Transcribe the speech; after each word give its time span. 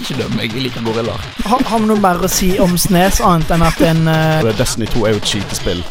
Ikke 0.00 0.16
døm 0.16 0.32
meg, 0.38 0.54
jeg 0.54 0.64
liker 0.64 0.84
gorillaer. 0.86 1.24
Har, 1.44 1.62
har 1.68 1.82
vi 1.82 1.88
noe 1.90 2.00
mer 2.00 2.22
å 2.24 2.30
si 2.30 2.54
om 2.62 2.78
Snes, 2.80 3.20
annet 3.20 3.50
enn 3.52 3.64
at 3.66 3.82
en 3.84 4.06
uh... 4.08 4.52
Destiny 4.56 4.88
2 4.88 5.04
er 5.04 5.16
jo 5.16 5.20
et 5.20 5.32
skytespill. 5.34 5.82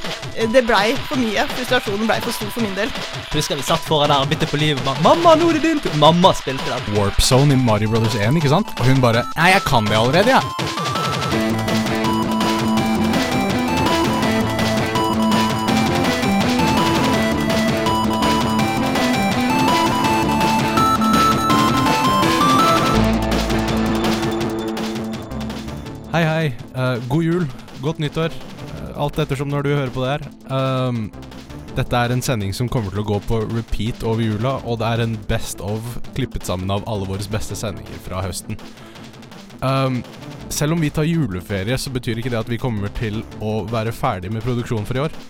Det 0.51 0.63
blei 0.65 0.95
for 1.05 1.21
mye. 1.21 1.45
Frustrasjonen 1.53 2.09
blei 2.09 2.17
for 2.23 2.33
stor 2.33 2.49
for 2.55 2.65
min 2.65 2.73
del. 2.77 2.89
Husker 3.35 3.59
vi 3.59 3.65
satt 3.67 3.85
foran 3.85 4.09
der 4.09 4.25
og 4.25 4.31
byttet 4.31 4.49
på 4.49 4.61
livet. 4.61 4.81
'Mamma, 5.05 5.35
nå 5.37 5.51
er 5.51 5.59
det 5.59 5.65
din 5.67 5.83
tur!' 5.83 5.99
Mamma 6.01 6.33
spilte 6.37 6.65
den. 6.71 6.95
Warp 6.97 7.21
Zone 7.21 7.53
i 7.53 7.61
Mario 7.61 7.93
Brothers 7.93 8.17
1, 8.17 8.41
ikke 8.41 8.55
sant? 8.55 8.73
Og 8.79 8.89
hun 8.89 9.03
bare 9.03 9.27
Nei, 9.37 9.53
jeg 9.53 9.67
kan 9.69 9.85
det 9.85 9.99
allerede, 10.01 10.33
jeg. 10.33 10.41
Ja. 10.41 10.90
Hei, 26.21 26.27
hei. 26.29 26.49
Uh, 26.77 27.01
god 27.09 27.23
jul. 27.25 27.45
Godt 27.81 27.97
nyttår. 27.97 28.33
Uh, 28.77 28.89
alt 29.01 29.17
ettersom 29.23 29.49
når 29.49 29.63
du 29.65 29.69
hører 29.71 29.89
på 29.89 30.03
det 30.03 30.11
her. 30.11 30.25
Um, 30.53 31.07
dette 31.73 31.97
er 31.97 32.13
en 32.13 32.21
sending 32.21 32.53
som 32.53 32.69
kommer 32.69 32.93
til 32.93 33.01
å 33.01 33.07
gå 33.07 33.17
på 33.25 33.39
repeat 33.49 34.05
over 34.05 34.21
jula, 34.21 34.51
og 34.61 34.77
det 34.83 34.91
er 34.91 35.01
en 35.01 35.15
best 35.25 35.65
of 35.65 35.97
klippet 36.13 36.45
sammen 36.45 36.69
av 36.69 36.85
alle 36.85 37.09
våre 37.09 37.25
beste 37.33 37.57
sendinger 37.57 37.97
fra 38.05 38.21
høsten. 38.21 38.59
Um, 39.65 40.03
selv 40.53 40.77
om 40.77 40.85
vi 40.85 40.93
tar 40.93 41.09
juleferie, 41.09 41.73
så 41.81 41.89
betyr 41.89 42.21
ikke 42.21 42.35
det 42.35 42.43
at 42.43 42.53
vi 42.53 42.61
kommer 42.61 42.93
til 43.01 43.23
å 43.41 43.63
være 43.73 43.89
ferdig 43.89 44.29
med 44.29 44.45
produksjonen 44.45 44.85
for 44.85 45.01
i 45.01 45.07
år. 45.07 45.21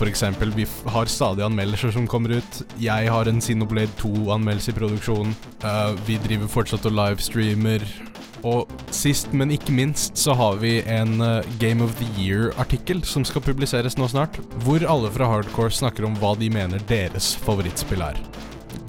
Eksempel, 0.00 0.50
vi 0.56 0.66
har 0.90 1.10
stadig 1.12 1.44
anmeldelser 1.46 1.94
som 1.94 2.10
kommer 2.10 2.40
ut. 2.40 2.62
Jeg 2.80 3.10
har 3.12 3.28
en 3.30 3.38
Sinoblade 3.44 3.94
2-anmeldelse 4.00 4.74
i 4.74 4.78
produksjonen. 4.82 5.34
Uh, 5.62 5.92
vi 6.10 6.18
driver 6.26 6.50
fortsatt 6.50 6.90
og 6.90 6.98
livestreamer. 6.98 7.86
Og 8.46 8.70
sist, 8.94 9.32
men 9.36 9.52
ikke 9.52 9.74
minst, 9.74 10.16
så 10.18 10.34
har 10.38 10.60
vi 10.62 10.78
en 10.88 11.20
uh, 11.20 11.46
Game 11.60 11.84
of 11.84 11.96
the 12.00 12.08
Year-artikkel 12.16 13.02
som 13.06 13.26
skal 13.28 13.44
publiseres 13.44 13.98
nå 14.00 14.08
snart, 14.10 14.38
hvor 14.64 14.84
alle 14.88 15.10
fra 15.12 15.28
Hardcore 15.28 15.74
snakker 15.74 16.08
om 16.08 16.16
hva 16.20 16.32
de 16.40 16.48
mener 16.52 16.82
deres 16.88 17.34
favorittspill 17.44 18.04
er. 18.06 18.20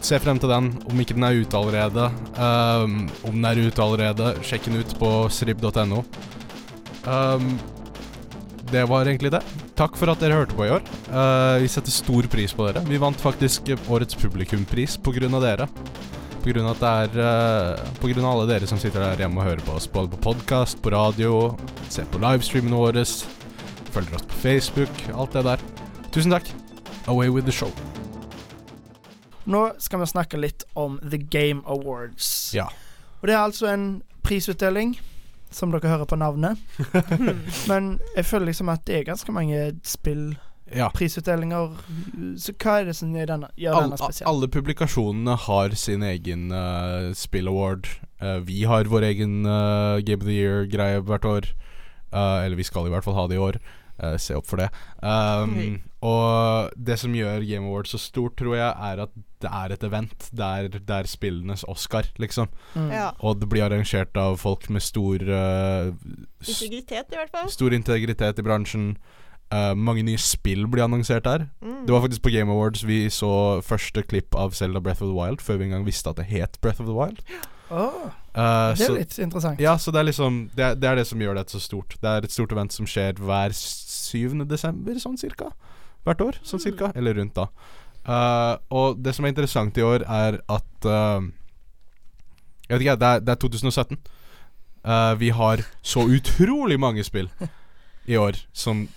Se 0.01 0.17
frem 0.21 0.39
til 0.41 0.49
den, 0.49 0.71
om 0.89 1.01
ikke 1.01 1.17
den 1.17 1.27
er 1.27 1.41
ute 1.41 1.57
allerede. 1.57 2.07
Um, 2.37 3.03
om 3.27 3.35
den 3.35 3.49
er 3.49 3.61
ute 3.61 3.83
allerede, 3.83 4.33
sjekk 4.45 4.69
den 4.69 4.81
ut 4.81 4.95
på 5.01 5.11
srib.no. 5.33 6.01
Um, 7.05 7.53
det 8.71 8.85
var 8.87 9.09
egentlig 9.09 9.33
det. 9.33 9.41
Takk 9.77 9.97
for 9.99 10.11
at 10.13 10.21
dere 10.21 10.37
hørte 10.37 10.55
på 10.55 10.65
i 10.67 10.71
år. 10.73 10.83
Uh, 11.09 11.59
vi 11.61 11.69
setter 11.71 11.93
stor 11.93 12.27
pris 12.31 12.53
på 12.55 12.67
dere. 12.69 12.83
Vi 12.87 12.99
vant 13.01 13.19
faktisk 13.19 13.73
årets 13.91 14.17
publikumpris 14.17 14.97
av 15.01 15.41
dere. 15.43 15.67
Av 16.41 16.71
at 16.71 16.79
det 16.81 16.89
er 16.89 17.17
uh, 17.21 17.89
På 18.01 18.09
grunn 18.09 18.25
av 18.25 18.31
alle 18.31 18.47
dere 18.49 18.65
som 18.65 18.79
sitter 18.81 19.03
der 19.03 19.19
hjemme 19.21 19.37
og 19.43 19.45
hører 19.45 19.61
på 19.61 19.75
oss, 19.77 19.85
både 19.85 20.09
på 20.15 20.17
podkast, 20.25 20.79
på 20.81 20.89
radio, 20.89 21.51
ser 21.85 22.07
på 22.09 22.17
livestreamene 22.17 22.79
våre, 22.79 23.03
følger 23.93 24.17
oss 24.17 24.25
på 24.25 24.39
Facebook, 24.41 25.03
alt 25.13 25.37
det 25.37 25.43
der. 25.45 25.61
Tusen 26.09 26.33
takk. 26.33 26.49
Away 27.05 27.29
with 27.29 27.45
the 27.45 27.53
show. 27.53 27.69
Nå 29.45 29.61
skal 29.77 30.01
vi 30.01 30.09
snakke 30.09 30.41
litt 30.41 30.65
om 30.73 30.97
The 31.05 31.21
Game 31.21 31.61
Awards. 31.69 32.55
Ja. 32.57 32.71
Og 33.21 33.29
det 33.29 33.37
er 33.37 33.43
altså 33.43 33.69
en 33.69 33.87
prisutdeling, 34.25 34.95
som 35.53 35.69
dere 35.69 35.93
hører 35.93 36.09
på 36.09 36.17
navnet. 36.17 36.57
Men 37.69 37.99
jeg 38.15 38.25
føler 38.25 38.49
liksom 38.49 38.73
at 38.73 38.81
det 38.89 38.97
er 38.97 39.11
ganske 39.13 39.37
mange 39.37 39.75
spillprisutdelinger. 39.85 40.47
Ja. 40.75 40.89
Så 40.95 42.53
hva 42.55 42.77
er 42.79 42.87
det 42.89 42.95
som 42.97 43.11
gjør 43.15 43.33
denne, 43.33 43.49
gjør 43.59 43.77
All, 43.77 43.89
denne 43.89 43.99
spesiell? 43.99 44.29
alle 44.31 44.49
publikasjonene 44.51 45.35
har 45.47 45.75
sin 45.79 46.05
egen 46.07 46.47
uh, 46.55 47.11
spill-award. 47.17 47.89
Uh, 48.21 48.39
vi 48.47 48.63
har 48.69 48.89
vår 48.91 49.09
egen 49.11 49.41
uh, 49.45 49.99
Game 50.05 50.23
of 50.23 50.29
the 50.29 50.37
Year-greie 50.37 51.03
hvert 51.07 51.27
år. 51.27 51.51
Uh, 52.11 52.43
eller 52.43 52.59
vi 52.59 52.67
skal 52.67 52.87
i 52.87 52.93
hvert 52.93 53.07
fall 53.07 53.15
ha 53.19 53.27
det 53.31 53.39
i 53.39 53.43
år. 53.43 53.59
Uh, 54.01 54.17
se 54.17 54.33
opp 54.33 54.47
for 54.49 54.57
det. 54.57 54.71
Um, 55.03 55.57
Oi. 55.59 55.71
Og 56.01 56.71
det 56.73 56.97
som 56.97 57.13
gjør 57.13 57.43
Game 57.45 57.67
Awards 57.69 57.93
så 57.93 57.99
stort, 58.01 58.33
tror 58.39 58.55
jeg, 58.57 58.71
er 58.71 59.03
at 59.03 59.11
det 59.43 59.51
er 59.53 59.73
et 59.75 59.83
event. 59.85 60.27
Det 60.33 60.47
er, 60.47 60.69
det 60.73 60.95
er 60.95 61.09
spillenes 61.09 61.63
Oscar, 61.69 62.09
liksom. 62.21 62.49
Mm. 62.73 62.89
Ja. 62.89 63.11
Og 63.21 63.37
det 63.41 63.49
blir 63.51 63.67
arrangert 63.67 64.17
av 64.17 64.39
folk 64.41 64.65
med 64.73 64.81
stor 64.81 65.21
uh, 65.21 65.93
Integritet, 66.41 67.13
i 67.13 67.19
hvert 67.19 67.33
fall. 67.33 67.51
Stor 67.53 67.77
integritet 67.77 68.41
i 68.41 68.45
bransjen. 68.45 68.95
Uh, 69.51 69.73
mange 69.75 70.05
nye 70.07 70.19
spill 70.21 70.63
blir 70.71 70.85
annonsert 70.85 71.25
der. 71.27 71.47
Mm. 71.59 71.81
Det 71.87 71.93
var 71.95 72.05
faktisk 72.05 72.23
på 72.23 72.31
Game 72.31 72.51
Awards 72.51 72.85
vi 72.87 73.03
så 73.11 73.59
første 73.65 74.03
klipp 74.07 74.35
av 74.35 74.55
Zelda 74.55 74.79
Breath 74.79 75.03
of 75.03 75.11
the 75.11 75.17
Wild, 75.17 75.43
før 75.43 75.59
vi 75.59 75.67
engang 75.67 75.85
visste 75.85 76.09
at 76.09 76.21
det 76.21 76.29
het 76.31 76.55
Breath 76.63 76.79
of 76.79 76.87
the 76.87 76.95
Wild. 76.95 77.19
Åh, 77.71 78.09
Uh, 78.31 78.71
det 78.71 78.85
er 78.85 78.87
så, 78.87 78.93
litt 78.95 79.17
interessant. 79.19 79.59
ja, 79.59 79.73
så 79.75 79.91
det 79.91 79.99
er 79.99 80.05
liksom 80.07 80.35
det 80.55 80.63
er, 80.63 80.75
det 80.79 80.87
er 80.87 80.95
det 80.95 81.03
som 81.09 81.19
gjør 81.19 81.35
dette 81.35 81.51
så 81.51 81.59
stort. 81.59 81.97
Det 81.99 82.07
er 82.07 82.23
et 82.23 82.31
stort 82.31 82.53
event 82.55 82.71
som 82.71 82.87
skjer 82.87 83.19
hver 83.19 83.51
7. 83.51 84.45
desember, 84.47 84.95
sånn 85.03 85.17
cirka. 85.19 85.49
Hvert 86.07 86.23
år, 86.23 86.39
sånn 86.47 86.63
cirka. 86.63 86.93
Eller 86.95 87.17
rundt 87.19 87.35
da. 87.35 87.49
Uh, 88.07 88.55
og 88.71 89.03
det 89.03 89.13
som 89.17 89.27
er 89.27 89.33
interessant 89.35 89.75
i 89.77 89.83
år, 89.83 90.07
er 90.07 90.39
at 90.49 90.87
uh, 90.87 91.19
Jeg 92.69 92.77
vet 92.77 92.85
ikke, 92.85 92.95
det 93.03 93.09
er, 93.09 93.19
det 93.27 93.35
er 93.35 93.41
2017. 93.43 93.99
Uh, 94.87 95.13
vi 95.19 95.29
har 95.35 95.65
så 95.83 96.07
utrolig 96.07 96.79
mange 96.79 97.03
spill 97.03 97.27
i 98.07 98.15
år 98.17 98.39
som 98.55 98.87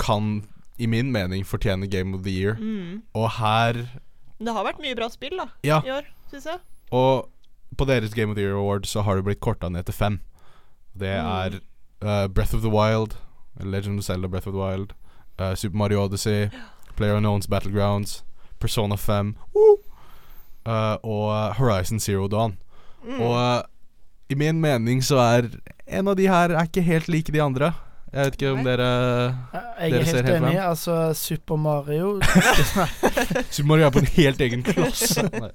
kan, 0.00 0.42
i 0.80 0.86
min 0.88 1.12
mening, 1.12 1.44
fortjene 1.44 1.86
Game 1.92 2.14
of 2.16 2.22
the 2.24 2.32
Year. 2.32 2.54
Mm. 2.56 3.02
Og 3.14 3.28
her 3.36 3.72
Det 4.40 4.54
har 4.56 4.64
vært 4.64 4.80
mye 4.80 4.96
bra 4.96 5.08
spill 5.12 5.36
da 5.36 5.46
Ja. 5.62 5.80
i 5.84 5.90
år, 5.92 6.06
syns 6.32 6.46
jeg. 6.48 6.58
Og 6.92 7.28
på 7.76 7.86
deres 7.86 8.14
Game 8.16 8.30
of 8.32 8.36
the 8.36 8.42
Year 8.46 8.56
Award 8.56 8.86
så 8.88 9.02
har 9.04 9.16
det 9.20 9.24
blitt 9.26 9.40
korta 9.44 9.68
ned 9.70 9.84
til 9.86 9.94
fem. 9.94 10.20
Det 10.96 11.12
Mm. 11.20 11.26
er 11.28 11.60
uh, 12.02 12.26
Breath 12.28 12.54
of 12.54 12.62
the 12.62 12.70
Wild, 12.72 13.14
Legend 13.60 13.98
of 13.98 14.04
Zelda 14.04 14.26
Breath 14.28 14.48
of 14.48 14.54
the 14.54 14.60
Wild, 14.60 14.92
uh, 15.38 15.54
Super 15.54 15.76
Mario 15.76 16.02
Odyssey, 16.04 16.48
Player 16.96 17.14
Unknowns 17.16 17.46
Battlegrounds, 17.46 18.24
Persona 18.58 18.96
5 18.96 19.36
uh, 20.66 20.96
og 21.02 21.28
uh, 21.30 21.52
Horizon 21.58 22.00
Zero 22.00 22.26
Dawn. 22.28 22.56
Mm. 23.04 23.20
Og 23.20 23.64
i 24.30 24.34
min 24.34 24.60
mening 24.60 25.00
så 25.04 25.16
er 25.18 25.48
en 25.86 26.08
av 26.08 26.16
de 26.16 26.26
her 26.28 26.50
er 26.52 26.66
ikke 26.68 26.82
helt 26.84 27.08
like 27.08 27.32
de 27.32 27.40
andre. 27.42 27.72
Jeg 28.10 28.26
vet 28.26 28.36
ikke 28.40 28.52
om 28.56 28.64
dere 28.66 28.86
Jeg 29.80 29.92
Dere 29.92 30.00
er 30.00 30.04
ser 30.04 30.16
helt 30.16 30.26
helt 30.26 30.36
enig. 30.36 30.48
hvem? 30.50 30.60
Altså, 30.66 30.94
Super 31.14 31.56
Mario 31.56 32.08
Super 33.54 33.66
Mario 33.70 33.86
er 33.86 33.90
på 33.94 34.02
en 34.02 34.10
helt 34.16 34.40
egen 34.40 34.62
kloss. 34.66 35.16
Nei. 35.22 35.50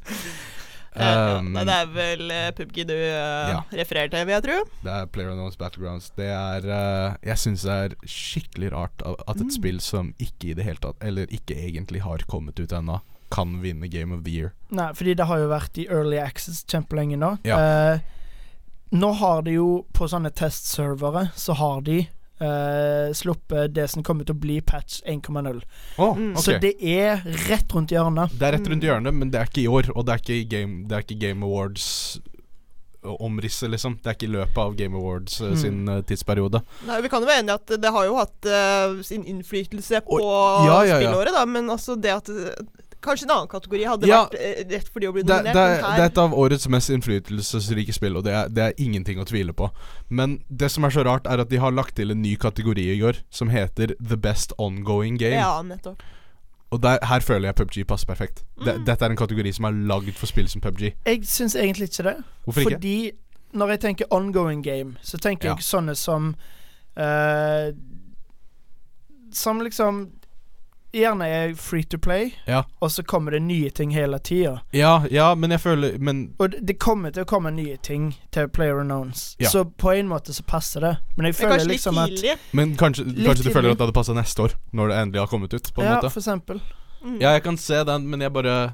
Eh, 0.95 1.03
ja, 1.03 1.39
Um, 1.41 1.49
nei, 1.51 1.65
det 1.67 1.73
er 1.75 1.87
vel 1.91 2.21
uh, 2.31 2.43
PubG 2.55 2.77
du 2.87 2.93
uh, 2.95 3.49
ja. 3.51 3.57
refererer 3.75 4.07
til, 4.13 4.21
vil 4.29 4.31
jeg 4.37 4.43
tro. 4.45 4.53
Det 4.85 4.93
er 4.93 5.09
Player 5.11 5.33
Unknowns 5.33 5.57
Battlegrounds. 5.59 6.05
Det 6.15 6.29
er 6.31 6.67
uh, 6.69 7.17
Jeg 7.27 7.35
syns 7.41 7.65
det 7.67 7.73
er 7.75 7.95
skikkelig 8.07 8.69
rart 8.71 9.03
at 9.03 9.33
et 9.35 9.43
Mm. 9.43 9.51
spill 9.57 9.81
som 9.83 10.13
ikke 10.23 10.53
i 10.53 10.55
det 10.55 10.63
hele 10.63 10.79
tatt 10.79 10.95
Eller 11.03 11.27
ikke 11.35 11.57
egentlig 11.67 11.99
har 12.05 12.23
kommet 12.31 12.55
ut 12.63 12.71
ennå, 12.71 13.01
kan 13.35 13.57
vinne 13.59 13.89
Game 13.91 14.15
of 14.15 14.23
the 14.23 14.31
Year. 14.37 14.53
Nei, 14.71 14.87
fordi 14.95 15.17
det 15.19 15.27
har 15.27 15.43
jo 15.43 15.51
vært 15.51 15.81
i 15.83 15.87
Early 15.91 16.21
Access 16.23 16.63
kjempelenge 16.63 17.19
nå. 17.19 17.33
Ja. 17.43 17.59
Uh, 17.59 17.99
nå 18.95 19.11
har 19.19 19.43
de 19.43 19.57
jo 19.59 19.67
på 19.91 20.07
sånne 20.07 20.31
testservere 20.31 21.25
Så 21.35 21.57
har 21.59 21.81
de 21.83 22.05
eh, 22.41 23.13
sluppet 23.15 23.73
det 23.75 23.87
som 23.91 24.03
kommer 24.03 24.27
til 24.27 24.35
å 24.35 24.39
bli 24.39 24.59
patch 24.61 25.01
1,0. 25.07 25.63
Oh, 25.97 26.11
okay. 26.11 26.35
Så 26.41 26.57
det 26.63 26.75
er 26.81 27.23
rett 27.49 27.75
rundt 27.75 27.93
hjørnet. 27.95 28.35
Det 28.35 28.47
er 28.47 28.57
rett 28.57 28.71
rundt 28.71 28.83
hjørnet, 28.83 29.15
men 29.15 29.31
det 29.33 29.41
er 29.41 29.51
ikke 29.51 29.65
i 29.65 29.69
år. 29.71 29.91
Og 29.95 30.05
det 30.07 30.15
er 30.15 30.23
ikke 30.23 30.41
Game, 30.55 30.85
det 30.89 30.97
er 30.97 31.05
ikke 31.05 31.19
game 31.19 31.45
Awards 31.45 31.85
omrisset, 33.05 33.69
liksom. 33.69 33.99
Det 34.01 34.09
er 34.09 34.17
ikke 34.17 34.27
i 34.27 34.33
løpet 34.33 34.57
av 34.61 34.75
Game 34.77 34.97
Awards 34.97 35.39
eh, 35.41 35.51
Mm. 35.55 35.57
sin 35.61 35.89
uh, 35.89 36.01
tidsperiode. 36.01 36.61
Nei, 36.87 37.01
vi 37.05 37.09
kan 37.11 37.21
jo 37.21 37.29
være 37.29 37.43
enige 37.43 37.59
at 37.59 37.73
det 37.81 37.91
har 37.93 38.05
jo 38.07 38.15
hatt 38.17 38.47
uh, 38.49 39.01
sin 39.05 39.25
innflytelse 39.29 40.01
på 40.07 40.19
ja, 40.21 40.79
ja, 40.83 40.85
ja. 40.89 40.97
spillåret, 41.03 41.35
da, 41.35 41.45
men 41.45 41.69
altså 41.69 41.95
det 41.95 42.11
at 42.15 42.31
uh, 42.33 42.49
Kanskje 43.05 43.27
en 43.29 43.33
annen 43.35 43.47
kategori 43.51 43.83
hadde 43.87 44.07
Ja. 44.09 44.23
vært 44.25 44.35
uh, 44.41 44.73
rett 44.73 44.89
for 44.89 44.99
de 44.99 45.07
å 45.07 45.13
bli 45.13 45.23
Det, 45.23 45.37
det, 45.45 45.53
er, 45.55 45.77
det 45.85 46.01
er 46.01 46.09
et 46.09 46.17
av 46.23 46.33
årets 46.33 46.67
mest 46.73 46.89
innflytelsesrike 46.95 47.93
spill, 47.93 48.17
og 48.17 48.25
det 48.25 48.33
er, 48.33 48.49
det 48.49 48.63
er 48.65 48.73
ingenting 48.81 49.19
å 49.21 49.25
tvile 49.29 49.53
på. 49.53 49.69
Men 50.09 50.39
det 50.49 50.71
som 50.73 50.83
er 50.83 50.89
så 50.95 51.05
rart, 51.05 51.27
er 51.29 51.39
at 51.45 51.49
de 51.53 51.57
har 51.61 51.71
lagt 51.71 51.95
til 51.95 52.11
en 52.11 52.21
ny 52.21 52.35
kategori 52.41 52.89
i 52.95 52.99
går, 52.99 53.21
som 53.29 53.49
heter 53.53 53.93
The 54.01 54.17
Best 54.17 54.53
Ongoing 54.57 55.17
Game. 55.21 55.37
Ja, 55.39 55.61
nettopp. 55.61 56.01
Og 56.73 56.81
der, 56.81 56.97
her 57.05 57.19
føler 57.21 57.47
jeg 57.51 57.55
PubG 57.55 57.83
passer 57.87 58.07
perfekt. 58.09 58.43
Det, 58.65 58.73
Mm. 58.79 58.85
dette 58.85 59.05
er 59.05 59.09
en 59.13 59.15
kategori 59.21 59.51
som 59.53 59.65
er 59.69 59.71
lagd 59.87 60.15
for 60.17 60.25
spill 60.27 60.47
som 60.49 60.59
PubG. 60.61 60.93
Jeg 61.05 61.21
syns 61.29 61.55
egentlig 61.55 61.87
ikke 61.93 62.03
det. 62.09 62.15
Hvorfor 62.43 62.61
ikke? 62.65 62.71
Fordi 62.79 63.11
når 63.53 63.69
jeg 63.69 63.79
tenker 63.79 64.05
ongoing 64.11 64.63
game, 64.65 64.97
så 65.01 65.17
tenker 65.21 65.47
Ja. 65.49 65.55
jeg 65.55 65.63
sånne 65.63 65.95
som 65.95 66.35
uh, 66.97 67.71
Som 69.31 69.61
liksom 69.61 70.09
gjerne 70.95 71.25
er 71.27 71.53
free 71.59 71.83
to 71.83 71.97
play, 72.01 72.31
Ja. 72.47 72.63
og 72.81 72.89
så 72.91 73.03
kommer 73.03 73.31
det 73.35 73.41
nye 73.43 73.69
ting 73.69 73.91
hele 73.91 74.17
tida. 74.19 74.61
Ja, 74.73 75.03
ja, 75.11 75.33
men 75.35 75.51
jeg 75.51 75.59
føler 75.61 75.97
Men 75.99 76.33
Og 76.39 76.51
det, 76.51 76.61
det 76.67 76.79
kommer 76.79 77.11
til 77.11 77.23
å 77.23 77.25
komme 77.25 77.51
nye 77.51 77.77
ting 77.77 78.15
til 78.31 78.47
Player 78.47 78.79
Unknowns, 78.81 79.35
Ja. 79.39 79.49
så 79.49 79.63
på 79.65 79.91
en 79.97 80.07
måte 80.07 80.33
så 80.33 80.43
passer 80.47 80.79
det. 80.81 80.97
Men 81.17 81.25
jeg 81.25 81.35
føler 81.35 81.65
liksom 81.67 81.97
at. 81.97 82.39
Men 82.53 82.75
kanskje, 82.75 83.03
kanskje 83.25 83.43
du 83.43 83.51
føler 83.53 83.71
at 83.71 83.77
det 83.77 83.85
hadde 83.87 83.93
passa 83.93 84.13
neste 84.13 84.39
år, 84.41 84.55
når 84.73 84.87
det 84.87 84.97
endelig 84.97 85.19
har 85.21 85.27
kommet 85.27 85.53
ut? 85.53 85.71
På 85.73 85.81
en 85.81 85.87
Ja, 85.87 85.95
måte 85.99 86.11
for 86.11 86.19
eksempel. 86.21 86.61
Mm. 87.03 87.19
Ja, 87.21 87.31
jeg 87.33 87.43
kan 87.43 87.57
se 87.57 87.83
den, 87.83 88.07
men 88.09 88.21
jeg 88.21 88.33
bare 88.33 88.73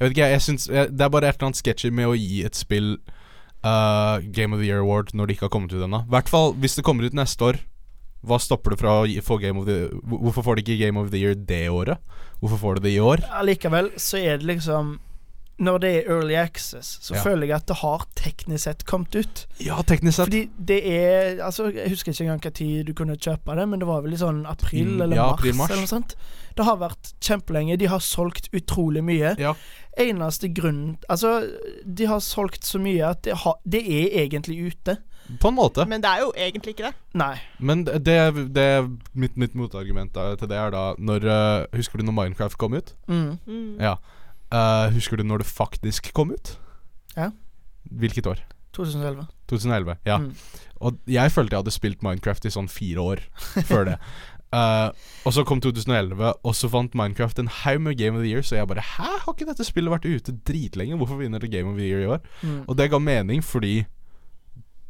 Jeg 0.00 0.08
vet 0.08 0.10
ikke, 0.10 0.26
jeg, 0.26 0.30
jeg 0.32 0.40
syns 0.42 0.66
Det 0.66 1.00
er 1.00 1.08
bare 1.08 1.28
et 1.28 1.36
eller 1.36 1.46
annet 1.48 1.56
sketchy 1.56 1.90
med 1.90 2.06
å 2.06 2.14
gi 2.16 2.42
et 2.44 2.54
spill 2.56 2.96
uh, 3.64 4.18
Game 4.32 4.52
of 4.54 4.60
the 4.60 4.66
Year 4.66 4.80
Award 4.80 5.12
når 5.14 5.26
det 5.26 5.36
ikke 5.36 5.46
har 5.46 5.52
kommet 5.54 5.72
ut 5.72 5.82
ennå. 5.84 6.00
I 6.06 6.10
hvert 6.10 6.28
fall 6.28 6.52
hvis 6.54 6.74
det 6.76 6.84
kommer 6.84 7.04
ut 7.04 7.14
neste 7.14 7.44
år. 7.44 7.58
Hva 8.26 8.38
stopper 8.42 8.70
det 8.74 8.80
fra 8.80 8.96
å 9.04 9.22
få 9.22 9.40
Game 9.40 9.58
of 9.60 9.66
the 9.66 9.76
Year? 9.84 9.90
Hvorfor 10.02 10.42
får 10.42 10.56
de 10.56 10.62
ikke 10.64 10.78
Game 10.86 10.98
of 11.00 11.10
the 11.12 11.18
Year 11.22 11.34
det 11.34 11.68
året? 11.70 11.98
Hvorfor 12.42 12.58
får 12.58 12.74
de 12.80 12.88
det 12.88 12.94
i 12.96 13.02
år? 13.02 13.22
Allikevel 13.38 13.92
så 13.96 14.18
er 14.18 14.38
det 14.38 14.46
liksom 14.56 14.98
Når 15.60 15.78
det 15.82 15.88
er 15.90 16.10
early 16.14 16.34
access, 16.38 17.00
så 17.02 17.16
Ja. 17.16 17.22
føler 17.24 17.46
jeg 17.48 17.56
at 17.56 17.66
det 17.66 17.76
har 17.80 18.04
teknisk 18.14 18.60
sett 18.62 18.84
kommet 18.86 19.16
ut. 19.18 19.46
Ja, 19.58 19.80
teknisk 19.82 20.14
sett. 20.14 20.28
Fordi 20.28 20.48
det 20.64 20.86
er 20.86 21.40
Altså, 21.42 21.72
jeg 21.74 21.88
husker 21.90 22.12
ikke 22.12 22.22
engang 22.28 22.40
hva 22.44 22.52
tid 22.54 22.86
du 22.86 22.92
kunne 22.94 23.16
kjøpe 23.16 23.56
det, 23.58 23.68
men 23.68 23.80
det 23.80 23.88
var 23.88 24.02
vel 24.02 24.12
i 24.14 24.16
sånn 24.16 24.46
april 24.46 24.86
Mm, 24.86 25.02
eller 25.02 25.16
ja, 25.16 25.26
mars, 25.32 25.38
april, 25.40 25.54
mars. 25.54 25.70
eller 25.70 25.82
noe 25.82 25.90
sånt. 25.90 26.14
Det 26.54 26.64
har 26.64 26.76
vært 26.76 27.12
kjempelenge. 27.20 27.76
De 27.78 27.86
har 27.86 27.98
solgt 27.98 28.48
utrolig 28.52 29.02
mye. 29.02 29.34
Ja. 29.38 29.54
Eneste 29.98 30.46
grunn 30.54 30.96
Altså, 31.10 31.50
de 31.84 32.04
har 32.06 32.20
solgt 32.20 32.62
så 32.62 32.78
mye 32.78 33.02
at 33.10 33.22
det, 33.22 33.34
har, 33.42 33.54
det 33.68 33.82
er 33.82 34.26
egentlig 34.28 34.60
ute. 34.72 34.98
På 35.40 35.50
en 35.50 35.58
måte. 35.58 35.84
Men 35.88 36.00
det 36.00 36.08
er 36.10 36.22
jo 36.24 36.30
egentlig 36.36 36.72
ikke 36.74 36.88
det. 36.88 36.94
Nei. 37.20 37.34
Men 37.60 37.84
det, 37.84 38.16
det 38.56 38.68
mitt, 39.12 39.36
mitt 39.36 39.54
motargument 39.58 40.14
da- 40.14 40.34
til 40.40 40.48
det 40.48 40.56
er 40.56 40.72
da 40.72 40.84
når 40.98 41.26
uh, 41.28 41.66
Husker 41.76 42.00
du 42.00 42.06
når 42.06 42.16
Minecraft 42.16 42.56
kom 42.58 42.72
ut? 42.78 42.94
Mm. 43.08 43.36
Mm. 43.46 43.74
Ja. 43.82 43.96
Uh, 44.48 44.88
husker 44.94 45.20
du 45.20 45.26
når 45.28 45.44
det 45.44 45.50
faktisk 45.50 46.12
kom 46.16 46.32
ut? 46.32 46.54
Ja. 47.16 47.30
Hvilket 47.90 48.26
år? 48.26 48.40
2011. 48.72 49.26
2011. 49.50 49.98
Ja. 50.08 50.18
Mm. 50.18 50.32
Og 50.80 50.98
jeg 51.10 51.32
følte 51.34 51.56
jeg 51.56 51.64
hadde 51.64 51.74
spilt 51.76 52.02
Minecraft 52.06 52.48
i 52.48 52.54
sånn 52.54 52.68
fire 52.72 53.04
år 53.04 53.22
før 53.68 53.84
det. 53.90 53.98
Uh, 54.48 54.88
og 55.28 55.34
så 55.36 55.44
kom 55.44 55.60
2011, 55.60 56.32
og 56.40 56.54
så 56.56 56.70
vant 56.72 56.94
Minecraft 56.96 57.42
en 57.42 57.52
haug 57.64 57.82
med 57.84 57.98
Game 58.00 58.16
of 58.16 58.24
the 58.24 58.30
Year. 58.32 58.44
Så 58.46 58.56
jeg 58.56 58.68
bare 58.70 58.84
Hæ, 58.94 59.10
har 59.26 59.34
ikke 59.34 59.48
dette 59.50 59.66
spillet 59.66 59.92
vært 59.92 60.08
ute 60.08 60.36
dritlenge? 60.48 60.96
Hvorfor 60.96 61.20
vinner 61.20 61.42
det 61.42 61.52
Game 61.52 61.68
of 61.68 61.76
the 61.76 61.84
Year 61.88 62.06
i 62.06 62.10
år? 62.16 62.24
Mm. 62.40 62.62
Og 62.66 62.78
det 62.78 62.88
ga 62.92 63.02
mening 63.02 63.44
fordi 63.44 63.82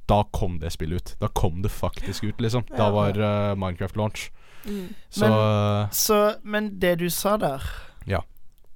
da 0.08 0.22
kom 0.32 0.58
det 0.62 0.70
spillet 0.72 0.96
ut. 1.02 1.14
Da 1.20 1.28
kom 1.28 1.60
det 1.62 1.70
faktisk 1.70 2.24
ut, 2.24 2.40
liksom. 2.40 2.64
Da 2.76 2.88
var 2.94 3.16
uh, 3.20 3.54
Minecraft 3.58 3.96
launch. 3.96 4.30
Mm. 4.64 4.88
Så 5.10 5.20
Men- 5.28 5.32
eh, 5.84 5.88
Så, 5.90 6.34
men 6.42 6.78
det 6.80 6.96
du 6.98 7.08
sa 7.10 7.36
der 7.36 7.62
Ja. 8.06 8.22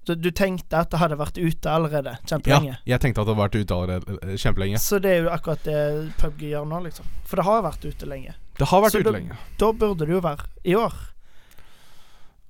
du, 0.06 0.14
du 0.14 0.30
tenkte 0.30 0.78
at 0.78 0.90
det 0.90 0.98
hadde 1.00 1.16
vært 1.18 1.36
ute 1.38 1.68
allerede 1.70 2.16
ja, 2.46 2.60
jeg 2.86 3.00
tenkte 3.00 3.20
at 3.20 3.26
det 3.26 3.34
hadde 3.34 3.42
vært 3.42 3.54
ute 3.58 3.74
allerede 3.74 4.18
eh, 4.22 4.36
kjempelenge. 4.36 4.78
Så 4.78 4.98
det 5.02 5.10
er 5.10 5.22
jo 5.24 5.30
akkurat 5.30 5.64
det 5.64 6.12
PubG 6.18 6.48
gjør 6.52 6.68
nå, 6.68 6.80
liksom. 6.86 7.04
For 7.24 7.36
det 7.36 7.44
har 7.44 7.62
vært 7.62 7.84
ute 7.84 8.06
lenge. 8.06 8.34
Det 8.58 8.68
har 8.68 8.82
vært 8.82 8.92
Så 8.92 9.00
ute 9.02 9.12
lenge. 9.12 9.36
Da 9.58 9.72
burde 9.72 10.06
det 10.06 10.14
jo 10.14 10.20
være 10.20 10.46
i 10.64 10.74
år. 10.78 10.92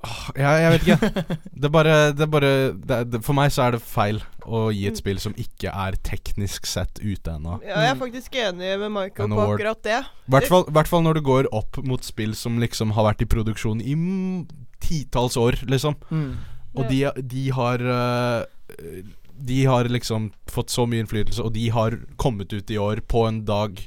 Åh, 0.02 0.22
Jeg, 0.34 0.70
vet 0.72 0.86
ikke. 0.86 1.24
Det 1.54 1.68
er 1.68 1.72
bare, 1.72 1.94
det 2.16 2.24
er 2.24 2.30
bare 2.30 2.50
det 2.72 2.96
er, 2.96 3.04
det, 3.06 3.20
For 3.22 3.36
meg 3.38 3.52
så 3.54 3.68
er 3.68 3.76
det 3.76 3.82
feil 3.86 4.18
å 4.42 4.64
gi 4.74 4.88
et 4.90 4.98
spill 4.98 5.20
som 5.22 5.34
ikke 5.38 5.70
er 5.70 5.96
teknisk 6.02 6.66
sett 6.66 6.98
ute 6.98 7.36
ennå. 7.36 7.60
Ja, 7.62 7.84
jeg 7.84 7.92
er 7.92 8.00
faktisk 8.00 8.34
enig 8.34 8.72
med 8.82 8.90
Michael 8.94 9.30
på 9.30 9.44
akkurat 9.44 9.84
det. 9.86 10.00
I 10.02 10.42
hvert 10.74 10.90
fall 10.90 11.06
når 11.06 11.20
det 11.20 11.24
går 11.28 11.50
opp 11.54 11.78
mot 11.86 12.02
spill 12.02 12.34
som 12.38 12.58
liksom 12.62 12.96
har 12.96 13.06
vært 13.12 13.22
i 13.22 13.30
produksjon 13.30 13.82
i 13.84 13.94
mm, 13.94 14.42
titalls 14.82 15.38
år, 15.38 15.60
liksom. 15.70 15.94
Mm. 16.10 16.32
Og 16.72 16.88
de, 16.88 17.04
de 17.28 17.42
har 17.52 17.82
øh, 17.84 19.02
De 19.36 19.64
har 19.68 19.90
liksom 19.92 20.30
fått 20.50 20.72
så 20.72 20.86
mye 20.88 21.04
innflytelse, 21.04 21.42
og 21.44 21.54
de 21.54 21.68
har 21.70 21.98
kommet 22.16 22.52
ut 22.52 22.70
i 22.70 22.78
år 22.80 23.04
på 23.06 23.26
en 23.28 23.44
dag 23.46 23.78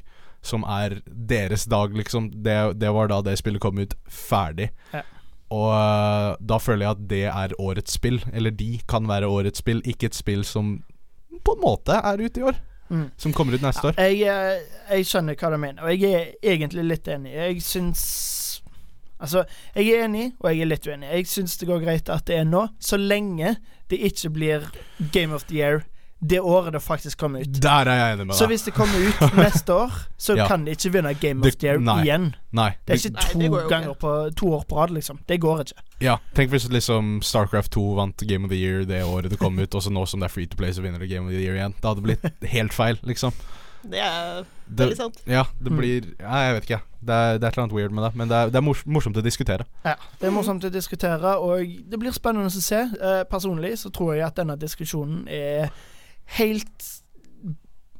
som 0.45 0.63
er 0.69 1.00
deres 1.06 1.65
dag, 1.65 1.95
liksom. 1.97 2.29
Det, 2.45 2.77
det 2.79 2.91
var 2.94 3.09
da 3.09 3.19
det 3.25 3.35
spillet 3.41 3.63
kom 3.63 3.81
ut 3.81 3.97
ferdig. 4.06 4.69
Ja. 4.94 5.01
Og 5.53 5.68
uh, 5.69 6.36
da 6.42 6.57
føler 6.57 6.88
jeg 6.88 6.95
at 6.95 7.03
det 7.09 7.24
er 7.30 7.57
årets 7.62 7.97
spill. 8.00 8.21
Eller 8.33 8.53
de 8.56 8.80
kan 8.89 9.07
være 9.07 9.30
årets 9.30 9.62
spill, 9.62 9.83
ikke 9.86 10.09
et 10.09 10.18
spill 10.18 10.45
som 10.47 10.80
på 11.45 11.53
en 11.53 11.62
måte 11.62 11.97
er 12.00 12.21
ute 12.21 12.42
i 12.42 12.47
år. 12.50 12.57
Mm. 12.89 13.09
Som 13.18 13.33
kommer 13.33 13.57
ut 13.57 13.63
neste 13.65 13.88
år. 13.89 13.97
Jeg, 13.97 14.21
eh, 14.30 14.97
jeg 14.97 15.07
skjønner 15.09 15.38
hva 15.39 15.50
du 15.50 15.57
mener, 15.57 15.86
og 15.86 15.94
jeg 15.95 16.13
er 16.13 16.53
egentlig 16.53 16.86
litt 16.86 17.07
enig. 17.09 17.33
Jeg 17.33 17.65
syns 17.65 18.06
Altså, 19.15 19.45
jeg 19.74 19.94
er 19.95 20.03
enig, 20.06 20.25
og 20.44 20.50
jeg 20.51 20.65
er 20.65 20.68
litt 20.68 20.88
uenig. 20.88 21.07
Jeg 21.07 21.27
syns 21.31 21.53
det 21.57 21.69
går 21.69 21.80
greit 21.86 22.09
at 22.12 22.25
det 22.27 22.36
er 22.36 22.44
nå, 22.45 22.65
så 22.83 22.97
lenge 23.00 23.56
det 23.89 24.01
ikke 24.09 24.30
blir 24.36 24.65
Game 25.13 25.33
of 25.33 25.47
the 25.47 25.56
Year 25.56 25.86
det 26.21 26.39
året 26.39 26.71
det 26.73 26.81
faktisk 26.81 27.17
kommer 27.19 27.41
ut. 27.44 27.57
Der 27.62 27.85
er 27.91 27.95
jeg 28.00 28.13
enig 28.15 28.27
med 28.27 28.35
Så 28.35 28.47
hvis 28.47 28.63
det 28.65 28.73
kommer 28.73 28.95
ut 29.07 29.33
neste 29.45 29.73
år, 29.73 29.91
så 30.17 30.35
Ja. 30.38 30.47
kan 30.47 30.65
de 30.65 30.71
ikke 30.71 30.91
vinne 30.94 31.13
Game 31.19 31.45
of 31.45 31.56
the 31.59 31.67
Year 31.67 31.77
nei. 31.79 32.03
igjen. 32.06 32.33
Nei. 32.56 32.69
Det 32.88 32.94
er 32.95 32.97
ikke 33.09 33.13
Nei, 33.13 33.27
to 33.31 33.39
det 33.39 33.50
går 33.51 33.69
ganger 33.69 33.94
på 34.00 34.13
to 34.35 34.47
år 34.56 34.63
på 34.69 34.75
rad, 34.79 34.89
liksom. 34.95 35.19
Det 35.27 35.39
går 35.41 35.59
ikke. 35.65 35.83
Ja, 36.01 36.17
tenk 36.33 36.50
hvis 36.51 36.69
liksom 36.71 37.19
Starcraft 37.21 37.71
2 37.71 37.83
vant 37.95 38.17
Game 38.27 38.45
of 38.45 38.50
the 38.50 38.57
Year 38.57 38.85
det 38.85 39.03
året 39.03 39.29
det 39.29 39.39
kom 39.39 39.59
ut, 39.59 39.75
og 39.75 39.81
så 39.83 39.91
nå 39.91 40.06
som 40.07 40.19
det 40.19 40.29
er 40.31 40.33
free 40.33 40.47
to 40.47 40.56
play, 40.57 40.71
så 40.71 40.81
vinner 40.81 41.00
det 41.00 41.09
Game 41.09 41.25
of 41.27 41.31
the 41.31 41.44
Year 41.44 41.56
igjen. 41.59 41.73
Det 41.81 41.85
hadde 41.91 42.01
blitt 42.01 42.50
helt 42.56 42.73
feil, 42.73 42.97
liksom. 43.03 43.31
Det 43.85 44.00
er 44.01 44.44
veldig 44.73 44.95
sant. 44.97 45.19
ja, 45.29 45.44
det 45.61 45.69
Mm. 45.71 45.77
blir 45.77 46.06
ja, 46.19 46.38
Jeg 46.47 46.53
vet 46.56 46.63
ikke. 46.63 46.79
Det 47.06 47.13
er, 47.13 47.38
det 47.38 47.44
er 47.44 47.47
et 47.47 47.53
eller 47.53 47.63
annet 47.68 47.75
weird 47.75 47.91
med 47.91 48.03
det, 48.03 48.15
men 48.15 48.27
det 48.27 48.35
er, 48.35 48.45
det 48.50 48.56
er 48.56 48.65
morsomt 48.89 49.18
å 49.18 49.21
diskutere. 49.21 49.65
Ja, 49.85 49.94
Det 50.19 50.25
er 50.27 50.31
morsomt 50.33 50.63
å 50.65 50.71
diskutere, 50.73 51.35
og 51.38 51.59
det 51.91 52.00
blir 52.00 52.11
spennende 52.11 52.47
å 52.50 52.50
se. 52.50 52.79
Eh, 52.81 53.23
personlig 53.29 53.77
så 53.77 53.91
tror 53.94 54.15
jeg 54.15 54.25
at 54.25 54.35
denne 54.35 54.57
diskusjonen 54.57 55.27
er 55.29 55.69
helt 56.25 56.92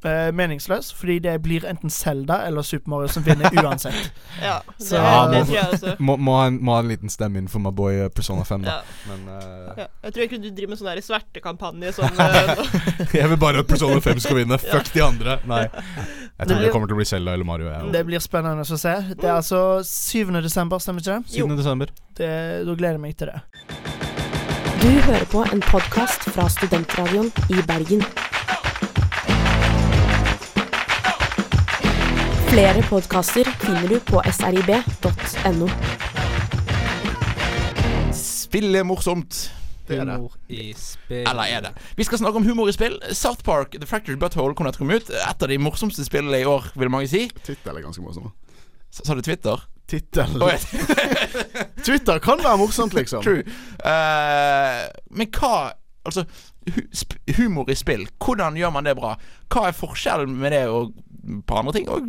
eh, 0.04 0.32
meningsløs, 0.32 0.92
fordi 0.94 1.18
det 1.24 1.34
blir 1.42 1.64
enten 1.68 1.90
Zelda 1.90 2.40
eller 2.46 2.62
Super 2.62 2.90
Mario 2.90 3.08
som 3.08 3.24
vinner 3.26 3.50
uansett. 3.64 4.12
Ja, 4.42 4.60
det, 4.78 4.84
Så- 4.84 5.00
det 5.32 5.44
tror 5.46 5.54
jeg 5.56 5.72
også. 5.72 5.94
Må, 5.98 6.16
må, 6.16 6.36
ha 6.40 6.46
en, 6.50 6.58
må 6.64 6.74
ha 6.76 6.82
en 6.84 6.88
liten 6.90 7.10
stemme 7.12 7.38
inn 7.38 7.48
for 7.48 7.62
my 7.64 7.72
boy 7.74 7.94
eh, 8.04 8.08
Persona 8.08 8.44
5, 8.44 8.66
da. 8.66 8.76
Ja. 8.76 9.00
Men 9.10 9.28
uh, 9.28 9.72
Ja. 9.76 9.88
Jeg 10.06 10.12
tror 10.14 10.22
egentlig 10.26 10.42
du 10.42 10.56
driver 10.56 10.74
med 10.74 10.80
sånn 10.82 11.02
svertekampanje 11.08 11.92
sånn 11.96 12.22
jeg 13.20 13.32
vil 13.32 13.40
bare 13.40 13.64
at 13.64 13.70
Persona 13.70 14.00
5 14.04 14.22
skal 14.26 14.40
vinne. 14.42 14.60
Fuck 14.62 14.92
de 14.94 15.04
andre. 15.04 15.38
Nei. 15.48 15.64
Jeg 16.36 16.48
tror 16.50 16.60
det 16.62 16.72
kommer 16.74 16.90
til 16.90 16.98
å 16.98 17.00
bli 17.00 17.08
Zelda 17.08 17.34
eller 17.36 17.48
Mario. 17.48 17.70
Ja. 17.72 17.82
Det 17.92 18.04
blir 18.08 18.22
spennende 18.24 18.66
å 18.66 18.80
se. 18.80 18.94
Det 19.14 19.24
er 19.24 19.36
altså 19.38 19.80
7. 19.86 20.32
desember, 20.44 20.82
stemmer 20.82 21.04
ikke 21.04 21.20
det? 21.22 21.36
7. 21.40 21.56
desember. 21.56 21.92
det? 22.16 22.32
Da 22.68 22.74
gleder 22.74 22.98
jeg 22.98 23.06
meg 23.08 23.16
til 23.20 23.32
det. 23.32 23.85
Du 24.86 24.90
hører 24.90 25.24
på 25.24 25.40
en 25.52 25.58
podkast 25.66 26.28
fra 26.30 26.44
Studentradioen 26.46 27.32
i 27.50 27.62
Bergen. 27.66 28.04
Flere 32.52 32.84
podkaster 32.86 33.50
finner 33.64 33.90
du 33.90 33.96
på 34.06 34.22
srib.no. 34.30 35.66
Spill 38.14 38.78
er 38.78 38.86
morsomt. 38.86 39.50
Det 39.88 39.98
er 39.98 40.06
det. 40.06 40.20
Humor 40.20 40.38
i 40.54 40.70
spill. 40.78 41.24
Eller 41.24 41.56
er 41.56 41.66
det? 41.66 41.74
Vi 41.98 42.06
skal 42.06 42.22
snakke 42.22 42.38
om 42.38 42.46
humor 42.46 42.70
i 42.70 42.78
spill. 42.78 43.00
South 43.10 43.42
Park, 43.42 43.74
The 43.74 43.90
Fractured 43.90 44.22
Butthole, 44.22 44.54
kom 44.54 44.70
nettopp 44.70 44.92
ut. 44.92 45.10
Et 45.10 45.42
av 45.42 45.50
de 45.50 45.58
morsomste 45.58 46.06
spillene 46.06 46.44
i 46.44 46.46
år, 46.46 46.70
vil 46.78 46.94
mange 46.94 47.10
si. 47.10 47.26
Tittel 47.42 47.74
er 47.74 47.88
ganske 47.88 48.06
morsom. 48.06 48.30
Sa 48.94 49.18
du 49.18 49.26
Twitter? 49.26 49.66
Tittel. 49.86 50.36
Twitter 51.86 52.18
kan 52.18 52.42
være 52.42 52.58
morsomt, 52.58 52.94
liksom. 52.94 53.22
True. 53.22 53.44
Uh, 53.84 54.86
men 55.10 55.30
hva 55.34 55.56
Altså, 56.06 56.22
hu 56.70 56.84
sp 56.94 57.16
humor 57.34 57.66
i 57.66 57.74
spill, 57.74 58.04
hvordan 58.22 58.54
gjør 58.54 58.70
man 58.70 58.86
det 58.86 58.92
bra? 58.94 59.16
Hva 59.50 59.64
er 59.66 59.74
forskjellen 59.74 60.36
med 60.38 60.54
det 60.54 60.60
og 60.70 60.92
på 61.48 61.56
andre 61.58 61.72
ting, 61.74 61.88
og 61.90 62.06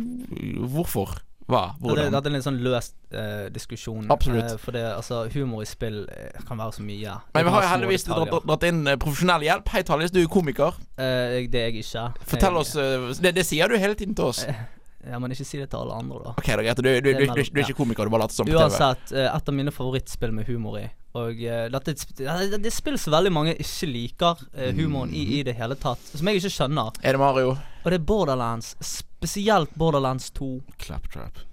hvorfor? 0.70 1.16
Hva? 1.48 1.62
Ja, 1.72 1.72
det, 1.72 1.80
Hvordan? 1.80 2.12
dette 2.12 2.28
er 2.28 2.30
en 2.30 2.36
litt 2.36 2.44
sånn 2.44 2.58
løs 2.60 2.90
uh, 3.16 3.46
diskusjon. 3.50 4.10
Absolutt. 4.12 4.52
Uh, 4.52 4.58
for 4.60 4.76
det, 4.76 4.84
altså, 4.84 5.22
humor 5.32 5.64
i 5.64 5.68
spill 5.68 6.02
eh, 6.12 6.42
kan 6.44 6.60
være 6.60 6.76
så 6.76 6.84
mye. 6.84 7.14
Det 7.24 7.38
Men 7.38 7.46
vi 7.46 7.54
har 7.54 7.64
jo 7.64 7.70
heldigvis 7.72 8.04
dratt, 8.04 8.34
dratt 8.50 8.66
inn 8.68 8.82
eh, 8.84 8.98
profesjonell 9.00 9.46
hjelp. 9.46 9.72
Hei, 9.72 9.82
Tallis, 9.88 10.12
du 10.12 10.20
er 10.20 10.28
komiker. 10.28 10.76
Eh, 11.00 11.48
det 11.48 11.62
er 11.62 11.70
jeg 11.70 11.86
ikke. 11.86 12.04
Fortell 12.34 12.60
jeg, 12.60 12.66
oss 12.66 12.74
eh, 12.76 13.08
det, 13.24 13.32
det 13.40 13.46
sier 13.48 13.72
du 13.72 13.80
hele 13.80 13.96
tiden 13.96 14.12
til 14.18 14.28
oss. 14.28 14.44
Ja, 15.06 15.18
Men 15.18 15.30
ikke 15.32 15.46
si 15.46 15.60
det 15.60 15.68
til 15.70 15.78
alle 15.78 15.94
andre, 15.94 16.18
da. 16.24 16.32
Ok, 16.34 16.48
da 16.48 16.62
greit. 16.64 16.80
Du, 16.82 16.88
du, 16.88 17.10
du, 17.14 17.26
du, 17.30 17.42
er 17.60 17.62
ikke 17.62 17.76
komiker, 17.78 18.08
du 18.08 18.12
bare 18.12 18.24
later 18.24 18.34
som 18.34 18.48
på 18.48 18.54
TV. 18.54 18.64
Uansett, 18.64 19.12
eh, 19.14 19.28
et 19.30 19.52
av 19.52 19.54
mine 19.54 19.74
favorittspill 19.74 20.34
med 20.34 20.50
humor 20.50 20.80
i. 20.80 20.84
Og 21.18 21.40
eh, 21.40 21.68
dette 21.72 21.94
er 22.26 22.56
et 22.58 22.68
spill 22.74 22.98
som 23.00 23.14
veldig 23.14 23.32
mange 23.32 23.54
ikke 23.54 23.88
liker 23.88 24.42
eh, 24.52 24.72
humoren 24.76 25.14
i 25.14 25.24
i 25.38 25.42
det 25.46 25.54
hele 25.58 25.78
tatt. 25.78 26.02
Som 26.10 26.28
jeg 26.30 26.42
ikke 26.42 26.52
skjønner. 26.56 26.98
Er 27.02 27.14
det 27.16 27.22
Mario? 27.22 27.54
Og 27.84 27.88
det 27.88 28.00
er 28.00 28.06
Borderlands. 28.10 28.74
Spesielt 28.84 29.72
Borderlands 29.78 30.32
2. 30.36 30.50
Claptrap. 30.82 31.44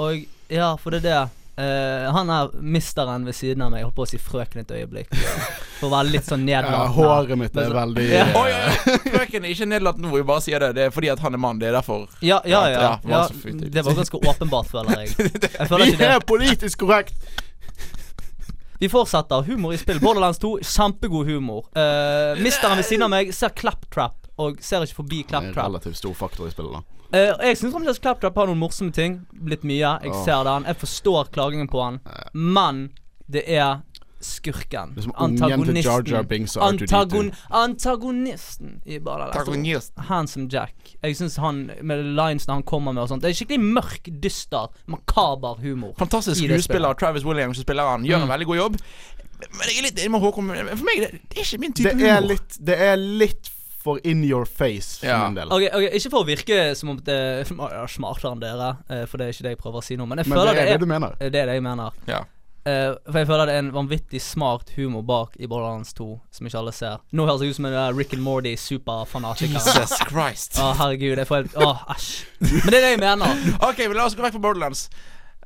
Og 0.00 0.24
ja, 0.52 0.74
for 0.80 0.94
det 0.94 1.02
er 1.02 1.08
det. 1.08 1.39
Eh, 1.60 2.06
han 2.14 2.30
er 2.32 2.52
misteren 2.62 3.26
ved 3.28 3.36
siden 3.36 3.60
av 3.66 3.72
meg. 3.72 3.82
Jeg 3.82 3.88
holdt 3.90 3.96
på 3.98 4.04
å 4.06 4.08
si 4.08 4.20
frøken 4.22 4.62
et 4.62 4.70
øyeblikk. 4.78 5.10
For 5.80 5.88
å 5.88 5.92
være 5.92 6.12
litt 6.14 6.28
sånn 6.28 6.46
Ja, 6.48 6.62
håret 6.94 7.36
mitt 7.40 7.56
er 7.60 7.72
veldig 7.74 8.06
Ja. 8.08 8.24
oh, 8.32 8.46
oi, 8.46 8.54
oi. 8.54 8.96
Frøken 9.10 9.44
er 9.44 9.52
ikke 9.52 9.68
nedlatt 9.68 10.00
nå, 10.00 10.12
vi 10.14 10.22
bare 10.30 10.44
sier 10.44 10.62
det. 10.64 10.72
Det 10.78 10.86
er 10.88 10.94
fordi 10.94 11.10
at 11.12 11.20
han 11.24 11.36
er 11.36 11.42
mann. 11.42 11.60
Det 11.60 11.68
er 11.68 11.76
derfor. 11.76 12.06
Ja, 12.24 12.40
ja, 12.48 12.62
ja. 12.72 12.80
Ja, 12.80 12.96
ja, 13.12 13.22
det 13.76 13.84
var 13.84 13.98
ganske 14.00 14.20
åpenbart, 14.24 14.70
føler 14.72 15.04
jeg. 15.04 15.14
Jeg 15.60 15.68
føler 15.68 15.84
Vi 15.84 15.94
ikke 15.96 16.04
det. 16.06 16.10
er 16.16 16.26
politisk 16.32 16.84
korrekt! 16.86 17.14
Vi 18.80 18.88
fortsetter. 18.88 19.42
Humor 19.44 19.74
i 19.76 19.78
spill. 19.80 19.98
Borderlands 20.00 20.38
2, 20.40 20.54
kjempegod 20.64 21.28
humor. 21.28 21.66
Uh, 21.76 22.32
misteren 22.40 22.78
ved 22.80 22.86
siden 22.88 23.04
av 23.04 23.12
meg 23.12 23.34
ser 23.36 23.52
Claptrap, 23.52 24.16
og 24.40 24.56
ser 24.64 24.86
ikke 24.86 25.02
forbi 25.02 25.18
Det 25.28 25.36
er 25.36 25.50
en 25.50 25.56
relativt 25.58 25.98
stor 26.00 26.14
faktor 26.16 26.48
i 26.48 26.54
spillet, 26.54 26.78
da. 26.80 26.99
Eh, 27.12 27.32
jeg 27.48 27.58
syns 27.58 27.74
fremdeles 27.74 27.98
Claptrap 28.02 28.36
har 28.38 28.50
noen 28.50 28.60
morsomme 28.60 28.94
ting. 28.94 29.20
Litt 29.50 29.64
mye. 29.66 29.96
Jeg 30.04 30.12
oh. 30.14 30.24
ser 30.24 30.44
den. 30.46 30.66
Jeg 30.70 30.76
forstår 30.82 31.30
klagingen 31.34 31.70
på 31.70 31.82
han. 31.82 32.00
Men 32.34 32.90
det 33.30 33.44
er 33.50 33.80
skurken. 34.20 34.92
Det 34.94 35.06
er 35.08 35.62
til 35.64 35.78
Jar 35.80 36.02
Jar 36.06 36.26
Binks 36.28 36.56
og 36.58 36.62
R2D2. 36.66 36.82
Antagon, 36.84 37.30
antagonisten 37.50 38.74
i. 38.84 38.98
Antagonist. 39.00 39.92
Handsome 40.10 40.48
Jack. 40.52 40.74
Jeg 41.02 41.16
syns 41.16 41.38
han 41.40 41.70
med 41.80 42.04
linesene 42.18 42.58
han 42.58 42.66
kommer 42.68 42.92
med 42.92 43.06
og 43.06 43.08
sånt 43.14 43.24
Det 43.24 43.30
er 43.32 43.38
skikkelig 43.38 43.60
mørk, 43.78 44.10
dyster, 44.22 44.68
makaber 44.92 45.62
humor. 45.64 45.94
Fantastisk 45.98 46.44
skuespiller 46.44 46.94
Travis 47.00 47.24
Williams 47.24 47.56
som 47.56 47.64
spiller 47.64 47.88
han. 47.94 48.04
Gjør 48.04 48.22
en 48.22 48.28
Mm. 48.28 48.34
veldig 48.34 48.46
god 48.46 48.56
jobb. 48.56 48.76
Men 49.40 49.64
jeg 49.66 49.78
er 49.78 49.82
litt 49.88 49.98
enig 49.98 50.10
med 50.10 50.20
Håkon. 50.20 50.48
For 50.76 50.84
meg 50.84 51.00
det, 51.00 51.10
det 51.30 51.38
er 51.38 51.46
ikke 51.46 51.60
min 51.60 51.72
type 51.72 51.94
Det 51.96 52.06
er 52.10 52.20
humor. 52.20 52.28
litt, 52.28 52.58
det 52.60 52.76
er 52.76 52.96
litt 52.96 53.50
for 53.80 54.00
in 54.04 54.22
your 54.24 54.44
face 54.44 54.98
for 55.00 55.06
Ja. 55.08 55.22
min 55.28 55.34
del. 55.38 55.48
Ok, 55.52 55.62
ok, 55.72 55.86
Ikke 55.96 56.10
for 56.12 56.24
å 56.24 56.28
virke 56.28 56.58
som 56.76 56.90
om 56.92 56.98
det 57.06 57.14
er 57.14 57.88
smartere 57.96 58.32
enn 58.34 58.42
dere, 58.42 58.72
eh, 58.90 59.06
for 59.08 59.16
det 59.18 59.26
er 59.26 59.32
ikke 59.36 59.46
det 59.48 59.54
jeg 59.56 59.62
prøver 59.62 59.80
å 59.80 59.84
si 59.86 59.96
nå, 59.96 60.06
men 60.08 60.18
jeg 60.20 60.28
Men 60.28 60.38
føler 60.38 60.52
det 60.52 60.60
er 60.60 60.66
det 60.66 60.76
det 60.76 60.84
du 60.84 60.90
mener. 60.92 61.16
er 61.20 61.30
Det 61.30 61.40
er 61.40 61.46
det 61.50 61.54
jeg 61.60 61.62
mener. 61.64 61.90
Ja. 62.10 62.20
Uh, 62.60 62.92
for 63.08 63.16
jeg 63.22 63.26
føler 63.26 63.46
det 63.48 63.54
er 63.54 63.62
en 63.64 63.70
vanvittig 63.72 64.20
smart 64.20 64.68
humor 64.76 65.00
bak 65.08 65.32
i 65.40 65.46
Borderlands 65.48 65.94
2, 65.96 66.08
som 66.30 66.46
ikke 66.46 66.58
alle 66.60 66.72
ser. 66.76 66.98
Nå 67.16 67.24
høres 67.24 67.40
jeg 67.40 67.54
ut 67.54 67.56
som 67.56 67.64
en 67.70 67.72
uh, 67.72 67.86
Rick 67.96 68.12
and 68.12 68.20
Mordy 68.22 68.52
superfanatiker. 68.60 69.54
Jesus 69.56 69.94
Christ. 70.10 70.58
Å, 70.60 70.74
herregud. 70.76 71.16
Jeg 71.16 71.26
får 71.26 71.40
helt 71.40 71.56
Å, 71.56 71.70
æsj. 71.96 72.10
Men 72.44 72.68
det 72.68 72.74
er 72.76 72.84
det 72.84 72.90
jeg 72.92 73.00
mener. 73.00 73.40
Ok, 73.70 73.80
men 73.88 73.96
La 73.96 74.04
oss 74.04 74.14
gå 74.14 74.20
vekk 74.26 74.36
fra 74.36 74.42
Borderlands. 74.44 74.90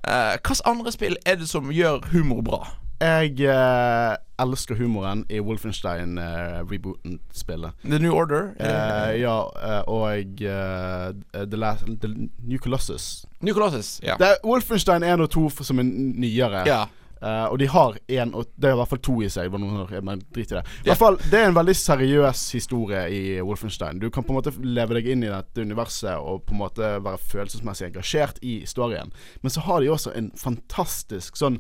Uh, 0.02 0.34
Hvilke 0.42 0.58
andre 0.66 0.92
spill 0.92 1.14
er 1.24 1.38
det 1.38 1.46
som 1.48 1.70
gjør 1.70 2.02
humor 2.10 2.42
bra? 2.42 2.60
Jeg 3.04 3.40
eh, 3.46 4.16
elsker 4.38 4.74
humoren 4.78 5.24
i 5.30 5.40
Wolfenstein-rebooten-spillet. 5.40 7.72
The 7.84 7.98
New 7.98 8.12
Order? 8.12 8.42
Uh, 8.60 9.20
ja, 9.20 9.42
uh, 9.44 9.82
og 9.88 10.24
The, 10.40 11.56
Last, 11.56 11.84
The 12.00 12.08
New 12.42 12.58
Colossus. 12.58 13.26
New 13.40 13.54
Colossus? 13.54 14.00
Ja. 14.02 14.16
Det 14.18 14.26
er 14.26 14.34
Wolfenstein 14.44 15.02
1 15.02 15.20
og 15.20 15.30
2 15.30 15.48
for- 15.48 15.64
som 15.64 15.78
er 15.78 15.82
nyere. 15.84 16.64
ja. 16.66 16.84
Og 17.24 17.58
de 17.58 17.66
har 17.68 17.96
en 18.08 18.34
og 18.34 18.44
Det 18.60 18.64
er 18.68 18.72
i 18.74 18.76
hvert 18.76 18.88
fall 18.88 18.98
to 18.98 19.22
i 19.22 19.28
seg. 19.32 19.50
Men 19.50 20.20
drit 20.34 20.52
i 20.52 20.54
det. 20.58 20.64
I 20.84 20.88
hvert 20.90 20.98
fall, 20.98 21.16
Det 21.16 21.34
er 21.40 21.46
en 21.48 21.54
veldig 21.54 21.76
seriøs 21.76 22.52
historie 22.52 23.08
i 23.10 23.40
Wolfenstein. 23.40 23.98
Du 23.98 24.10
kan 24.10 24.22
på 24.24 24.28
en 24.32 24.36
måte 24.42 24.52
leve 24.62 24.94
deg 24.94 25.06
inn 25.08 25.22
i 25.24 25.28
dette 25.32 25.60
universet 25.62 26.18
og 26.18 26.42
på 26.44 26.52
en 26.52 26.58
måte 26.58 27.00
være 27.02 27.18
følelsesmessig 27.18 27.86
engasjert 27.86 28.38
i 28.42 28.60
historien. 28.60 29.10
Men 29.42 29.50
så 29.50 29.60
har 29.60 29.80
de 29.80 29.86
også 29.88 30.10
en 30.14 30.30
fantastisk 30.36 31.36
sånn 31.36 31.58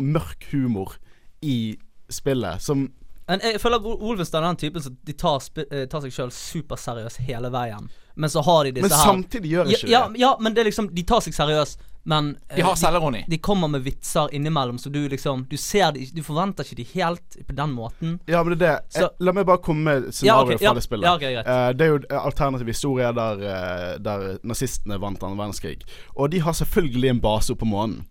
mørk 0.00 0.44
humor 0.52 0.96
i 1.42 1.76
spillet 2.14 2.62
som 2.62 2.88
Men 3.28 3.40
jeg 3.40 3.56
føler 3.60 3.80
Wolfenstein 3.80 4.42
er 4.44 4.50
den 4.52 4.56
typen 4.60 4.82
som 4.84 4.96
de 5.08 5.12
tar, 5.16 5.40
eh, 5.70 5.86
tar 5.88 6.02
seg 6.04 6.12
sjøl 6.12 6.30
superseriøst 6.30 7.22
hele 7.24 7.48
veien. 7.54 7.86
Men 8.16 8.30
så 8.30 8.42
har 8.44 8.64
de 8.64 8.72
disse 8.76 8.84
Men 8.84 8.92
her 8.98 9.06
samtidig 9.08 9.50
gjør 9.50 9.64
de 9.64 9.72
ikke 9.78 9.88
ja, 9.90 10.02
det. 10.08 10.20
ja, 10.20 10.36
men 10.40 10.54
det 10.54 10.60
er 10.60 10.68
liksom 10.68 10.90
De 10.94 11.02
tar 11.02 11.20
seg 11.24 11.32
seriøst, 11.34 11.80
men 12.04 12.28
eh, 12.50 12.56
De 12.60 12.62
har 12.62 12.76
selvironi. 12.76 13.24
de 13.28 13.38
kommer 13.38 13.68
med 13.72 13.82
vitser 13.82 14.28
innimellom, 14.36 14.76
så 14.78 14.92
du 14.92 15.00
liksom 15.08 15.46
Du 15.50 15.56
ser 15.56 15.90
de 15.96 16.04
Du 16.14 16.22
forventer 16.22 16.62
ikke 16.68 16.76
de 16.82 16.86
helt 16.92 17.38
på 17.48 17.56
den 17.56 17.72
måten. 17.74 18.20
Ja, 18.28 18.42
men 18.44 18.58
det 18.58 18.68
er 18.68 18.76
det. 18.76 18.92
Så- 19.00 19.04
Eh, 19.08 19.24
La 19.24 19.32
meg 19.32 19.46
bare 19.46 19.58
komme 19.58 19.82
med 19.84 20.12
scenarioet 20.12 20.26
Ja, 20.26 20.42
okay, 20.44 20.58
fra 20.58 20.64
ja, 20.64 20.74
det 20.74 20.82
spillet. 20.84 21.04
ja, 21.08 21.14
okay, 21.16 21.32
greit. 21.34 21.46
Eh, 21.48 21.72
det 21.72 21.80
er 21.80 21.92
jo 21.96 22.20
alternativ 22.20 22.66
historie 22.66 23.12
der, 23.12 23.40
eh, 23.40 23.98
der 23.98 24.38
nazistene 24.44 25.00
vant 25.00 25.22
annen 25.22 25.38
verdenskrig. 25.38 25.80
Og 26.16 26.30
de 26.30 26.38
har 26.40 26.52
selvfølgelig 26.52 27.10
en 27.10 27.20
base 27.20 27.50
oppe 27.52 27.64
på 27.64 27.72
månen. 27.72 28.04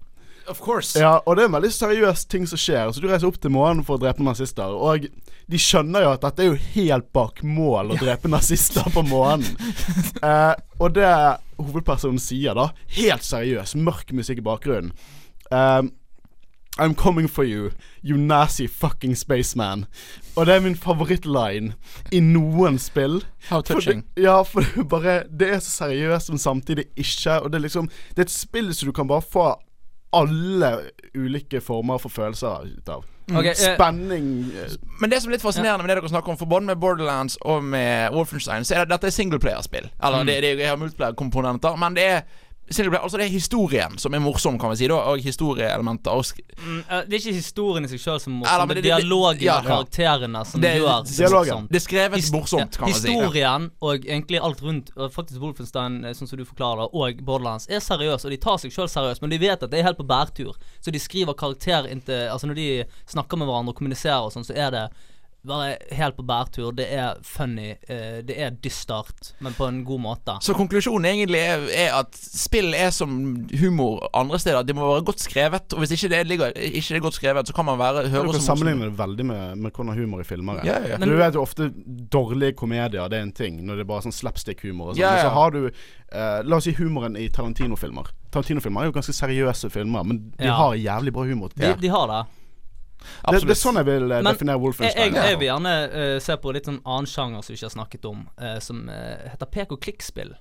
Of 0.50 0.60
course. 0.60 1.00
Ja, 1.00 1.18
og 1.26 1.38
det 1.38 1.46
er 1.46 1.50
en 1.52 1.56
veldig 1.56 1.72
seriøs 1.72 2.26
ting 2.32 2.48
som 2.50 2.60
skjer. 2.60 2.92
Så 2.92 3.04
du 3.04 3.08
reiser 3.08 3.30
opp 3.30 3.40
til 3.42 3.54
månen 3.56 3.84
for 3.88 3.96
å 3.96 4.02
drepe 4.04 4.26
nazister. 4.26 4.74
Og 4.76 5.08
de 5.08 5.60
skjønner 5.60 6.06
jo 6.06 6.12
at 6.16 6.24
dette 6.26 6.44
er 6.44 6.52
jo 6.52 6.60
helt 6.76 7.10
bak 7.16 7.44
mål 7.48 7.94
å 7.96 8.00
drepe 8.02 8.32
nazister 8.32 8.88
på 8.94 9.06
månen. 9.08 9.48
Eh, 10.24 10.54
og 10.80 10.94
det 10.96 11.08
hovedpersonen 11.60 12.22
sier, 12.22 12.56
da, 12.56 12.70
helt 12.96 13.26
seriøs, 13.28 13.74
mørk 13.76 14.14
musikk 14.16 14.40
i 14.40 14.46
bakgrunnen 14.46 14.94
eh, 15.52 15.82
I'm 16.78 16.96
coming 16.96 17.28
for 17.28 17.44
you, 17.44 17.72
you 18.02 18.18
nazi 18.18 18.68
fucking 18.68 19.16
spaceman. 19.16 19.86
Og 20.36 20.46
det 20.46 20.56
er 20.56 20.64
min 20.64 20.76
favorittline 20.76 21.76
i 22.12 22.20
noen 22.20 22.80
spill. 22.82 23.20
How 23.50 23.62
For 23.62 23.76
touching. 23.76 24.02
det, 24.16 24.24
ja, 24.24 24.40
for 24.42 24.66
det 24.66 24.80
er 24.82 24.88
bare 24.90 25.14
Det 25.30 25.50
er 25.54 25.60
så 25.60 25.70
seriøst, 25.84 26.30
men 26.34 26.40
samtidig 26.40 26.86
ikke. 26.98 27.42
Og 27.44 27.52
det 27.52 27.60
er 27.60 27.66
liksom 27.68 27.90
Det 28.16 28.24
er 28.24 28.26
et 28.26 28.34
spill 28.34 28.74
som 28.74 28.90
du 28.90 28.92
kan 28.92 29.08
bare 29.08 29.22
få 29.22 29.52
alle 30.14 30.72
ulike 31.16 31.62
former 31.62 32.00
for 32.02 32.14
følelser 32.14 32.70
ut 32.70 32.90
av. 32.90 33.04
Okay, 33.32 33.54
eh, 33.54 33.76
Spenning 33.76 34.52
eh, 34.52 34.72
Men 35.00 35.10
det 35.10 35.22
som 35.24 35.30
er 35.32 35.38
litt 35.38 35.44
fascinerende 35.46 35.86
med 35.86 35.94
det 35.94 36.02
dere 36.02 36.12
snakker 36.12 36.34
om, 36.34 36.38
for 36.40 36.50
både 36.52 36.68
med 36.68 36.80
Borderlands 36.82 37.38
og 37.48 37.64
med 37.64 38.12
Wolfenstein, 38.12 38.66
så 38.68 38.76
er 38.76 38.84
det 38.84 38.98
dette 38.98 39.08
er 39.08 39.16
singleplayerspill. 39.16 39.88
Eller 40.04 40.28
det, 40.28 40.40
det 40.44 40.68
er 40.68 40.80
multiplayer-komponenter, 40.80 41.78
men 41.80 41.96
det 41.96 42.08
er 42.18 42.26
altså 42.70 43.18
det 43.18 43.26
er 43.26 43.30
historien 43.34 43.98
som 44.00 44.14
er 44.14 44.20
morsom, 44.24 44.58
kan 44.60 44.70
vi 44.72 44.76
si, 44.80 44.88
da, 44.88 44.96
og 44.96 45.20
historieelementer. 45.22 46.12
Og 46.12 46.24
Mm, 46.64 46.80
eh, 46.90 47.02
det 47.10 47.14
er 47.14 47.20
ikke 47.20 47.34
historien 47.36 47.84
i 47.86 47.88
seg 47.88 48.00
selv 48.00 48.20
som 48.22 48.34
er 48.34 48.40
morsom, 48.46 48.68
det 48.70 48.76
det- 48.76 48.86
er 48.86 48.96
det- 48.98 49.04
dialogen 49.04 49.42
ja, 49.42 49.58
og 49.60 49.66
karakterene 49.66 50.46
som 50.46 50.62
Det 50.62 50.72
gjør 50.80 51.04
det 51.04 51.32
morsomt. 51.32 51.70
det 51.70 51.76
er 51.76 51.80
skrevet 51.88 52.32
morsomt, 52.32 52.78
kan 52.78 52.88
man 52.90 52.94
si. 52.94 53.08
Historien 53.10 53.72
og 53.82 54.00
egentlig 54.06 54.40
alt 54.42 54.62
rundt, 54.64 54.92
og 54.96 55.12
faktisk 55.12 55.40
Wolfenstein, 55.42 56.06
eh, 56.06 56.14
sånn 56.14 56.28
som 56.28 56.38
du 56.38 56.46
forklarer, 56.46 56.88
og 56.94 57.18
Borderlands, 57.26 57.68
er 57.70 57.80
seriøs, 57.80 58.24
og 58.26 58.32
de 58.32 58.38
tar 58.38 58.58
seg 58.58 58.72
sjøl 58.72 58.88
seriøst, 58.88 59.22
men 59.22 59.30
de 59.30 59.38
vet 59.38 59.62
at 59.64 59.70
det 59.70 59.80
er 59.80 59.84
helt 59.84 59.98
på 59.98 60.08
bærtur. 60.08 60.56
Så 60.82 60.92
de 60.92 61.00
skriver 61.00 61.34
karakter 61.36 61.86
inntil 61.92 62.30
Altså 62.32 62.46
når 62.48 62.56
de 62.56 62.84
snakker 63.08 63.38
med 63.38 63.48
hverandre 63.48 63.70
og 63.70 63.76
kommuniserer 63.76 64.24
og 64.24 64.32
sånn, 64.32 64.46
så 64.46 64.56
er 64.56 64.72
det 64.72 64.90
bare 65.48 65.78
helt 65.92 66.16
på 66.18 66.24
bærtur. 66.24 66.72
Det 66.76 66.86
er 66.94 67.18
funny, 67.28 67.74
eh, 67.90 68.22
det 68.24 68.36
er 68.40 68.54
dystert, 68.64 69.34
men 69.44 69.54
på 69.58 69.68
en 69.68 69.82
god 69.86 70.00
måte. 70.00 70.36
Så 70.42 70.54
konklusjonen 70.56 71.06
egentlig 71.10 71.42
er, 71.42 71.66
er 71.74 71.98
at 72.00 72.16
spill 72.16 72.74
er 72.74 72.90
som 72.96 73.18
humor 73.60 74.08
andre 74.16 74.40
steder. 74.40 74.64
Det 74.64 74.76
må 74.78 74.88
være 74.94 75.04
godt 75.10 75.20
skrevet. 75.20 75.74
Og 75.74 75.84
hvis 75.84 75.92
ikke 75.98 76.10
det, 76.16 76.22
ligger, 76.28 76.54
ikke 76.56 76.88
det 76.94 77.00
er 77.02 77.06
godt 77.08 77.18
skrevet, 77.20 77.48
så 77.48 77.54
kan 77.54 77.66
man 77.66 77.80
være 77.80 78.06
Du 78.06 78.10
høre 78.16 78.24
kan 78.32 78.40
som 78.40 78.58
sammenligne 78.58 78.88
det 78.90 78.98
veldig 79.00 79.26
med, 79.26 79.56
med 79.66 79.72
hvordan 79.72 79.98
humor 80.00 80.22
i 80.24 80.28
filmer 80.28 80.62
er. 80.62 80.66
Ja, 80.66 80.78
ja. 80.94 80.98
Du 81.04 81.16
vet 81.18 81.36
jo 81.36 81.42
ofte 81.44 81.70
dårlige 82.12 82.54
komedier, 82.54 83.08
det 83.12 83.20
er 83.20 83.24
en 83.28 83.32
ting. 83.36 83.60
Når 83.66 83.76
det 83.82 83.86
er 83.88 83.92
bare 83.92 84.06
sånn 84.08 84.16
slapstick-humor 84.16 84.94
og 84.94 84.96
sånn. 84.96 85.02
Ja, 85.04 85.12
Men 85.12 85.20
ja. 85.20 85.26
så 85.28 85.34
har 85.36 85.52
du 85.52 85.60
eh, 85.68 86.40
La 86.48 86.56
oss 86.60 86.68
si 86.70 86.76
humoren 86.78 87.18
i 87.20 87.28
Tarantino-filmer. 87.34 88.14
Tarantino-filmer 88.32 88.82
er 88.86 88.90
jo 88.92 88.96
ganske 88.96 89.14
seriøse 89.18 89.70
filmer, 89.74 90.04
men 90.08 90.24
de 90.38 90.46
Ja. 90.48 90.56
har 90.58 90.76
jævlig 90.80 91.14
bra 91.14 91.24
humor. 91.28 91.52
De, 91.56 91.76
de 91.82 91.92
har 91.92 92.08
det. 92.08 92.24
Det, 93.04 93.42
det 93.44 93.56
er 93.56 93.60
sånn 93.60 93.80
jeg 93.82 93.88
vil 93.90 94.08
eh, 94.08 94.22
Men 94.24 94.32
definere 94.36 94.62
Wolfenstein. 94.64 95.16
jeg, 95.16 95.28
jeg 95.32 95.40
vil 95.42 95.50
gjerne 95.50 95.74
uh, 95.92 96.16
se 96.24 96.38
på 96.40 96.54
litt 96.56 96.70
sånn 96.70 96.80
annen 96.84 97.10
sjanger 97.10 97.44
som 97.44 97.54
vi 97.54 97.60
ikke 97.60 97.70
har 97.70 97.76
snakket 97.76 98.08
om, 98.10 98.24
uh, 98.42 98.58
som 98.64 98.86
uh, 98.90 99.28
heter 99.32 99.52
pek 99.54 99.76
og 99.76 99.84
klikk-spill. 99.84 100.34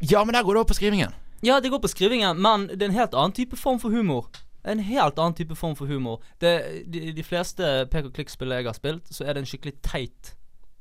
Ja, 0.00 0.24
men 0.24 0.34
der 0.36 0.44
går 0.46 0.56
det 0.56 0.64
over 0.64 0.72
på 0.72 0.78
skrivingen. 0.78 1.14
Ja, 1.44 1.60
det 1.60 1.70
går 1.72 1.82
på 1.84 1.92
skrivingen, 1.92 2.40
men 2.42 2.66
det 2.72 2.80
er 2.80 2.90
en 2.90 2.98
helt 2.98 3.14
annen 3.14 3.36
type 3.36 3.58
form 3.60 3.78
for 3.82 3.94
humor. 3.94 4.28
En 4.66 4.82
helt 4.82 5.18
annen 5.18 5.36
type 5.38 5.54
form 5.54 5.76
for 5.78 5.86
humor. 5.86 6.24
Det, 6.42 6.84
de, 6.90 7.12
de 7.14 7.24
fleste 7.24 7.86
pek 7.92 8.08
og 8.08 8.16
klikk-spill 8.16 8.56
jeg 8.56 8.66
har 8.66 8.76
spilt, 8.76 9.12
så 9.14 9.24
er 9.24 9.36
det 9.36 9.44
en 9.44 9.48
skikkelig 9.48 9.76
teit 9.86 10.34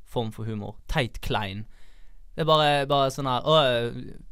form 0.10 0.32
for 0.34 0.48
humor. 0.50 0.80
Teit 0.92 1.20
klein. 1.22 1.66
Det 2.36 2.44
er 2.44 2.50
bare, 2.50 2.70
bare 2.90 3.12
sånn 3.14 3.30
her 3.30 3.46
Å, 3.48 3.60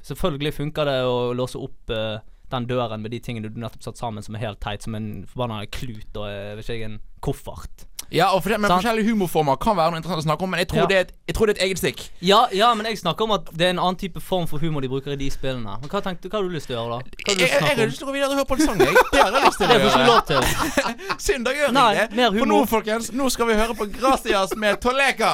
selvfølgelig 0.03 0.55
funker 0.57 0.89
det 0.89 0.97
å 1.07 1.31
låse 1.37 1.59
opp 1.59 1.93
eh, 1.93 2.17
den 2.53 2.67
døren 2.69 3.01
med 3.03 3.11
de 3.13 3.19
tingene 3.23 3.49
du 3.51 3.57
nettopp 3.59 3.83
satt 3.89 3.97
sammen 4.01 4.23
som 4.25 4.35
er 4.37 4.45
helt 4.47 4.61
teit, 4.63 4.85
som 4.85 4.95
en 4.97 5.09
forbanna 5.29 5.63
klut 5.73 6.15
og 6.21 6.29
eh, 6.29 6.61
ikke 6.61 6.85
en 6.91 7.01
koffert. 7.23 7.87
Ja, 8.13 8.27
og 8.35 8.43
for, 8.43 8.51
men 8.59 8.67
sånn. 8.69 8.81
Forskjellige 8.83 9.07
humorformer 9.09 9.55
kan 9.63 9.77
være 9.79 9.93
noe 9.93 9.97
interessant 10.01 10.21
å 10.21 10.25
snakke 10.27 10.43
om, 10.45 10.51
men 10.53 10.59
jeg 10.61 10.67
tror, 10.69 10.83
Ja. 10.83 10.87
det, 10.91 10.97
er 10.99 11.05
et, 11.07 11.13
jeg 11.31 11.35
tror 11.37 11.49
det 11.49 11.53
er 11.55 11.59
et 11.61 11.63
eget 11.69 11.79
stikk. 11.81 12.01
Ja, 12.21 12.41
ja, 12.53 12.67
men 12.77 12.85
jeg 12.85 12.99
snakker 12.99 13.25
om 13.25 13.31
at 13.39 13.47
det 13.57 13.65
er 13.65 13.71
en 13.73 13.79
annen 13.81 13.97
type 13.97 14.21
form 14.21 14.45
for 14.51 14.61
humor 14.61 14.83
de 14.85 14.89
bruker 14.91 15.15
i 15.15 15.17
de 15.17 15.29
spillene. 15.33 15.77
Men 15.81 15.89
hva, 15.89 16.01
tenkte, 16.05 16.29
hva 16.29 16.37
har 16.41 16.45
du 16.45 16.53
lyst 16.53 16.67
til 16.69 16.75
å 16.77 16.83
gjøre, 16.83 16.99
da? 16.99 17.23
Hva 17.23 17.31
har 17.31 17.39
du 17.39 17.41
lyst 17.41 17.55
til 17.55 17.63
å 17.63 17.63
jeg 17.63 17.63
jeg, 17.63 17.63
jeg 17.63 17.79
har 17.79 17.89
lyst 17.89 18.03
til 18.03 18.05
å 18.05 18.11
gå 18.11 18.15
videre 18.19 18.29
og 18.29 18.37
høre 18.37 18.49
på 18.51 18.59
en 18.59 18.65
sang, 18.67 18.77
jeg. 18.83 18.93
Det 18.93 19.23
har 19.23 19.31
jeg 19.33 19.47
lyst 19.47 19.57
til 19.57 19.65
å 19.65 19.69
ikke 19.79 20.03
gjøre. 20.03 21.19
Synd, 21.25 21.49
jeg 21.49 21.61
gjør 21.63 21.73
Nei, 21.79 21.87
jeg 21.97 22.11
det. 22.11 22.19
mer 22.21 22.37
For 22.37 22.51
nå, 22.53 22.59
folkens, 22.75 23.09
nå 23.17 23.31
skal 23.33 23.49
vi 23.49 23.57
høre 23.63 23.79
på 23.81 23.89
Gracias 23.97 24.53
med 24.59 24.77
Toleka. 24.83 25.33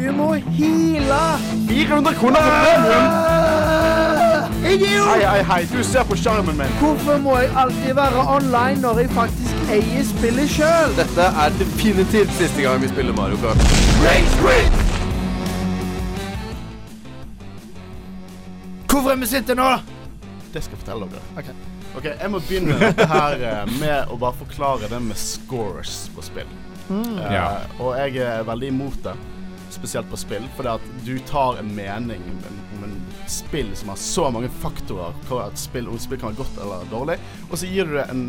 Du 0.00 0.06
må 0.16 0.30
hile! 0.56 1.22
400 1.68 2.14
kroner 2.22 2.40
for 2.40 2.54
premium! 2.64 4.21
Hei, 4.62 4.76
hei, 5.26 5.42
hei, 5.42 5.64
du 5.72 5.82
ser 5.84 6.04
på 6.06 6.14
skjermen 6.16 6.54
min. 6.56 6.70
Hvorfor 6.80 7.18
må 7.24 7.34
jeg 7.40 7.50
alltid 7.58 7.94
være 7.98 8.22
online 8.36 8.78
når 8.84 9.00
jeg 9.02 9.10
faktisk 9.16 9.72
eier 9.74 10.04
spillet 10.06 10.52
sjøl? 10.54 10.94
Dette 10.98 11.26
er 11.44 11.56
definitivt 11.58 12.30
siste 12.38 12.62
gang 12.62 12.78
vi 12.84 12.90
spiller 12.92 13.16
Mario 13.18 13.40
Kart. 13.42 13.64
Hvorfor 18.90 19.10
er 19.10 19.20
vi 19.22 19.26
sinte 19.32 19.54
nå? 19.58 19.68
Det 20.52 20.62
skal 20.62 20.76
jeg 20.76 20.82
fortelle 20.84 21.08
dere. 21.10 21.54
Ok, 21.96 22.06
Jeg 22.08 22.30
må 22.32 22.38
begynne 22.40 22.78
dette 22.80 23.06
her 23.08 23.42
eh, 23.44 23.72
med 23.80 24.12
å 24.12 24.16
bare 24.20 24.36
forklare 24.38 24.88
det 24.88 25.00
med 25.04 25.18
scores 25.20 26.06
på 26.14 26.24
spill. 26.24 26.48
Eh, 26.88 27.32
Ja. 27.34 27.46
Og 27.80 27.96
jeg 27.98 28.22
er 28.24 28.46
veldig 28.48 28.68
imot 28.72 28.98
det, 29.04 29.16
spesielt 29.74 30.08
på 30.12 30.16
spill, 30.20 30.46
fordi 30.56 30.72
at 30.76 30.86
du 31.06 31.16
tar 31.28 31.58
en 31.60 31.74
mening 31.76 32.22
om 32.76 32.84
en 32.86 32.94
spill 33.32 33.70
som 33.78 33.92
har 33.92 34.00
så 34.00 34.28
mange 34.34 34.50
faktorer, 34.62 35.14
på 35.28 35.38
et 35.46 35.58
spill, 35.60 35.88
om 35.90 35.98
spill 36.02 36.20
kan 36.20 36.32
være 36.32 36.42
godt 36.42 36.58
eller 36.64 36.90
dårlig, 36.92 37.18
og 37.50 37.56
så 37.58 37.70
gir 37.70 37.88
du 37.88 37.96
det 37.98 38.06
en, 38.12 38.26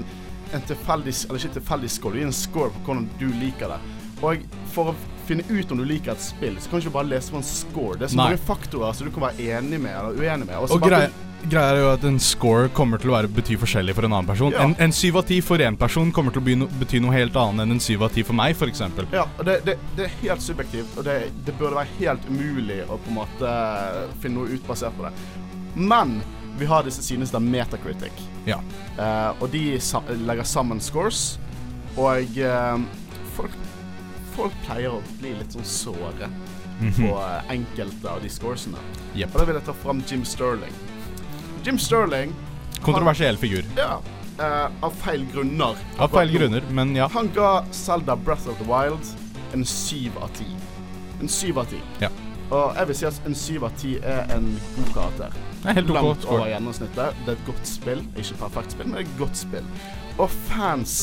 en 0.53 0.65
tilfeldig, 0.69 1.13
eller 1.27 1.41
ikke 1.43 1.57
tilfeldig 1.59 1.91
score, 1.93 2.13
du 2.15 2.21
gir 2.23 2.29
en 2.31 2.37
score 2.43 2.71
på 2.75 2.85
hvordan 2.87 3.09
du 3.19 3.27
liker 3.41 3.73
det. 3.75 3.81
Og 4.23 4.45
for 4.71 4.93
å 4.93 4.95
finne 5.27 5.43
ut 5.49 5.71
om 5.71 5.79
du 5.79 5.85
liker 5.87 6.13
et 6.15 6.23
spill, 6.23 6.55
så 6.59 6.69
kan 6.69 6.79
du 6.79 6.85
ikke 6.87 6.97
bare 6.97 7.11
lese 7.11 7.31
på 7.31 7.39
en 7.41 7.47
score. 7.47 7.97
Det 7.99 8.07
er 8.07 8.13
så 8.15 8.19
Nei. 8.19 8.29
mange 8.31 8.41
faktorer 8.47 8.95
som 8.95 9.07
du 9.07 9.13
kan 9.15 9.25
være 9.29 9.49
enig 9.59 9.79
med 9.83 9.95
eller 9.95 10.19
uenig 10.19 10.47
med. 10.47 10.55
så 10.67 10.75
Og 10.79 10.81
bare- 10.83 11.11
greia, 11.49 11.73
er 11.73 11.79
jo 11.81 11.89
at 11.91 12.03
en 12.07 12.19
score 12.21 12.69
kommer 12.75 13.01
til 13.01 13.11
å 13.11 13.15
være, 13.17 13.29
bety 13.33 13.57
forskjellig 13.59 13.95
for 13.97 14.07
en 14.07 14.15
annen 14.15 14.29
person. 14.29 14.53
Ja. 14.55 14.65
En, 14.65 14.75
en 14.81 14.93
7 14.95 15.09
av 15.19 15.25
10 15.25 15.41
for 15.45 15.63
én 15.63 15.77
person 15.79 16.11
kommer 16.15 16.35
til 16.35 16.43
å 16.43 16.55
no, 16.61 16.67
bety 16.81 17.01
noe 17.03 17.15
helt 17.15 17.35
annet 17.39 17.65
enn 17.65 17.75
en 17.75 17.83
7 17.83 17.95
av 17.99 18.13
10 18.13 18.27
for 18.29 18.37
meg, 18.39 18.55
f.eks. 18.57 18.83
Ja, 19.13 19.25
det, 19.45 19.59
det, 19.67 19.77
det 19.97 20.07
er 20.07 20.15
helt 20.21 20.45
subjektivt, 20.45 20.95
og 20.97 21.07
det, 21.07 21.17
det 21.47 21.57
burde 21.59 21.79
være 21.79 21.97
helt 21.99 22.29
umulig 22.29 22.79
å 22.87 22.97
på 22.97 23.11
en 23.13 23.19
måte 23.19 23.57
finne 24.23 24.39
noe 24.39 24.53
ut 24.53 24.69
basert 24.69 24.95
på 24.99 25.07
det. 25.07 25.13
Men 25.75 26.19
vi 26.59 26.69
har 26.69 26.85
disse 26.85 27.03
sidene 27.05 27.27
som 27.29 27.45
Metacritic, 27.49 28.25
Ja. 28.45 28.59
uh, 28.99 29.31
og 29.41 29.47
de 29.53 29.79
sa 29.81 30.03
legger 30.13 30.45
sammen 30.47 30.81
scores, 30.83 31.37
og 31.97 32.37
uh, 32.39 32.77
folk, 33.37 33.55
folk 34.37 34.57
pleier 34.67 34.93
å 34.93 35.03
bli 35.19 35.33
litt 35.37 35.55
sånn 35.55 35.67
såre 35.67 36.29
på 36.97 37.09
eh, 37.21 37.51
enkelte 37.53 38.09
av 38.09 38.21
de 38.23 38.29
scoresene. 38.33 38.81
Yep. 39.15 39.29
Og 39.33 39.39
da 39.39 39.45
vil 39.47 39.59
jeg 39.59 39.65
ta 39.67 39.75
fram 39.77 40.01
Jim 40.09 40.25
Sterling. 40.27 40.73
Jim 41.63 41.77
Sterling, 41.79 42.33
Kontroversiell 42.81 43.37
figur. 43.37 43.63
ja, 43.77 43.99
Uh, 44.33 44.65
av 44.81 44.89
feil 44.97 45.27
grunner. 45.31 45.75
Av 46.01 46.09
feil 46.09 46.31
grunner, 46.33 46.63
men 46.73 46.95
ja. 46.97 47.05
Han 47.13 47.27
ga 47.35 47.63
Zelda 47.71 48.15
Breath 48.15 48.47
of 48.49 48.57
the 48.57 48.65
Wild 48.65 49.05
en 49.53 49.61
syv 49.65 50.17
av 50.17 50.31
ti. 50.33 50.47
En 51.21 51.29
syv 51.29 51.59
av 51.61 51.67
ti. 51.69 51.77
Ja. 52.01 52.09
Og 52.49 52.73
jeg 52.79 52.87
vil 52.89 52.97
si 52.97 53.05
at 53.05 53.27
en 53.29 53.35
syv 53.37 53.67
av 53.67 53.75
ti 53.77 53.91
er 54.01 54.25
en 54.33 54.47
god 54.79 54.89
karakter. 54.95 55.37
Er 55.69 55.81
Langt 55.85 56.25
score. 56.25 56.39
over 56.39 56.49
gjennomsnittet. 56.49 57.21
Det 57.27 57.35
er 57.35 57.37
et 57.37 57.45
godt 57.45 57.69
spill. 57.69 58.01
Ikke 58.17 58.39
perfekt 58.41 58.73
spill, 58.73 58.89
men 58.89 59.03
et 59.05 59.13
godt 59.21 59.37
spill. 59.37 59.69
Og 60.17 60.33
fans 60.49 60.97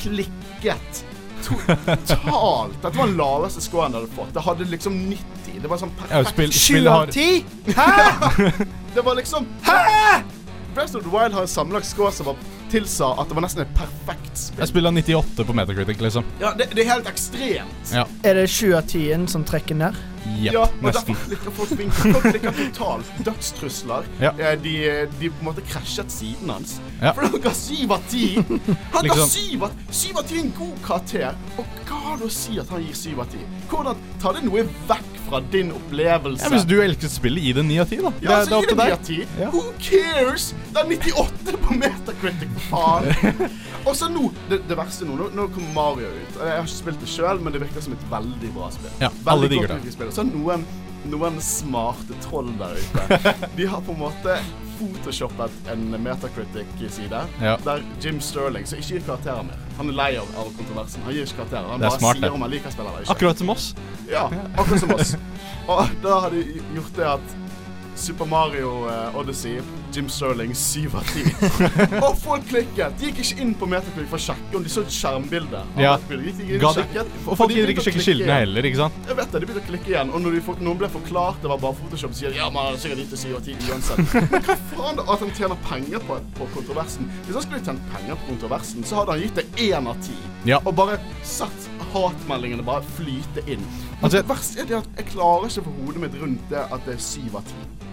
klikket 0.00 1.04
totalt. 1.44 2.76
Dette 2.82 2.96
var 2.98 3.06
den 3.06 3.16
laveste 3.18 3.60
scoren 3.64 3.92
jeg 3.92 4.02
hadde 4.02 4.16
fått. 4.16 4.32
Det 4.34 4.44
hadde 4.46 4.64
liksom 4.70 4.96
90. 5.10 5.60
Det 5.62 5.70
var 5.70 5.80
sånn 5.80 5.92
perfekt. 5.98 6.30
spill, 6.32 6.52
Sju 6.52 6.58
spillet 6.58 6.92
av 6.92 6.98
har 6.98 7.12
ti? 7.12 7.44
Hæ? 7.76 8.66
Det 8.96 9.04
var 9.04 9.14
liksom 9.18 9.46
Hæ?! 9.66 10.22
Breath 10.74 10.96
of 10.96 11.02
the 11.04 11.12
Wild 11.12 11.32
har 11.34 11.46
en 11.46 11.48
sammenlagt 11.48 11.86
score 11.88 12.12
som 12.12 12.26
var 12.30 12.36
tilsa 12.72 13.12
at 13.20 13.28
det 13.30 13.36
var 13.38 13.44
nesten 13.46 13.62
et 13.64 13.72
perfekt 13.76 14.38
spill. 14.40 14.60
Jeg 14.64 14.68
spiller 14.72 14.92
98 14.96 15.46
på 15.48 15.54
Metacritic, 15.56 16.00
liksom. 16.02 16.26
Ja, 16.40 16.52
det, 16.58 16.68
det 16.74 16.84
er 16.84 16.92
helt 16.94 17.08
ekstremt. 17.10 17.92
Ja. 17.94 18.04
Er 18.26 18.38
det 18.40 18.46
sju 18.52 18.72
av 18.76 18.86
ti-en 18.90 19.26
som 19.30 19.44
trekker 19.46 19.78
ned? 19.78 19.96
Yep, 20.26 20.52
Ja, 20.56 20.64
og 20.66 20.82
nesten. 20.82 21.14
derfor 21.14 21.28
klikker 21.30 21.52
folk 21.54 21.74
vinker. 21.78 22.12
Folk 22.16 22.24
klikker 22.32 22.56
totalt. 22.58 23.10
Dødstrusler. 23.28 24.08
Ja. 24.20 24.32
Eh, 24.42 24.56
De, 24.64 24.72
de 25.20 25.30
på 25.30 25.38
en 25.44 25.48
måte 25.52 25.62
krasjet 25.70 26.10
siden 26.10 26.50
hans. 26.50 26.76
Ja. 27.00 27.12
For 27.14 27.28
han 27.28 27.40
ga 27.44 27.52
syv 27.54 27.94
av 27.94 28.08
ti. 28.10 28.24
Han 28.96 29.06
ga 29.12 29.18
syv 29.30 29.68
av 29.68 29.76
syv 29.94 30.18
av 30.18 30.26
ti 30.26 30.40
er 30.40 30.42
en 30.48 30.52
god 30.58 30.80
karakter. 30.86 31.38
Og 31.60 31.78
hva 31.86 32.00
har 32.08 32.18
det 32.18 32.26
å 32.26 32.32
si 32.34 32.58
at 32.58 32.72
han 32.74 32.82
gir 32.82 32.98
syv 32.98 33.22
av 33.22 33.30
ti? 33.30 33.44
Hvordan 33.70 34.02
tar 34.22 34.34
det 34.40 34.42
noe 34.48 34.66
vekk 34.90 35.15
fra 35.28 35.40
din 35.52 35.72
opplevelse? 35.74 36.44
Ja, 36.46 36.52
hvis 36.54 36.64
du 36.68 36.74
elsket 36.82 37.12
spillet, 37.12 37.42
gi 37.44 37.52
det 37.58 37.64
9 37.68 37.78
av 37.82 37.90
10, 37.92 38.02
da. 38.06 38.12
Det, 38.16 38.26
Ja, 38.26 38.38
det 38.40 38.48
så 38.48 38.54
er 38.54 38.58
opp 38.58 38.66
det 38.66 38.70
til 38.70 38.78
9 38.78 38.82
deg. 38.82 38.92
av 38.92 39.04
10. 39.04 39.40
Ja. 39.42 39.50
Who 39.52 39.62
cares? 39.88 40.46
Det 40.72 40.82
er 40.82 40.90
98 40.92 41.56
på 41.66 41.78
Metacritic, 41.82 42.56
faen. 42.70 43.46
Og 43.86 43.94
så 43.94 44.08
nå, 44.10 44.24
det, 44.50 44.60
det 44.66 44.76
verste 44.80 45.06
nå, 45.06 45.14
nå, 45.20 45.28
nå 45.36 45.46
kommer 45.54 45.74
Mario 45.76 46.08
ut. 46.10 46.38
Jeg 46.40 46.50
har 46.56 46.64
ikke 46.64 46.72
spilt 46.74 47.00
det 47.04 47.10
sjøl, 47.12 47.38
men 47.44 47.54
det 47.54 47.60
virker 47.62 47.84
som 47.84 47.94
et 47.94 48.06
veldig 48.10 48.50
bra 48.56 48.70
spill. 48.74 48.90
Ja, 49.04 49.10
veldig 49.14 49.32
alle 49.36 49.50
digger 49.52 49.74
det. 49.76 49.92
spill. 49.94 50.10
Så 50.16 50.24
noen, 50.26 50.64
noen 51.12 51.36
smarte 51.44 52.16
troll 52.24 52.50
der 52.58 52.74
ute, 52.80 53.20
de 53.60 53.68
har 53.70 53.84
på 53.86 53.94
en 53.94 54.00
måte 54.08 54.40
photoshoppet 54.78 55.50
en 55.72 55.86
Metacritic-side 56.04 57.20
Ja. 57.42 57.56
der 57.64 57.82
Jim 58.02 58.20
Sterling, 58.20 58.66
som 58.66 58.78
ikke 58.78 58.88
gir 58.98 59.00
karakterer 59.06 59.42
mer 59.42 59.56
Han 59.76 59.88
er 59.88 59.92
lei 59.92 60.16
av, 60.16 60.28
av 60.40 60.52
kontroversen. 60.56 61.02
Han 61.04 61.12
gir 61.12 61.26
ikke 61.26 61.36
karakterer. 61.42 61.66
Han 61.68 61.80
bare 61.80 61.98
smart, 61.98 62.16
sier 62.16 62.22
det. 62.24 62.30
om 62.32 62.40
han 62.46 62.50
liker 62.50 62.70
spillet 62.70 62.90
eller 62.92 63.00
ikke. 63.04 63.10
Akkurat 63.16 63.38
som 63.38 63.50
oss. 63.50 63.74
Ja, 64.08 64.22
akkurat 64.56 64.80
som 64.80 64.94
oss. 64.94 65.16
Og 65.68 65.90
da 66.02 66.20
har 66.20 66.30
de 66.30 66.44
gjort 66.74 66.96
det 66.96 67.04
at 67.10 67.34
Super 67.96 68.26
Mario 68.28 68.88
eh, 68.90 69.16
Odyssey, 69.16 69.60
Jim 69.92 70.08
Sterling, 70.08 70.54
7 70.54 70.90
av 70.94 71.04
10. 71.04 71.30
og 72.04 72.18
folk 72.20 72.44
klikket. 72.50 72.98
De 73.00 73.08
gikk 73.08 73.22
ikke 73.22 73.40
inn 73.42 73.54
på 73.56 73.68
Metacritic 73.70 74.10
for 74.10 74.20
å 74.20 74.24
sjekke 74.26 74.58
om 74.58 74.66
de 74.66 74.72
så 74.72 74.84
et 74.84 74.92
skjermbilde. 74.92 75.62
Ja. 75.80 75.94
Og 75.96 77.38
folk 77.38 77.50
de 77.50 77.56
gidder 77.56 77.72
ikke 77.72 77.86
sjekke 77.86 78.04
kildene 78.04 78.36
heller, 78.42 78.68
ikke 78.68 78.82
sant? 78.82 78.98
Jeg 79.08 79.18
vet 79.18 79.32
det, 79.32 79.40
de 79.40 79.48
begynte 79.48 79.64
å 79.64 79.68
klikke 79.70 79.92
igjen. 79.94 80.12
Og 80.12 80.24
når 80.26 80.36
de 80.36 80.42
folk, 80.50 80.60
noen 80.68 80.82
ble 80.82 80.90
forklart 80.92 81.40
det 81.42 81.52
var 81.52 81.62
bare 81.64 81.78
Photoshop, 81.80 82.12
sier 82.18 82.34
de 82.34 82.40
ja, 82.42 82.50
man 82.52 82.68
har 82.68 82.78
sikkert 82.82 83.04
gitt 83.04 83.16
det 83.16 83.22
7 83.22 83.26
av 83.38 83.48
10 83.48 83.72
uansett. 83.72 84.14
Men 84.34 84.46
hva 84.50 84.58
faen 84.74 85.02
at 85.06 85.24
han 85.24 85.34
tjener 85.40 85.64
penger 85.70 86.06
på, 86.10 86.20
på 86.36 86.50
kontroversen? 86.52 87.10
Hvis 87.24 87.40
han 87.40 87.48
skulle 87.48 87.64
tjent 87.64 87.90
penger 87.94 88.20
på 88.20 88.30
kontroversen, 88.34 88.84
så 88.84 89.00
hadde 89.00 89.16
han 89.16 89.24
gitt 89.24 89.40
det 89.40 89.48
1 89.70 89.90
av 89.94 89.96
10. 90.04 90.20
Ja. 90.52 90.60
Og 90.64 90.76
bare 90.76 91.00
satt 91.26 91.72
hatmeldingene 91.96 92.66
bare 92.66 92.84
flyte 92.98 93.44
inn. 93.48 93.64
Altså, 94.02 94.18
det 94.18 94.28
verste 94.28 94.60
er 94.60 94.68
det 94.68 94.80
at 94.82 95.00
jeg 95.00 95.12
klarer 95.14 95.48
ikke 95.48 95.64
å 95.64 95.68
få 95.70 95.76
hodet 95.80 96.04
mitt 96.04 96.16
rundt 96.20 96.48
det 96.52 96.62
at 96.68 96.88
det 96.88 96.98
er 96.98 97.04
7 97.08 97.20
av 97.32 97.44
10. 97.46 97.85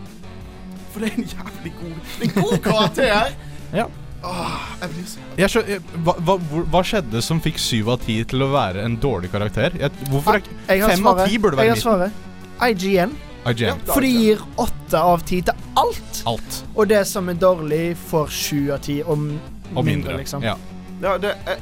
For 0.93 1.01
det 1.03 1.09
er 1.09 1.17
en 1.17 1.27
jævlig 1.33 1.73
god 1.81 1.97
Det 2.19 2.27
er 2.27 2.29
en 2.29 2.41
god 2.43 2.57
karakter! 2.69 3.35
Ja. 3.73 3.87
Åh, 4.23 4.57
jeg 4.79 4.89
blir 4.93 5.05
så 5.09 5.23
Jeg 5.41 5.49
skjø 5.49 5.61
jeg- 5.67 5.81
hva, 6.05 6.13
hva, 6.21 6.35
hva 6.71 6.81
skjedde 6.85 7.21
som 7.25 7.39
fikk 7.41 7.57
7 7.59 7.79
av 7.89 8.03
10 8.05 8.23
til 8.29 8.43
å 8.45 8.51
være 8.53 8.83
en 8.85 8.95
dårlig 9.01 9.31
karakter? 9.33 9.73
Jeg, 9.81 9.89
hvorfor 10.11 10.37
er 10.37 10.77
ikke 10.77 10.91
5 10.93 11.07
av. 11.09 11.23
10 11.27 11.39
burde 11.43 11.65
Jeg 11.65 11.73
har 11.73 11.81
svaret. 11.81 12.11
IGN. 12.69 13.15
IGN. 13.49 13.65
Ja. 13.65 13.73
For 13.89 14.05
de 14.05 14.11
gir 14.13 14.43
åtte 14.61 15.01
av 15.01 15.25
ti 15.27 15.41
til 15.41 15.57
alt. 15.81 16.21
Alt. 16.29 16.59
Og 16.75 16.87
det 16.93 17.01
som 17.09 17.27
er 17.33 17.33
dårlig, 17.41 17.81
får 18.11 18.29
sju 18.31 18.61
av 18.77 18.79
ti 18.85 19.01
og 19.01 19.09
Og 19.17 19.17
mindre, 19.19 19.83
mindre. 19.89 20.17
liksom. 20.21 20.45
Ja. 20.45 20.53
Ja, 21.01 21.17
det 21.17 21.33
jeg, 21.49 21.57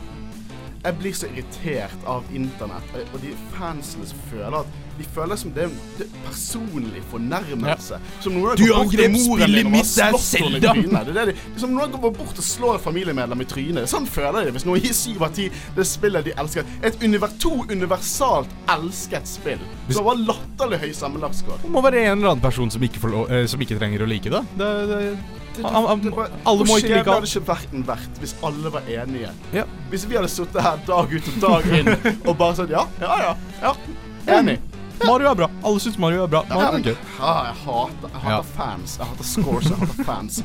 jeg 0.82 0.98
blir 0.98 1.13
så 1.13 1.28
irritert 1.30 2.06
av 2.10 2.24
internett 2.34 2.96
og 3.13 3.20
de 3.22 3.34
fansene 3.56 4.08
som 4.10 4.22
føler 4.32 4.62
at 4.63 4.80
de 4.98 5.06
føler 5.15 5.39
som 5.39 5.52
det 5.56 5.63
er 5.63 5.70
en 5.70 6.04
er 6.04 6.10
personlig 6.28 7.02
fornærmelse. 7.10 7.98
Som 8.22 8.36
noen 8.36 8.52
har 8.52 8.60
gått 8.60 8.76
bort 8.76 8.96
til 8.96 9.13
moren 9.15 9.56
din 9.56 9.70
og 9.72 9.78
er 9.80 9.88
slått 9.88 10.28
henne 10.41 10.60
i 10.60 10.63
trynet. 10.65 11.08
Det 11.08 11.13
er 11.15 11.32
det 11.32 11.36
de, 11.36 11.60
som 11.63 11.74
noen 11.74 11.96
går 11.96 12.13
bort 12.17 12.41
og 12.44 12.46
slår 12.46 12.78
et 12.80 12.86
familiemedlem 12.86 13.44
i 13.46 13.50
trynet. 13.50 13.89
Sånn 13.91 14.08
føler 14.10 14.50
de 14.50 14.56
hvis 14.58 14.67
noen 14.67 14.84
gir 14.84 14.96
syv 14.98 15.26
av 15.28 15.34
ti 15.38 15.48
det 15.78 15.88
spillet 15.89 16.28
de 16.28 16.36
elsker. 16.44 16.67
Et 16.86 17.04
univers, 17.06 17.36
to 17.41 17.54
universalt 17.72 18.54
elsket 18.76 19.30
spill. 19.30 19.62
Som 19.89 20.08
var 20.10 20.22
latterlig 20.22 20.82
høy 20.84 20.91
sammenlagtskår. 20.98 21.65
Må 21.72 21.84
være 21.86 22.06
en 22.08 22.17
eller 22.20 22.34
annen 22.36 22.44
person 22.46 22.74
som 22.74 22.84
ikke, 22.86 23.02
får 23.02 23.15
lov, 23.15 23.32
eh, 23.32 23.46
som 23.50 23.62
ikke 23.63 23.80
trenger 23.80 24.06
å 24.06 24.10
like 24.10 24.30
det, 24.30 24.46
det 24.58 24.72
Det- 24.91 25.41
Han- 25.64 25.86
han- 25.88 26.00
det 26.02 26.12
var- 26.16 26.30
alle 26.46 26.66
må 26.66 26.78
ikke 26.78 26.88
like 26.88 27.00
alt. 27.00 27.08
hadde 27.08 27.28
ikke 27.28 27.48
verden 27.48 27.84
vært 27.88 28.20
hvis 28.20 28.36
alle 28.44 28.70
var 28.72 28.82
enige. 28.88 29.30
Ja. 29.54 29.64
Hvis 29.90 30.06
vi 30.10 30.16
hadde 30.16 30.30
sittet 30.30 30.62
her 30.62 30.78
dag 30.88 31.14
ut 31.14 31.28
og 31.28 31.42
dag 31.42 31.66
inn 31.80 31.90
og 32.28 32.38
bare 32.38 32.56
sagt 32.56 32.70
ja, 32.70 32.86
ja, 33.02 33.18
ja, 33.22 33.36
ja 33.62 34.38
enig. 34.40 34.60
Mario 35.06 35.32
er 35.32 35.36
bra. 35.36 35.48
Alle 35.66 35.80
syns 35.80 35.98
Mario 35.98 36.24
er 36.24 36.28
bra. 36.28 36.44
Ja, 36.50 36.56
Mario 36.56 36.78
er 36.78 36.84
gøy. 36.84 36.96
Ja, 37.20 37.34
jeg 37.44 37.56
hater, 37.66 38.10
jeg 38.14 38.22
hater 38.22 38.36
Ja. 38.36 38.42
fans. 38.42 38.98
Jeg 38.98 39.08
hater 39.08 39.24
scores, 39.24 39.66
jeg 39.70 39.78
hater 39.78 40.04
fans. 40.04 40.44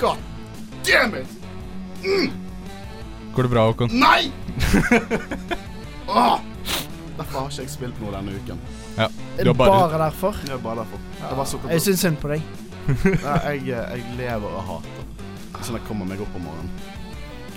God 0.00 0.16
damn 0.84 1.14
it! 1.14 1.26
Går 3.34 3.42
det 3.42 3.50
bra, 3.50 3.66
Håkon? 3.70 3.90
Nei! 3.92 4.32
oh. 6.08 6.38
Derfor 7.18 7.40
har 7.40 7.48
ikke 7.50 7.62
jeg 7.64 7.70
spilt 7.72 8.00
noe 8.00 8.12
denne 8.14 8.34
uken. 8.38 8.58
Ja. 8.96 9.08
Er 9.08 9.08
Du 9.08 9.44
det 9.44 9.46
har 9.46 9.54
bare 9.58 9.90
bare 9.90 9.98
derfor? 10.06 10.32
Det 10.44 10.54
er 10.54 10.62
bare 10.62 10.76
derfor. 10.84 10.98
Jeg, 11.68 11.72
Jeg 11.72 11.82
syns 11.82 12.00
synd 12.00 12.16
på 12.22 12.28
deg. 12.32 12.42
Nei, 12.88 13.54
jeg, 13.66 13.68
jeg 13.68 14.16
lever 14.18 14.48
og 14.48 14.62
hater. 14.68 15.04
Sånn 15.64 15.76
jeg 15.78 15.84
kommer 15.88 16.06
meg 16.08 16.20
opp 16.24 16.34
om 16.38 16.44
morgenen. 16.48 16.70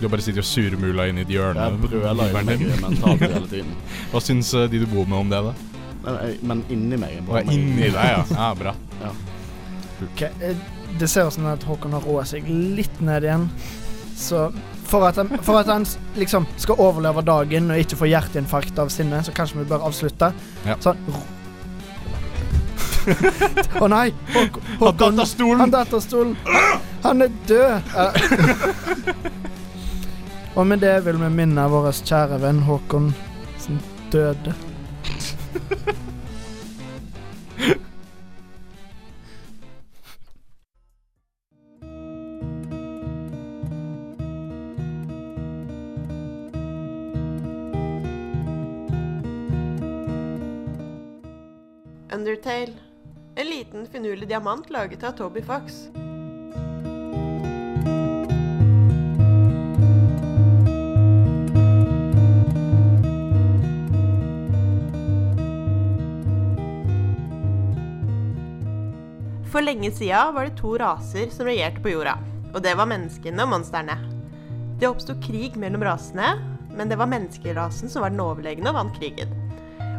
Du 0.02 0.08
bare 0.10 0.24
sitter 0.26 0.42
og 0.42 0.48
surmuler 0.50 1.12
inn 1.12 1.20
i 1.22 1.26
et 1.26 1.30
hjørne. 1.30 1.68
Jeg 1.70 1.82
brøler 1.84 2.32
jo 2.32 2.40
meg 2.42 2.64
mentalt 2.82 3.22
hele 3.22 3.48
tiden. 3.52 3.76
Hva 4.12 4.22
syns 4.26 4.50
eh, 4.58 4.66
de 4.72 4.80
du 4.82 4.88
bor 4.90 5.06
med 5.06 5.20
om 5.20 5.30
det, 5.30 5.42
da? 5.46 5.54
Men, 6.02 6.16
jeg, 6.26 6.38
men 6.50 6.64
inni 6.74 6.98
meg 6.98 7.14
jeg 7.14 7.22
Å, 7.22 7.28
brøler 7.30 7.46
meg. 7.46 7.60
inni 7.60 7.92
deg, 7.94 8.10
ja. 8.16 8.24
ja. 8.34 8.48
Bra. 8.58 8.74
Ok, 10.08 10.24
eh, 10.42 10.56
Det 11.00 11.08
ser 11.08 11.30
ut 11.30 11.36
som 11.38 11.46
at 11.52 11.64
Håkon 11.70 11.94
har 11.94 12.04
roet 12.10 12.28
seg 12.32 12.50
litt 12.50 12.98
ned 13.06 13.28
igjen. 13.30 13.46
Så 14.18 14.48
for 14.92 15.06
at, 15.08 15.16
han, 15.22 15.30
for 15.46 15.62
at 15.62 15.70
han 15.72 15.86
s- 15.88 15.96
liksom 16.20 16.44
skal 16.60 16.82
overleve 16.84 17.22
dagen 17.26 17.70
og 17.72 17.80
ikke 17.80 17.96
få 18.02 18.10
hjerteinfarkt 18.12 18.82
av 18.82 18.90
sinne, 18.92 19.22
så 19.24 19.32
kanskje 19.38 19.62
vi 19.62 19.70
bør 19.70 19.86
avslutte. 19.88 20.34
Ja. 20.68 20.76
Sånn 20.84 20.98
ro- 21.08 21.22
Å 23.82 23.88
nei! 23.92 24.10
Håkon, 24.34 24.74
Han 24.80 25.20
Håkon 25.20 25.26
stolen. 25.26 25.60
Han 25.60 25.72
stolen. 26.02 26.36
Han 27.04 27.22
er 27.22 27.32
død! 27.48 27.82
Og 30.56 30.68
med 30.68 30.80
det 30.84 30.98
vil 31.06 31.16
vi 31.22 31.30
minne 31.32 31.64
vår 31.72 31.94
kjære 32.04 32.42
venn 32.44 32.60
Håkon 32.68 33.14
som 33.62 33.80
døde. 34.12 34.54
Undertale. 52.12 52.91
En 53.36 53.48
liten 53.48 53.88
finurlig 53.88 54.28
diamant 54.28 54.70
laget 54.70 55.04
av 55.04 55.12
Toby 55.12 55.42
Fox. 55.42 55.88
For 69.52 69.62
lenge 69.64 69.92
sida 69.92 70.32
var 70.32 70.50
det 70.50 70.58
to 70.60 70.76
raser 70.78 71.32
som 71.32 71.48
regjerte 71.48 71.80
på 71.80 71.96
jorda. 71.96 72.18
Og 72.52 72.60
det 72.64 72.76
var 72.76 72.88
menneskene 72.92 73.46
og 73.46 73.54
monstrene. 73.56 73.96
Det 74.80 74.92
oppsto 74.92 75.16
krig 75.24 75.56
mellom 75.56 75.84
rasene, 75.88 76.34
men 76.76 76.92
det 76.92 77.00
var 77.00 77.08
menneskerasen 77.08 77.92
som 77.92 78.04
var 78.04 78.12
den 78.12 78.24
overlegne 78.24 78.72
og 78.72 78.80
vant 78.80 78.98
krigen. 79.00 79.32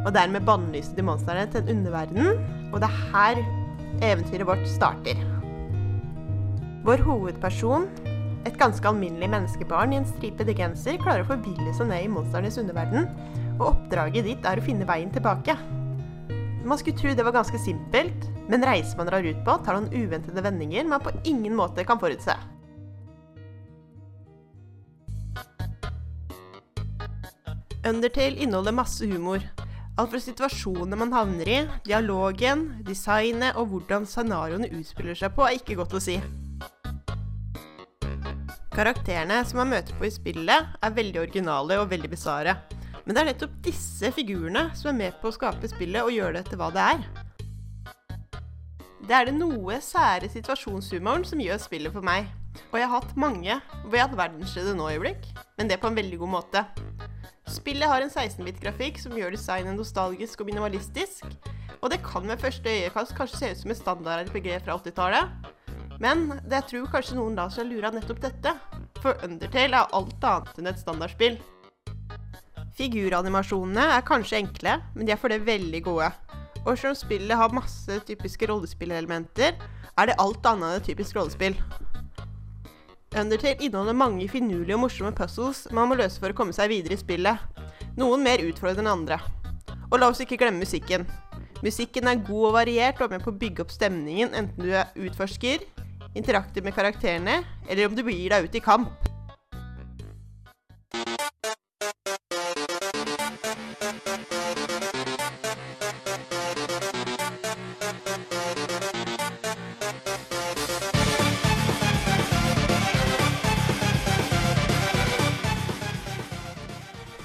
Og 0.02 0.12
dermed 0.12 0.44
bannlyste 0.44 0.98
de 0.98 1.04
monstrene 1.06 1.46
til 1.48 1.62
en 1.62 1.78
underverden, 1.78 2.60
og 2.72 2.80
det 2.80 2.88
er 2.88 3.02
her 3.12 3.42
eventyret 4.02 4.48
vårt 4.48 4.64
starter. 4.68 5.20
Vår 6.82 7.04
hovedperson, 7.06 7.86
et 8.48 8.56
ganske 8.58 8.88
alminnelig 8.88 9.28
menneskebarn 9.30 9.92
i 9.94 10.00
en 10.00 10.08
stripet 10.08 10.50
genser, 10.58 10.98
klarer 10.98 11.22
å 11.22 11.28
forville 11.28 11.74
seg 11.76 11.92
ned 11.92 12.08
i 12.08 12.10
monsternes 12.10 12.58
underverden, 12.58 13.06
og 13.60 13.68
oppdraget 13.68 14.26
ditt 14.26 14.48
er 14.48 14.58
å 14.58 14.64
finne 14.64 14.88
veien 14.88 15.12
tilbake. 15.14 15.54
Man 16.66 16.78
skulle 16.78 16.98
tro 16.98 17.12
det 17.14 17.26
var 17.26 17.34
ganske 17.36 17.58
simpelt, 17.58 18.26
men 18.50 18.64
reisen 18.66 18.98
man 18.98 19.10
drar 19.10 19.26
ut 19.26 19.44
på, 19.46 19.54
tar 19.62 19.78
noen 19.78 19.92
uventede 19.94 20.42
vendinger 20.42 20.88
man 20.88 21.02
på 21.02 21.14
ingen 21.28 21.54
måte 21.58 21.86
kan 21.86 22.00
forutse. 22.02 22.34
Undertale 27.82 28.38
inneholder 28.38 28.74
masse 28.74 29.06
humor. 29.06 29.42
Alt 30.00 30.08
fra 30.14 30.18
situasjonene 30.24 30.96
man 30.96 31.10
havner 31.12 31.48
i, 31.52 31.56
dialogen, 31.84 32.62
designet 32.86 33.58
og 33.60 33.74
hvordan 33.74 34.06
scenarioene 34.08 34.70
utspiller 34.72 35.18
seg 35.18 35.34
på, 35.36 35.44
er 35.44 35.58
ikke 35.58 35.76
godt 35.76 35.98
å 35.98 36.00
si. 36.00 36.14
Karakterene 38.72 39.42
som 39.44 39.60
man 39.60 39.74
møter 39.74 39.92
på 39.98 40.08
i 40.08 40.14
spillet, 40.14 40.70
er 40.80 40.94
veldig 40.96 41.20
originale 41.26 41.76
og 41.82 41.90
veldig 41.90 42.08
bisarre. 42.08 42.56
Men 43.04 43.12
det 43.12 43.20
er 43.20 43.28
nettopp 43.34 43.58
disse 43.66 44.08
figurene 44.16 44.70
som 44.78 44.94
er 44.94 44.96
med 44.96 45.18
på 45.20 45.28
å 45.28 45.36
skape 45.36 45.68
spillet 45.68 46.06
og 46.06 46.14
gjøre 46.14 46.38
det 46.38 46.46
til 46.48 46.62
hva 46.62 46.70
det 46.72 46.86
er. 46.94 47.04
Det 49.02 49.18
er 49.18 49.28
det 49.28 49.36
noe 49.36 49.76
sære 49.84 50.30
situasjonshumoren 50.32 51.26
som 51.28 51.42
gjør 51.42 51.60
spillet 51.60 51.92
for 51.92 52.06
meg. 52.06 52.30
Og 52.70 52.78
jeg 52.80 52.88
har 52.88 53.02
hatt 53.02 53.12
mange 53.20 53.58
hvor 53.82 53.98
jeg 53.98 54.06
har 54.06 54.08
hatt 54.08 54.20
verdensstedet 54.22 54.72
nå-øyeblikk, 54.78 55.28
men 55.60 55.68
det 55.68 55.82
på 55.82 55.92
en 55.92 56.00
veldig 56.00 56.22
god 56.24 56.32
måte. 56.38 56.64
Spillet 57.52 57.88
har 57.88 58.00
en 58.00 58.10
16-bit-grafikk 58.10 58.96
som 59.02 59.12
gjør 59.18 59.34
designet 59.34 59.76
nostalgisk 59.76 60.40
og 60.40 60.48
minimalistisk. 60.48 61.26
Og 61.82 61.90
det 61.92 61.98
kan 62.04 62.24
ved 62.24 62.40
første 62.40 62.70
øyekast 62.70 63.12
kanskje 63.18 63.38
se 63.38 63.50
ut 63.52 63.60
som 63.60 63.74
et 63.74 63.80
standard 63.80 64.30
RPG 64.30 64.48
fra 64.64 64.78
80-tallet. 64.78 65.50
Men 66.00 66.30
det 66.48 66.62
jeg 66.62 66.68
tror 66.70 66.88
kanskje 66.94 67.18
noen 67.18 67.36
lar 67.36 67.52
seg 67.52 67.68
lure 67.68 67.90
av 67.90 67.98
nettopp 67.98 68.22
dette. 68.24 68.54
For 69.02 69.20
Undertale 69.26 69.82
er 69.82 69.92
alt 69.98 70.24
annet 70.30 70.62
enn 70.62 70.70
et 70.72 70.80
standardspill. 70.80 71.36
Figuranimasjonene 72.78 73.84
er 73.98 74.08
kanskje 74.08 74.40
enkle, 74.40 74.78
men 74.96 75.06
de 75.06 75.12
er 75.12 75.20
for 75.20 75.28
det 75.28 75.42
veldig 75.44 75.82
gode. 75.84 76.08
Og 76.62 76.72
selv 76.78 76.94
om 76.94 76.98
spillet 77.02 77.36
har 77.36 77.52
masse 77.52 78.00
typiske 78.08 78.48
rollespillelementer, 78.48 79.58
er 79.98 80.08
det 80.08 80.20
alt 80.22 80.46
annet 80.48 80.70
enn 80.70 80.80
et 80.80 80.88
typisk 80.88 81.18
rollespill. 81.20 81.58
Undertale 83.12 83.60
inneholder 83.60 83.92
mange 83.92 84.24
finurlige 84.28 84.72
og 84.74 84.86
morsomme 84.86 85.12
puzzles 85.12 85.66
man 85.76 85.90
må 85.90 85.98
løse 86.00 86.20
for 86.20 86.32
å 86.32 86.36
komme 86.36 86.54
seg 86.56 86.70
videre 86.72 86.96
i 86.96 87.00
spillet. 87.00 87.42
Noen 88.00 88.24
mer 88.24 88.40
utfordrende 88.40 88.86
enn 88.86 88.94
andre. 88.94 89.18
Og 89.90 89.98
la 90.00 90.08
oss 90.08 90.22
ikke 90.24 90.38
glemme 90.40 90.64
musikken. 90.64 91.04
Musikken 91.60 92.08
er 92.08 92.22
god 92.24 92.46
og 92.48 92.56
variert 92.56 93.02
og 93.02 93.10
er 93.10 93.18
med 93.18 93.26
på 93.26 93.34
å 93.34 93.38
bygge 93.42 93.66
opp 93.66 93.74
stemningen 93.74 94.32
enten 94.32 94.64
du 94.64 94.72
er 94.72 94.88
utforsker, 94.96 95.60
interakter 96.16 96.64
med 96.64 96.74
karakterene, 96.74 97.42
eller 97.68 97.90
om 97.90 97.96
du 97.96 98.02
begir 98.06 98.32
deg 98.32 98.48
ut 98.48 98.56
i 98.56 98.64
kamp. 98.64 98.88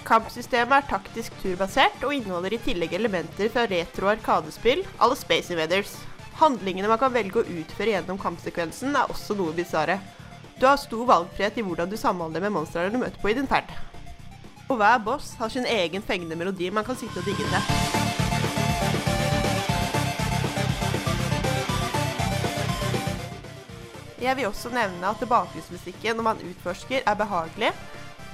Kampsystemet 0.07 0.71
er 0.71 0.85
taktisk 0.87 1.33
turbasert 1.41 2.03
og 2.07 2.13
inneholder 2.15 2.53
i 2.55 2.61
tillegg 2.63 2.93
elementer 2.95 3.49
fra 3.51 3.65
retro 3.67 4.07
arkadespill 4.07 4.85
à 4.95 5.09
la 5.09 5.17
Space 5.19 5.51
Invaders. 5.51 5.97
Handlingene 6.39 6.87
man 6.87 7.01
kan 7.01 7.11
velge 7.11 7.41
å 7.41 7.43
utføre 7.43 7.91
gjennom 7.91 8.19
kampsekvensen, 8.21 8.95
er 8.95 9.11
også 9.11 9.35
noe 9.35 9.51
bisarre. 9.57 9.97
Du 10.61 10.63
har 10.63 10.79
stor 10.79 11.03
valgfrihet 11.09 11.59
i 11.59 11.65
hvordan 11.67 11.91
du 11.91 11.97
samhandler 11.99 12.45
med 12.45 12.55
monstrene 12.55 12.93
du 12.93 13.01
møter 13.01 13.19
på 13.19 13.33
i 13.33 13.35
din 13.35 13.51
ferd. 13.51 13.67
Og 14.69 14.79
hver 14.79 14.95
boss 15.03 15.33
har 15.41 15.51
sin 15.51 15.67
egen 15.67 16.05
fengende 16.07 16.39
melodi 16.39 16.71
man 16.71 16.87
kan 16.87 16.95
sitte 16.95 17.19
og 17.19 17.27
digge 17.27 17.43
til. 17.43 17.59
Jeg 24.23 24.39
vil 24.39 24.47
også 24.47 24.71
nevne 24.71 25.11
at 25.11 25.19
tilbakehusmusikken 25.19 26.15
når 26.15 26.31
man 26.31 26.47
utforsker, 26.47 27.03
er 27.03 27.15
behagelig, 27.19 27.75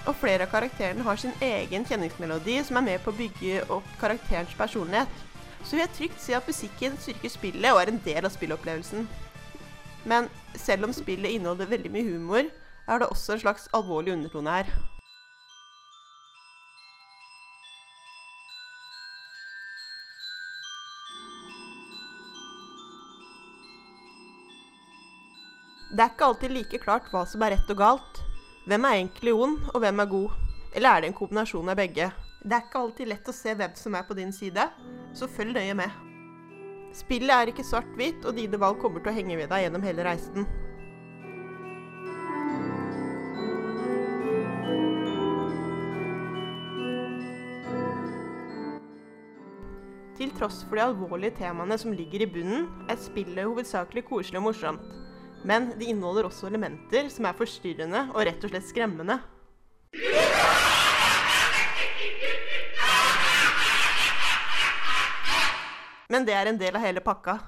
og 0.08 0.16
flere 0.20 0.44
av 0.44 0.52
karakterene 0.52 1.04
har 1.06 1.20
sin 1.20 1.36
egen 1.42 1.86
kjenningsmelodi 1.88 2.58
som 2.68 2.80
er 2.80 2.88
med 2.90 3.04
på 3.04 3.14
å 3.14 3.18
bygge 3.18 3.62
opp 3.72 3.92
karakterens 4.02 4.56
personlighet. 4.58 5.22
Så 5.64 5.78
vil 5.78 5.86
jeg 5.86 5.96
trygt 5.98 6.24
si 6.24 6.36
at 6.36 6.48
musikken 6.48 6.98
styrker 7.00 7.32
spillet 7.32 7.72
og 7.72 7.80
er 7.82 7.94
en 7.94 8.02
del 8.04 8.28
av 8.28 8.34
spillopplevelsen. 8.36 9.08
Men 10.04 10.28
selv 10.60 10.90
om 10.90 10.96
spillet 10.96 11.38
inneholder 11.38 11.72
veldig 11.72 11.92
mye 11.94 12.10
humor, 12.10 12.50
er 12.88 13.00
det 13.00 13.08
også 13.08 13.38
en 13.38 13.46
slags 13.46 13.70
alvorlig 13.72 14.18
undertone 14.18 14.58
her. 14.58 14.74
Det 25.94 26.02
er 26.02 26.10
ikke 26.10 26.26
alltid 26.26 26.50
like 26.52 26.78
klart 26.82 27.10
hva 27.14 27.22
som 27.30 27.44
er 27.46 27.54
rett 27.54 27.70
og 27.70 27.78
galt. 27.78 28.24
Hvem 28.64 28.86
er 28.88 28.94
egentlig 28.96 29.34
ond, 29.36 29.58
og 29.74 29.80
hvem 29.84 30.00
er 30.00 30.06
god? 30.06 30.30
Eller 30.76 30.90
er 30.90 31.02
det 31.02 31.08
en 31.10 31.16
kombinasjon 31.18 31.70
av 31.70 31.76
begge? 31.76 32.06
Det 32.44 32.56
er 32.56 32.64
ikke 32.64 32.80
alltid 32.80 33.10
lett 33.12 33.28
å 33.28 33.36
se 33.36 33.56
hvem 33.60 33.76
som 33.76 33.98
er 34.00 34.06
på 34.08 34.16
din 34.16 34.32
side, 34.32 34.64
så 35.12 35.28
følg 35.28 35.52
nøye 35.58 35.76
med. 35.76 35.98
Spillet 36.96 37.34
er 37.36 37.52
ikke 37.52 37.66
svart-hvitt, 37.68 38.24
og 38.24 38.40
dine 38.40 38.60
valg 38.62 38.80
kommer 38.80 39.04
til 39.04 39.12
å 39.12 39.16
henge 39.18 39.36
ved 39.36 39.52
deg 39.52 39.66
gjennom 39.66 39.84
hele 39.84 40.08
reisen. 40.08 40.48
Til 50.16 50.32
tross 50.40 50.64
for 50.70 50.80
de 50.80 50.88
alvorlige 50.88 51.36
temaene 51.42 51.76
som 51.82 51.92
ligger 51.92 52.24
i 52.24 52.32
bunnen, 52.32 52.70
er 52.88 52.96
spillet 52.96 53.44
hovedsakelig 53.44 54.08
koselig 54.08 54.40
og 54.40 54.54
morsomt. 54.54 55.03
Men 55.44 55.74
de 55.80 55.86
inneholder 55.92 56.30
også 56.30 56.48
elementer 56.48 57.10
som 57.12 57.28
er 57.28 57.36
forstyrrende 57.36 58.06
og 58.14 58.24
rett 58.28 58.44
og 58.44 58.54
slett 58.54 58.68
skremmende. 58.70 59.20
Men 66.14 66.28
det 66.28 66.36
er 66.38 66.48
en 66.48 66.60
del 66.60 66.76
av 66.78 66.84
hele 66.84 67.02
pakka. 67.04 67.40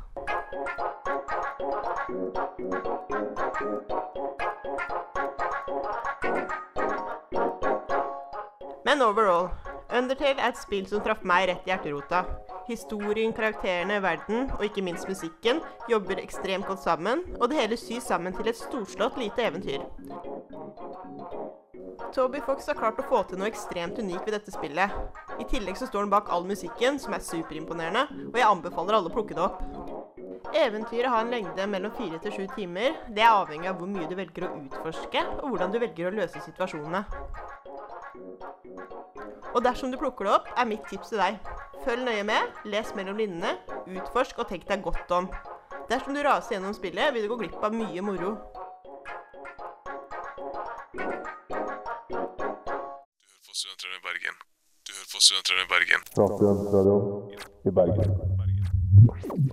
Men 8.85 9.01
overall, 9.01 9.49
Undertale 9.95 10.41
er 10.41 10.51
et 10.51 10.59
spill 10.59 10.85
som 10.89 11.01
traff 11.05 11.21
meg 11.27 11.47
rett 11.49 11.67
i 11.67 11.71
hjerterota. 11.71 12.23
Historien, 12.67 13.33
karakterene, 13.33 13.99
verden 14.01 14.49
og 14.57 14.63
ikke 14.65 14.81
minst 14.85 15.05
musikken 15.09 15.59
jobber 15.89 16.17
ekstremt 16.21 16.65
godt 16.65 16.81
sammen, 16.81 17.21
og 17.39 17.49
det 17.49 17.59
hele 17.59 17.77
sys 17.77 18.07
sammen 18.09 18.33
til 18.33 18.49
et 18.49 18.57
storslått 18.57 19.19
lite 19.21 19.45
eventyr. 19.45 19.85
Toby 22.15 22.39
Fox 22.45 22.65
har 22.71 22.77
klart 22.79 22.99
å 23.01 23.05
få 23.09 23.21
til 23.27 23.37
noe 23.41 23.49
ekstremt 23.51 23.99
unikt 23.99 24.25
ved 24.25 24.37
dette 24.37 24.53
spillet. 24.53 24.93
I 25.37 25.45
tillegg 25.51 25.77
så 25.77 25.89
står 25.89 26.05
han 26.05 26.13
bak 26.13 26.31
all 26.31 26.47
musikken, 26.47 26.97
som 27.01 27.13
er 27.13 27.25
superimponerende, 27.25 28.05
og 28.31 28.39
jeg 28.39 28.47
anbefaler 28.47 28.97
alle 28.97 29.11
å 29.11 29.15
plukke 29.15 29.35
det 29.37 29.45
opp. 29.45 29.61
Eventyret 30.55 31.11
har 31.11 31.25
en 31.25 31.33
lengde 31.33 31.67
mellom 31.67 31.91
fire 31.97 32.21
til 32.23 32.31
sju 32.31 32.45
timer. 32.55 32.95
Det 33.11 33.21
er 33.21 33.33
avhengig 33.33 33.69
av 33.69 33.81
hvor 33.81 33.91
mye 33.91 34.07
du 34.07 34.15
velger 34.15 34.47
å 34.47 34.53
utforske, 34.61 35.25
og 35.41 35.51
hvordan 35.51 35.75
du 35.75 35.81
velger 35.83 36.09
å 36.09 36.15
løse 36.15 36.41
situasjonene. 36.47 37.03
Og 39.55 39.63
dersom 39.63 39.91
du 39.91 39.97
plukker 39.97 40.27
det 40.27 40.33
opp, 40.35 40.49
er 40.57 40.67
mitt 40.67 40.83
tips 40.89 41.13
til 41.13 41.21
deg. 41.21 41.39
Følg 41.85 42.03
nøye 42.03 42.25
med, 42.27 42.41
les 42.67 42.91
mellom 42.97 43.17
linjene, 43.19 43.55
utforsk 43.85 44.41
og 44.43 44.49
tenk 44.51 44.67
deg 44.67 44.83
godt 44.83 45.11
om. 45.15 45.29
Dersom 45.89 46.17
du 46.17 46.21
raser 46.25 46.57
gjennom 46.57 46.73
spillet, 46.75 47.13
vil 47.13 47.25
du 47.25 47.31
gå 47.31 47.37
glipp 47.45 47.63
av 47.63 47.75
mye 47.75 48.01
moro. 48.03 48.35
på 53.45 53.59
Studentradioen 53.61 53.99
i 53.99 54.05
Bergen. 54.07 54.35
Du 54.85 54.91
hører 54.95 55.09
på 55.13 55.19
Studentradioen 55.23 55.65
i 55.65 55.71
Bergen. 55.73 56.01
Studentradioen 56.11 57.15
i 57.65 57.71
Bergen. 57.77 59.51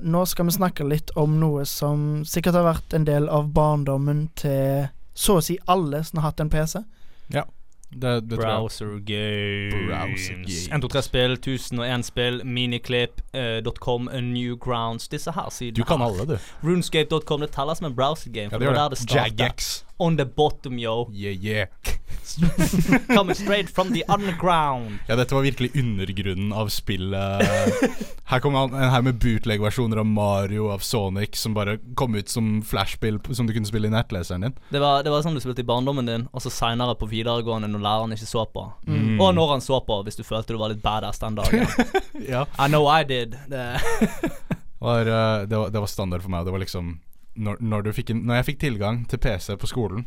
Nå 0.00 0.26
skal 0.26 0.46
vi 0.46 0.52
snakke 0.54 0.84
litt 0.86 1.10
om 1.16 1.40
noe 1.40 1.64
som 1.66 2.24
sikkert 2.28 2.54
har 2.58 2.66
vært 2.66 2.94
en 2.94 3.06
del 3.08 3.28
av 3.32 3.48
barndommen 3.54 4.28
til 4.38 4.88
så 5.18 5.38
å 5.38 5.42
si 5.42 5.58
alle 5.66 6.04
som 6.06 6.20
har 6.20 6.30
hatt 6.30 6.40
en 6.44 6.50
PC. 6.52 6.82
Ja. 7.34 7.44
Det, 7.92 8.30
det. 8.30 8.36
Browser 8.36 8.98
games. 9.00 9.88
Browser 9.88 10.34
games. 10.34 10.68
123-spill, 10.68 11.32
1001 11.32 12.04
spill, 12.04 12.44
miniclip.com, 12.44 14.08
uh, 14.08 14.20
Newgrounds. 14.20 15.08
Disse 15.08 15.32
her 15.32 15.50
sidene. 15.50 15.76
Du 15.76 15.84
kan 15.84 16.02
alle, 16.02 16.26
du. 16.26 16.38
RuneScape.com 16.62 17.40
det 17.40 17.50
teller 17.52 17.74
som 17.74 17.86
en 17.86 17.96
browser 17.96 18.30
game. 18.30 18.48
Ja, 18.52 18.58
det 18.58 18.60
det 18.60 19.08
gjør 19.08 19.87
On 20.00 20.16
the 20.16 20.24
bottom, 20.24 20.78
yo. 20.78 21.10
Yeah, 21.12 21.32
yeah. 21.32 21.66
Coming 23.06 23.34
straight 23.34 23.70
from 23.70 23.92
the 23.92 24.04
underground. 24.08 24.98
Ja, 25.06 25.16
dette 25.16 25.34
var 25.34 25.42
virkelig 25.42 25.70
undergrunnen 25.74 26.52
av 26.52 26.68
spillet. 26.68 27.42
Her 28.24 28.40
kom 28.40 28.54
en 28.54 28.74
her 28.74 29.02
med 29.02 29.14
bootleg-versjoner 29.14 29.96
av 29.96 30.06
Mario, 30.06 30.68
av 30.70 30.78
Sonic, 30.78 31.36
som 31.36 31.54
bare 31.54 31.78
kom 31.96 32.14
ut 32.14 32.28
som 32.28 32.62
flashspill 32.62 33.18
som 33.32 33.46
du 33.46 33.52
kunne 33.52 33.66
spille 33.66 33.88
i 33.88 33.90
nettleseren 33.90 34.44
din. 34.44 34.54
Det 34.68 34.82
var, 34.82 35.02
det 35.02 35.10
var 35.10 35.24
sånn 35.24 35.38
du 35.38 35.40
spilte 35.40 35.64
i 35.64 35.68
barndommen 35.68 36.06
din, 36.06 36.26
og 36.30 36.44
så 36.44 36.52
seinere 36.52 36.92
på 37.00 37.08
videregående 37.08 37.70
når 37.72 37.84
læreren 37.86 38.12
ikke 38.12 38.28
så 38.28 38.44
på. 38.52 38.66
Mm. 38.84 39.16
Og 39.16 39.32
når 39.34 39.54
han 39.54 39.64
så 39.64 39.80
på, 39.80 40.02
hvis 40.04 40.20
du 40.20 40.26
følte 40.28 40.52
du 40.52 40.60
var 40.60 40.74
litt 40.74 40.84
badass 40.84 41.24
den 41.24 41.40
dagen. 41.40 41.66
Ja. 42.28 42.44
I 42.58 42.68
know 42.68 42.84
I 42.90 43.04
did. 43.08 43.38
Det. 43.48 43.64
var, 44.78 45.00
eh, 45.00 45.46
det, 45.48 45.56
var, 45.56 45.70
det 45.72 45.80
var 45.80 45.88
standard 45.88 46.20
for 46.20 46.34
meg. 46.34 46.44
Det 46.44 46.52
var 46.52 46.60
liksom 46.60 46.98
når, 47.38 47.60
når, 47.60 47.82
du 47.86 47.92
fikk 47.96 48.10
en, 48.14 48.24
når 48.26 48.40
jeg 48.40 48.48
fikk 48.52 48.60
tilgang 48.66 49.02
til 49.10 49.20
PC 49.22 49.54
på 49.60 49.70
skolen, 49.70 50.06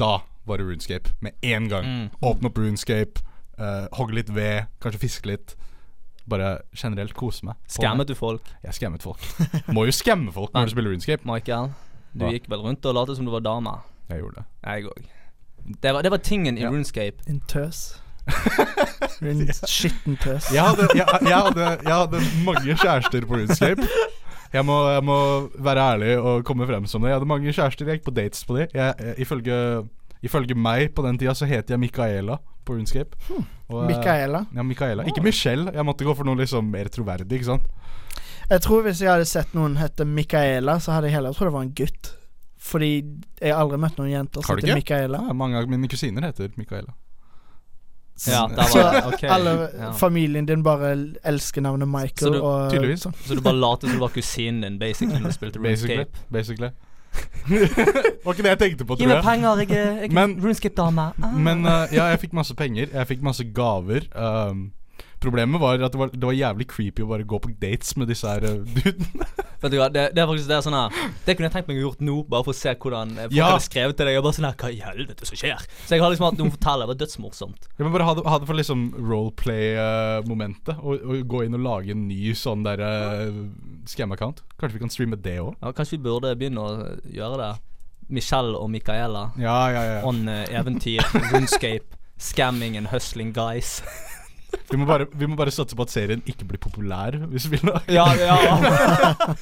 da 0.00 0.18
var 0.46 0.58
det 0.58 0.66
Runescape. 0.66 1.12
Med 1.20 1.32
en 1.42 1.68
gang. 1.70 1.86
Mm. 1.86 2.08
Åpne 2.22 2.50
opp 2.50 2.58
Runescape, 2.58 3.22
uh, 3.58 3.86
hogge 3.98 4.16
litt 4.18 4.30
ved, 4.34 4.68
kanskje 4.82 5.00
fiske 5.02 5.30
litt. 5.30 5.56
Bare 6.30 6.58
generelt 6.78 7.14
kose 7.18 7.46
meg. 7.46 7.58
Skammet 7.70 8.08
du 8.08 8.14
folk? 8.14 8.46
Jeg 8.62 8.74
skammet 8.78 9.02
folk. 9.02 9.22
Må 9.74 9.86
jo 9.88 9.94
skamme 9.94 10.32
folk 10.34 10.54
når 10.54 10.70
du 10.70 10.74
spiller 10.76 10.94
Runescape. 10.94 11.26
Michael, 11.28 11.72
du 12.12 12.24
Hva? 12.26 12.30
gikk 12.36 12.46
vel 12.52 12.62
rundt 12.62 12.86
og 12.86 12.94
lot 12.94 13.10
som 13.16 13.26
du 13.26 13.32
var 13.34 13.42
dame? 13.42 13.74
Jeg 14.08 14.22
gjorde 14.22 14.42
det. 14.42 14.46
Jeg 14.66 14.86
òg. 14.92 15.10
Det, 15.82 15.92
var- 15.94 16.02
det 16.02 16.10
var 16.10 16.22
tingen 16.22 16.58
i 16.58 16.62
Ja. 16.62 16.70
RuneScape. 16.70 17.22
En 17.28 17.40
tøs. 17.48 17.98
En 19.22 19.46
skitten 19.66 20.16
tøs. 20.16 20.48
Jeg 20.54 20.62
hadde, 20.62 20.88
jeg, 20.94 21.06
jeg, 21.22 21.36
hadde, 21.38 21.66
jeg 21.82 21.94
hadde 21.94 22.20
mange 22.44 22.74
kjærester 22.76 23.26
på 23.26 23.34
RuneScape. 23.34 23.82
Jeg 24.52 24.66
må, 24.68 24.76
jeg 24.92 25.02
må 25.08 25.16
være 25.64 25.84
ærlig 25.94 26.14
og 26.20 26.44
komme 26.44 26.66
frem 26.68 26.86
som 26.86 27.02
det. 27.02 27.08
Jeg 27.12 27.16
hadde 27.16 27.28
mange 27.30 27.52
kjærester, 27.52 27.88
jeg 27.88 27.98
gikk 28.00 28.08
på 28.10 28.16
dates 28.16 28.44
på 28.44 28.58
de. 28.58 28.66
Jeg, 28.74 28.94
jeg, 29.00 29.14
ifølge, 29.24 29.58
ifølge 30.22 30.56
meg 30.58 30.90
på 30.96 31.04
den 31.06 31.20
tida 31.20 31.34
så 31.36 31.48
het 31.48 31.72
jeg 31.72 31.80
Micaela 31.80 32.36
på 32.64 32.76
RuneScape. 32.76 33.16
Og, 33.32 33.78
eh, 33.82 33.88
Micaela. 33.94 34.44
Ja, 34.54 34.62
Micaela. 34.62 35.06
Ikke 35.08 35.24
Michelle. 35.24 35.72
Jeg 35.74 35.86
måtte 35.88 36.04
gå 36.04 36.14
for 36.16 36.28
noe 36.28 36.36
liksom 36.42 36.68
mer 36.70 36.90
troverdig, 36.92 37.40
ikke 37.40 37.54
sant. 37.54 37.70
Jeg 38.50 38.60
tror 38.60 38.82
hvis 38.84 39.00
jeg 39.00 39.08
hadde 39.08 39.28
sett 39.28 39.54
noen 39.56 39.78
hete 39.80 40.04
Micaela, 40.04 40.76
så 40.82 40.96
hadde 40.96 41.08
jeg 41.08 41.16
heller 41.16 41.32
trodd 41.36 41.48
det 41.48 41.56
var 41.56 41.64
en 41.68 41.76
gutt. 41.78 42.12
Fordi 42.62 42.90
jeg 43.40 43.50
har 43.50 43.58
aldri 43.64 43.78
møtt 43.82 43.96
noen 43.98 44.12
jenter 44.12 44.44
som 44.44 44.58
heter? 44.60 44.76
Micaela. 44.78 45.22
Ja, 45.26 45.34
mange 45.34 45.58
av 45.58 45.70
mine 45.70 45.88
kusiner 45.90 46.28
heter 46.28 46.52
Micaela. 46.60 46.92
Ja, 48.28 48.46
Så 48.68 48.82
var 48.82 48.92
det. 48.92 49.04
Ok. 49.14 49.22
alle 49.24 49.68
Ja. 49.78 49.90
familien 49.92 50.46
din 50.46 50.62
bare 50.62 50.92
elsker 51.24 51.60
navnet 51.60 51.88
Så 51.88 51.92
Michael. 51.98 52.32
du- 52.32 52.40
og, 52.42 52.70
sånn. 52.98 53.14
Så 53.26 53.34
du 53.34 53.40
bare 53.40 53.56
later 53.56 53.88
som 53.88 53.96
du 53.96 54.00
var 54.00 54.08
kusinen 54.14 54.60
din, 54.62 54.78
basically, 54.78 55.18
når 55.20 55.28
du 55.28 55.32
spilte 55.32 55.58
RuneScape? 55.62 56.10
Basically. 56.30 56.70
var 58.24 58.32
ikke 58.32 58.42
det 58.42 58.52
jeg 58.52 58.58
tenkte 58.58 58.84
på, 58.84 58.96
tror 58.96 59.00
jeg. 59.02 59.08
Gi 59.08 59.14
meg 59.14 59.24
penger, 59.24 59.48
jeg 59.56 59.70
er 60.06 60.36
RuneScape-dame. 60.42 61.12
Ah. 61.22 61.32
Men 61.36 61.66
uh, 61.66 61.86
ja, 61.92 62.06
jeg 62.12 62.20
fikk 62.20 62.32
masse 62.32 62.54
penger. 62.54 62.86
Jeg 62.92 63.06
fikk 63.10 63.22
masse 63.22 63.44
gaver. 63.54 64.06
Um, 64.16 64.72
problemet 65.22 65.60
var 65.62 65.80
at 65.86 65.94
det 65.94 66.00
var, 66.00 66.10
det 66.12 66.26
var 66.28 66.34
jævlig 66.36 66.66
creepy 66.70 67.04
å 67.04 67.08
bare 67.12 67.24
gå 67.28 67.38
på 67.44 67.50
dates 67.62 67.94
med 68.00 68.10
disse 68.12 68.28
her 68.28 68.44
uh, 68.44 68.60
dudene. 68.76 69.26
Vet 69.62 69.70
du 69.70 69.76
hva, 69.78 69.86
det, 69.94 70.08
det 70.16 70.18
er 70.18 70.26
faktisk 70.26 70.48
det 70.50 70.56
er 70.56 70.62
sånn 70.66 70.74
her 70.74 70.94
Det 71.22 71.36
kunne 71.38 71.46
jeg 71.46 71.52
tenkt 71.54 71.68
meg 71.70 71.76
å 71.78 71.82
gjort 71.84 72.00
nå, 72.02 72.14
bare 72.26 72.42
for 72.42 72.50
å 72.50 72.58
se 72.58 72.72
hvordan 72.82 73.12
eh, 73.14 73.28
folk 73.28 73.36
Ja. 73.36 73.50
hadde 73.52 73.62
skrevet 73.68 73.94
til 74.00 74.08
deg. 74.10 74.16
Og 74.18 74.24
bare 74.26 74.34
sånn 74.34 74.46
her 74.48 74.56
Hva 74.58 74.70
i 74.74 74.80
helvete 74.82 75.28
som 75.28 75.38
skjer? 75.38 75.62
Så 75.86 75.94
jeg 75.94 76.02
har 76.02 76.10
liksom 76.10 76.26
hatt 76.26 76.40
noen 76.40 76.50
fortelle. 76.56 76.82
Det 76.82 76.90
var 76.90 76.98
dødsmorsomt. 77.04 77.68
Jeg 77.78 77.86
må 77.86 77.92
bare 77.94 78.08
ha 78.08 78.14
det, 78.18 78.24
ha 78.26 78.40
det 78.42 78.48
for 78.50 78.58
liksom 78.58 78.82
roleplay-momentet. 78.98 80.76
og, 80.82 81.04
og 81.06 81.22
gå 81.30 81.44
inn 81.46 81.54
og 81.58 81.62
lage 81.68 81.94
en 81.94 82.06
ny 82.08 82.34
sånn 82.38 82.64
der 82.66 82.82
uh, 82.82 83.38
scam-account. 83.88 84.42
Kanskje 84.58 84.78
vi 84.80 84.82
kan 84.82 84.92
streame 84.92 85.18
det 85.22 85.38
òg? 85.44 85.54
Ja, 85.62 85.72
kanskje 85.76 85.98
vi 85.98 86.04
burde 86.08 86.34
begynne 86.38 86.66
å 86.66 86.74
gjøre 87.14 87.38
det. 87.44 87.52
Michelle 88.12 88.58
og 88.58 88.68
Micaela 88.68 89.28
Ja, 89.40 89.56
ja, 89.72 89.82
ja. 89.88 90.00
on 90.04 90.26
uh, 90.28 90.42
eventyr, 90.50 91.06
RuneScape, 91.32 91.94
scamming 92.18 92.76
and 92.76 92.90
hustling 92.90 93.30
guys. 93.32 93.78
Vi 94.72 94.78
må, 94.80 94.86
bare, 94.88 95.06
vi 95.12 95.26
må 95.28 95.36
bare 95.36 95.52
satse 95.52 95.76
på 95.76 95.84
at 95.84 95.92
serien 95.92 96.22
ikke 96.28 96.46
blir 96.48 96.60
populær. 96.62 97.16
Hvis 97.32 97.48
vi 97.52 97.60
vil 97.60 97.72
Ja, 97.92 98.06
ja. 98.16 98.36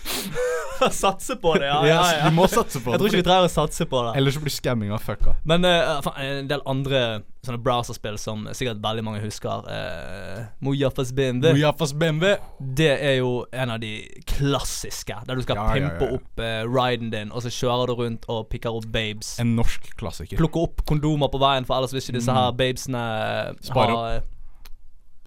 satse 0.90 1.36
på 1.36 1.54
det, 1.60 1.66
ja. 1.66 1.80
ja, 1.86 1.98
ja. 2.16 2.28
vi 2.28 2.34
må 2.34 2.46
satse 2.48 2.80
på 2.80 2.90
det. 2.90 2.96
Jeg 2.96 3.00
tror 3.02 3.10
ikke 3.10 3.20
vi 3.20 3.26
trenger 3.26 3.48
å 3.48 3.52
satse 3.52 3.86
på 3.90 4.00
det. 4.06 4.14
Ellers 4.18 4.38
så 4.38 4.42
blir 4.44 4.54
skamminga 4.54 4.98
fucka. 5.02 5.34
Men 5.48 5.66
uh, 5.68 6.00
en 6.22 6.48
del 6.50 6.64
andre 6.68 7.02
sånne 7.44 7.60
browserspill 7.64 8.18
som 8.20 8.44
sikkert 8.56 8.80
veldig 8.84 9.04
mange 9.04 9.20
husker. 9.24 9.64
Uh, 9.68 10.48
Mojafas 10.64 11.12
BMW. 11.16 11.52
Mojafas 11.56 11.94
BMW. 11.96 12.34
Det 12.80 12.90
er 12.96 13.18
jo 13.20 13.44
en 13.52 13.74
av 13.76 13.80
de 13.84 13.92
klassiske. 14.28 15.20
Der 15.28 15.38
du 15.40 15.44
skal 15.44 15.60
Ja, 15.60 15.68
pimpe 15.76 16.08
ja. 16.10 16.18
opp 16.18 16.42
uh, 16.42 16.64
riden 16.68 17.12
din, 17.14 17.32
og 17.32 17.44
så 17.44 17.52
kjører 17.54 17.92
du 17.92 17.96
rundt 18.00 18.28
og 18.32 18.48
pikker 18.52 18.80
opp 18.80 18.88
babes. 18.92 19.36
En 19.42 19.54
norsk 19.58 19.92
klassiker. 20.00 20.40
Plukker 20.40 20.68
opp 20.68 20.84
kondomer 20.88 21.32
på 21.32 21.40
veien, 21.42 21.68
for 21.68 21.78
ellers 21.78 21.94
vil 21.94 22.02
ikke 22.04 22.18
disse 22.18 22.34
her 22.34 22.52
babesene 22.56 23.00
eh, 23.20 23.56
Spare 23.64 23.96
eh, 24.16 24.20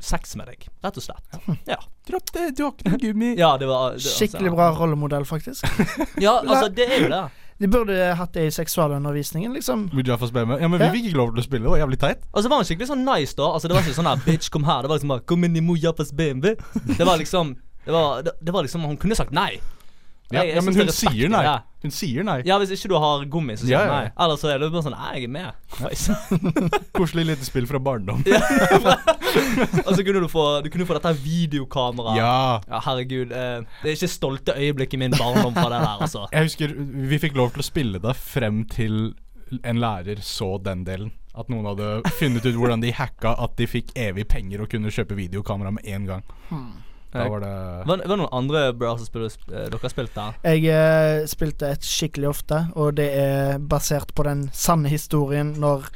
sex 0.03 0.35
med 0.39 0.49
deg. 0.51 0.67
Rett 0.83 0.99
og 0.99 1.05
slett. 1.05 1.37
Ja. 1.69 1.79
Dropp 2.07 2.33
det, 2.35 2.49
du 2.57 2.65
har 2.65 2.73
ikke 2.73 2.91
noe 2.91 2.99
gummi. 2.99 3.31
Ja, 3.39 3.53
det 3.59 3.69
var 3.69 3.95
det, 3.95 4.03
Skikkelig 4.03 4.51
altså, 4.51 4.57
bra 4.59 4.67
rollemodell, 4.81 5.25
faktisk. 5.27 5.65
Ja, 6.25 6.39
altså, 6.41 6.67
det 6.73 6.89
er 6.89 7.05
jo 7.05 7.09
det. 7.13 7.23
De 7.63 7.69
burde 7.71 7.95
hatt 8.17 8.33
det 8.35 8.47
i 8.49 8.51
seksualundervisningen, 8.51 9.53
liksom. 9.55 9.85
Mujafas 9.93 10.33
med? 10.35 10.49
Ja, 10.59 10.67
men 10.67 10.81
vi 10.81 10.89
fikk 10.97 11.11
ikke 11.11 11.19
lov 11.21 11.29
til 11.35 11.43
å 11.43 11.45
spille. 11.45 11.63
Det 11.63 11.71
var 11.71 11.83
jævlig 11.83 11.99
teit. 12.01 12.25
Og 12.33 12.43
så 12.43 12.51
var 12.51 12.59
hun 12.59 12.67
skikkelig 12.67 12.89
sånn 12.89 13.05
nice, 13.07 13.37
da. 13.37 13.51
Altså 13.53 13.69
Det 13.69 13.77
var 13.77 13.85
ikke 13.85 13.99
sånn 13.99 14.09
her 14.09 14.25
Bitch, 14.25 14.49
kom 14.51 14.65
her. 14.67 14.81
Det 14.83 14.91
var 14.91 14.99
liksom 14.99 15.13
bare 15.13 15.25
Kom 15.31 15.45
inn 15.47 15.55
i 15.55 15.63
Mujafas 15.63 16.11
BMW. 16.17 16.57
Det 16.97 17.07
var 17.07 17.21
liksom 17.21 17.53
Det 17.85 17.93
var, 17.93 18.25
det, 18.25 18.33
det 18.41 18.55
var 18.55 18.67
liksom 18.67 18.83
Hun 18.89 18.99
kunne 18.99 19.15
sagt 19.15 19.31
nei. 19.35 19.61
Ja, 20.33 20.41
Jeg- 20.41 20.47
jeg 20.49 20.55
ja, 20.57 20.61
men 20.65 20.73
hun 20.75 20.87
er 20.87 20.91
sier 20.97 21.29
nei. 21.29 21.43
det. 21.45 21.61
Hun 21.83 21.91
sier 21.91 22.23
nei. 22.23 22.35
Ja, 22.47 22.57
hvis 22.61 22.71
ikke 22.71 22.89
du 22.89 22.95
har 22.99 23.25
gummi, 23.27 23.53
så 23.59 23.65
sier 23.67 23.73
Ja, 23.75 23.81
ja. 23.85 23.95
nei. 24.01 24.11
Ellers 24.25 24.39
så 24.41 24.49
er 24.53 24.59
det 24.61 24.69
bare 24.71 24.83
sånn 24.85 24.95
Nei, 24.95 25.13
jeg 25.19 25.23
er 25.23 25.33
med. 25.33 26.83
Koselig 26.97 27.25
lite 27.27 27.45
spill 27.47 27.67
fra 27.67 27.79
barndom. 27.83 28.23
Og 29.87 29.91
så 29.97 30.03
kunne 30.05 30.21
du 30.23 30.27
få 30.31 30.45
Du 30.63 30.69
kunne 30.73 30.85
få 30.87 30.95
dette 30.97 31.11
videokameraet. 31.23 32.17
Ja. 32.21 32.61
Ja, 32.69 32.79
herregud. 32.87 33.31
Eh, 33.35 33.65
det 33.83 33.91
er 33.91 33.97
ikke 33.97 34.11
stolte 34.11 34.55
øyeblikk 34.57 34.93
i 34.93 35.01
min 35.01 35.11
barndom 35.17 35.53
fra 35.57 35.67
det 35.73 35.81
der, 35.83 35.97
altså. 36.07 36.25
Jeg 36.33 36.47
husker 36.49 36.75
vi 37.13 37.19
fikk 37.19 37.35
lov 37.39 37.51
til 37.55 37.63
å 37.63 37.67
spille 37.67 37.99
det 38.03 38.15
frem 38.19 38.63
til 38.71 39.13
en 39.63 39.77
lærer 39.83 40.21
så 40.25 40.55
den 40.63 40.85
delen. 40.87 41.11
At 41.35 41.49
noen 41.49 41.65
hadde 41.65 42.03
funnet 42.19 42.45
ut 42.45 42.55
hvordan 42.57 42.81
de 42.83 42.91
hacka 42.93 43.33
at 43.41 43.55
de 43.57 43.65
fikk 43.69 43.91
evig 43.97 44.27
penger 44.29 44.61
og 44.63 44.69
kunne 44.69 44.91
kjøpe 44.93 45.17
videokamera 45.17 45.71
med 45.73 45.85
en 45.89 46.05
gang. 46.05 46.23
Da 47.13 47.27
var 47.29 47.43
det 47.43 47.53
Var 47.85 47.97
var 48.03 48.03
det 48.03 48.17
noen 48.17 48.33
andre 48.33 48.63
browserspill 48.77 49.27
eh, 49.27 49.67
dere 49.69 49.81
har 49.81 49.93
spilt 49.93 50.15
der? 50.15 50.39
Jeg 50.49 50.65
eh, 50.73 51.25
spilte 51.29 51.69
et 51.75 51.85
skikkelig 51.85 52.31
ofte, 52.31 52.63
og 52.75 52.95
det 52.97 53.09
er 53.19 53.59
basert 53.59 54.15
på 54.17 54.25
den 54.27 54.47
sanne 54.53 54.91
historien 54.91 55.53
når 55.61 55.91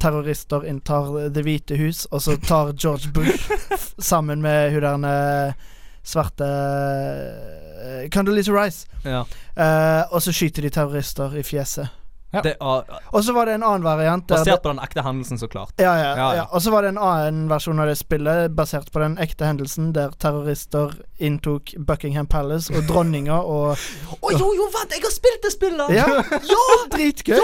terrorister 0.00 0.64
inntar 0.64 1.28
Det 1.34 1.44
hvite 1.44 1.76
hus, 1.76 2.06
og 2.10 2.22
så 2.24 2.38
tar 2.40 2.72
George 2.72 3.12
Bush 3.12 3.52
sammen 4.12 4.42
med 4.42 4.72
hun 4.72 4.82
der 4.82 5.08
eh, 5.12 5.70
svarte 6.02 6.44
uh, 6.44 8.08
Condoleezza 8.10 8.52
Rice. 8.52 8.88
Ja. 9.04 9.24
Eh, 9.54 10.12
og 10.12 10.22
så 10.22 10.32
skyter 10.34 10.62
de 10.62 10.70
terrorister 10.70 11.36
i 11.38 11.44
fjeset. 11.46 12.01
Det, 12.32 12.54
og, 12.60 12.88
Og 13.12 13.24
så 13.24 13.32
var 13.36 13.46
det 13.46 13.54
en 13.58 13.62
annen 13.62 13.84
variant. 13.84 14.26
basert 14.26 14.62
på 14.62 14.70
den 14.72 14.80
ekte 14.80 15.02
hendelsen, 15.04 15.38
så 15.38 15.48
klart. 15.48 15.72
Ja, 15.76 15.92
ja, 15.96 16.02
Ja, 16.02 16.16
ja. 16.16 16.34
ja. 16.36 16.46
Og 16.50 16.62
så 16.62 16.70
var 16.72 16.82
det 16.82 16.88
en 16.94 16.98
annen 16.98 17.48
versjon 17.50 17.80
av 17.82 17.90
det 17.90 17.98
spillet 18.00 18.54
basert 18.56 18.88
på 18.92 19.02
den 19.02 19.18
ekte 19.20 19.44
hendelsen 19.44 19.92
der 19.92 20.14
terrorister 20.18 20.94
inntok 21.20 21.74
Buckingham 21.78 22.26
Palace 22.26 22.72
og 22.72 22.88
dronninga 22.88 23.36
og 23.42 23.76
Å 24.24 24.32
jo, 24.32 24.48
jo, 24.56 24.68
vent! 24.72 24.96
Jeg 24.96 25.04
har 25.04 25.12
spilt 25.12 25.44
det 25.44 25.52
spillet! 25.52 25.92
Ja! 25.92 26.08
ja 26.48 26.64
dritgøy! 26.94 27.36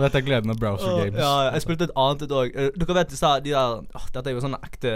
Dette 0.00 0.18
er 0.18 0.24
gleden 0.24 0.52
av 0.52 0.60
browser 0.60 0.96
games. 0.98 1.18
Ja, 1.20 1.50
jeg 1.54 1.64
spilte 1.64 1.88
et 1.88 1.96
annet 1.96 2.24
et 2.26 2.32
òg. 2.34 2.54
Dere 2.76 2.96
vet 2.96 3.12
disse 3.12 3.32
de 3.44 3.52
der 3.54 3.82
Dette 4.14 4.28
er 4.28 4.36
jo 4.36 4.44
sånn 4.44 4.56
ekte 4.60 4.94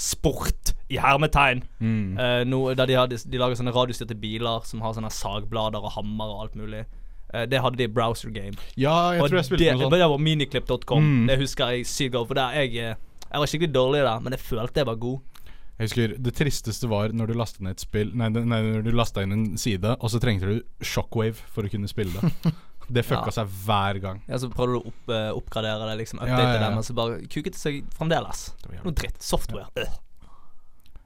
sport, 0.00 0.74
i 0.92 0.98
hermetegn. 1.00 1.62
Mm. 1.78 2.18
Eh, 2.18 2.42
no, 2.48 2.66
der 2.74 2.90
de, 2.90 2.98
hadde, 2.98 3.18
de, 3.18 3.40
lager 3.40 3.58
sånne 3.58 3.74
radiostyrte 3.74 4.16
biler 4.18 4.66
som 4.68 4.82
har 4.84 4.94
sånne 4.96 5.12
sagblader 5.12 5.84
og 5.84 5.96
hammer 5.96 6.34
og 6.34 6.44
alt 6.44 6.58
mulig. 6.60 6.84
Eh, 7.34 7.46
det 7.50 7.60
hadde 7.64 7.80
de 7.80 7.88
i 7.88 7.92
Browser 7.92 8.32
Game. 8.34 8.54
Ja, 8.76 9.12
jeg 9.14 9.24
og 9.24 9.30
tror 9.30 9.40
jeg 9.40 9.50
spilte 9.50 9.64
det, 9.64 9.76
noe 9.76 9.88
sånt. 9.88 9.98
Det 9.98 10.10
var 10.14 10.24
miniclip.com. 10.30 11.04
Mm. 11.04 11.28
Det 11.30 11.38
husker 11.42 11.74
jeg 11.74 11.88
sykt 11.90 12.16
godt. 12.16 12.30
For 12.30 12.40
der 12.40 12.58
jeg, 12.62 12.74
eh, 12.78 13.22
jeg 13.30 13.44
var 13.44 13.50
skikkelig 13.50 13.74
dårlig 13.74 14.02
der, 14.06 14.20
men 14.24 14.36
jeg 14.36 14.44
følte 14.44 14.84
jeg 14.84 14.90
var 14.90 15.00
god. 15.06 15.22
Jeg 15.74 15.88
husker 15.88 16.12
Det 16.22 16.34
tristeste 16.38 16.86
var 16.86 17.10
når 17.10 17.32
du 17.32 17.34
lasta 17.34 17.64
ned 17.66 17.74
et 17.74 17.82
spill 17.82 18.12
Nei, 18.14 18.28
nei 18.30 18.60
når 18.62 18.84
du 18.86 18.92
lasta 18.94 19.24
inn 19.24 19.34
en 19.34 19.46
side, 19.58 19.96
og 19.98 20.12
så 20.12 20.20
trengte 20.22 20.46
du 20.46 20.84
shockwave 20.86 21.34
for 21.34 21.66
å 21.66 21.72
kunne 21.72 21.90
spille 21.90 22.14
det. 22.14 22.52
Det 22.88 23.04
fucka 23.06 23.30
Ja. 23.30 23.36
seg 23.38 23.52
hver 23.64 24.00
gang. 24.02 24.22
Ja, 24.28 24.38
Så 24.38 24.50
prøvde 24.52 24.74
du 24.74 24.80
å 24.80 24.88
opp, 24.90 25.08
uh, 25.08 25.30
oppgradere 25.38 25.86
det, 25.90 25.96
liksom 26.02 26.18
update 26.20 26.42
ja, 26.42 26.52
ja. 26.56 26.60
det, 26.66 26.74
men 26.74 26.82
så 26.84 26.94
bare 26.96 27.20
kuket 27.26 27.54
det 27.54 27.60
seg 27.60 27.80
fremdeles. 27.96 28.50
Det. 28.66 28.82
Noe 28.84 28.92
dritt. 28.92 29.22
Software. 29.22 29.68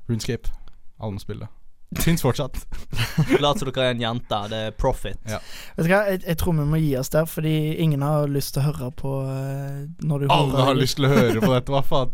RuneScape. 0.09 0.51
Alle 0.99 1.13
må 1.15 1.23
spille. 1.23 1.49
Fins 2.05 2.21
fortsatt. 2.23 2.59
Lat 3.41 3.59
som 3.61 3.71
dere 3.71 3.87
er 3.87 3.95
en 3.95 4.01
jente. 4.03 4.41
Det 4.53 4.59
er 4.69 4.75
profit. 4.77 5.21
Ja. 5.29 5.39
Vet 5.77 5.87
du 5.87 5.93
hva, 5.93 6.03
jeg, 6.11 6.23
jeg 6.27 6.39
tror 6.41 6.57
vi 6.59 6.67
må 6.69 6.81
gi 6.83 6.91
oss 7.01 7.09
der, 7.15 7.29
fordi 7.31 7.55
ingen 7.81 8.03
har 8.05 8.27
lyst 8.29 8.55
til 8.57 8.65
å 8.65 8.73
høre 8.73 8.91
på 8.99 9.13
eh, 9.25 9.85
når 10.05 10.25
du 10.27 10.33
Alle 10.35 10.67
har 10.69 10.77
lyst 10.77 10.99
til 10.99 11.09
å 11.09 11.13
høre 11.15 11.41
på 11.45 11.53
dette, 11.55 11.73
hva 11.73 11.85
faen? 11.87 12.13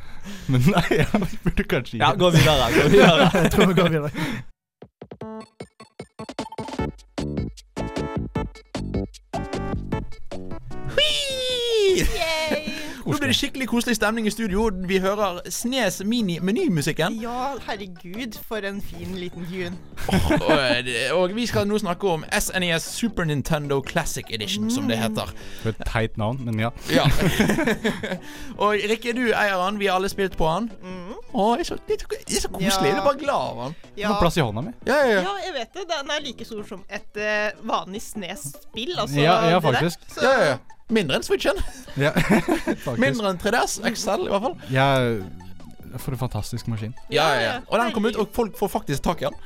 Men 0.54 0.62
nei, 0.70 0.84
jeg 1.02 1.06
burde 1.42 1.64
kanskje 1.66 1.96
gi 1.96 2.02
Ja, 2.02 2.12
gå 2.14 2.30
videre. 2.34 2.68
Gå 2.74 2.88
videre. 2.94 3.28
Jeg 3.42 3.52
tror 3.54 3.70
vi 3.70 3.78
går 3.78 3.94
videre. 3.94 4.10
Blir 13.22 13.30
det 13.30 13.36
skikkelig 13.38 13.68
koselig 13.68 13.96
stemning 13.96 14.26
i 14.26 14.30
studio. 14.30 14.70
Vi 14.88 14.98
hører 14.98 15.40
Snes 15.50 16.00
Mini-menymusikken. 16.04 17.20
Ja, 17.22 17.52
herregud, 17.68 18.38
for 18.48 18.56
en 18.56 18.82
fin 18.82 19.14
liten 19.14 19.46
tune. 19.46 19.76
Og, 20.08 20.88
og 21.16 21.34
vi 21.36 21.46
skal 21.46 21.66
nå 21.68 21.78
snakke 21.82 22.08
om 22.10 22.24
SNES 22.32 22.86
Super 22.96 23.26
Nintendo 23.28 23.80
Classic 23.86 24.26
Edition, 24.34 24.70
som 24.70 24.88
det 24.90 24.98
heter. 25.00 25.30
For 25.62 25.72
et 25.72 25.82
teit 25.88 26.16
navn, 26.20 26.40
men 26.46 26.58
ja. 26.60 26.70
Ja. 26.92 27.04
og 28.62 28.74
Rikke, 28.90 29.14
du 29.16 29.24
eier 29.30 29.58
han. 29.62 29.78
Vi 29.80 29.88
har 29.90 30.00
alle 30.00 30.10
spilt 30.12 30.36
på 30.38 30.48
han. 30.50 30.70
Å, 31.32 31.46
det 31.56 31.64
er 31.64 31.70
så, 31.70 31.78
det 31.88 31.96
er 31.96 32.02
så, 32.04 32.10
det 32.12 32.36
er 32.38 32.44
så 32.46 32.52
koselig. 32.52 32.90
Ja. 32.90 32.96
Du 32.96 33.02
er 33.02 33.06
bare 33.06 33.20
glad 33.20 33.46
av 33.52 33.62
han. 33.66 33.76
Du 33.96 34.02
har 34.06 34.18
plass 34.20 34.36
i 34.40 34.44
hånda 34.44 34.64
mi. 34.66 34.74
Ja, 34.88 34.98
ja, 35.00 35.14
ja. 35.14 35.22
Ja, 35.28 35.36
jeg 35.46 35.54
vet 35.60 35.78
det. 35.78 35.86
Den 35.92 36.12
er 36.16 36.26
like 36.26 36.48
stor 36.48 36.66
som 36.68 36.82
et 36.92 37.22
uh, 37.22 37.62
vanlig 37.68 38.02
Snes-spill. 38.04 38.94
Altså, 38.98 39.20
Ja, 39.20 39.38
ja, 39.48 39.56
der. 39.56 39.64
faktisk. 39.68 40.08
Så, 40.12 40.26
ja, 40.26 40.32
ja, 40.40 40.50
ja. 40.54 40.58
Mindre 40.92 41.16
enn 41.16 41.24
Switchen. 41.24 41.56
Ja, 41.96 42.10
faktisk. 42.84 43.00
Mindre 43.00 43.30
enn 43.32 43.40
3DS. 43.40 43.78
XL, 43.94 44.26
i 44.26 44.32
hvert 44.34 44.44
fall. 44.44 44.58
Ja, 44.74 44.88
for 46.00 46.12
en 46.16 46.20
fantastisk 46.20 46.68
maskin. 46.72 46.92
Ja, 47.12 47.26
ja, 47.36 47.40
ja. 47.46 47.56
Og 47.68 47.78
den 47.80 47.92
kom 47.96 48.06
ut, 48.08 48.16
og 48.20 48.28
folk 48.36 48.56
får 48.58 48.72
faktisk 48.78 49.04
tak 49.04 49.24
i 49.24 49.28
den. 49.28 49.36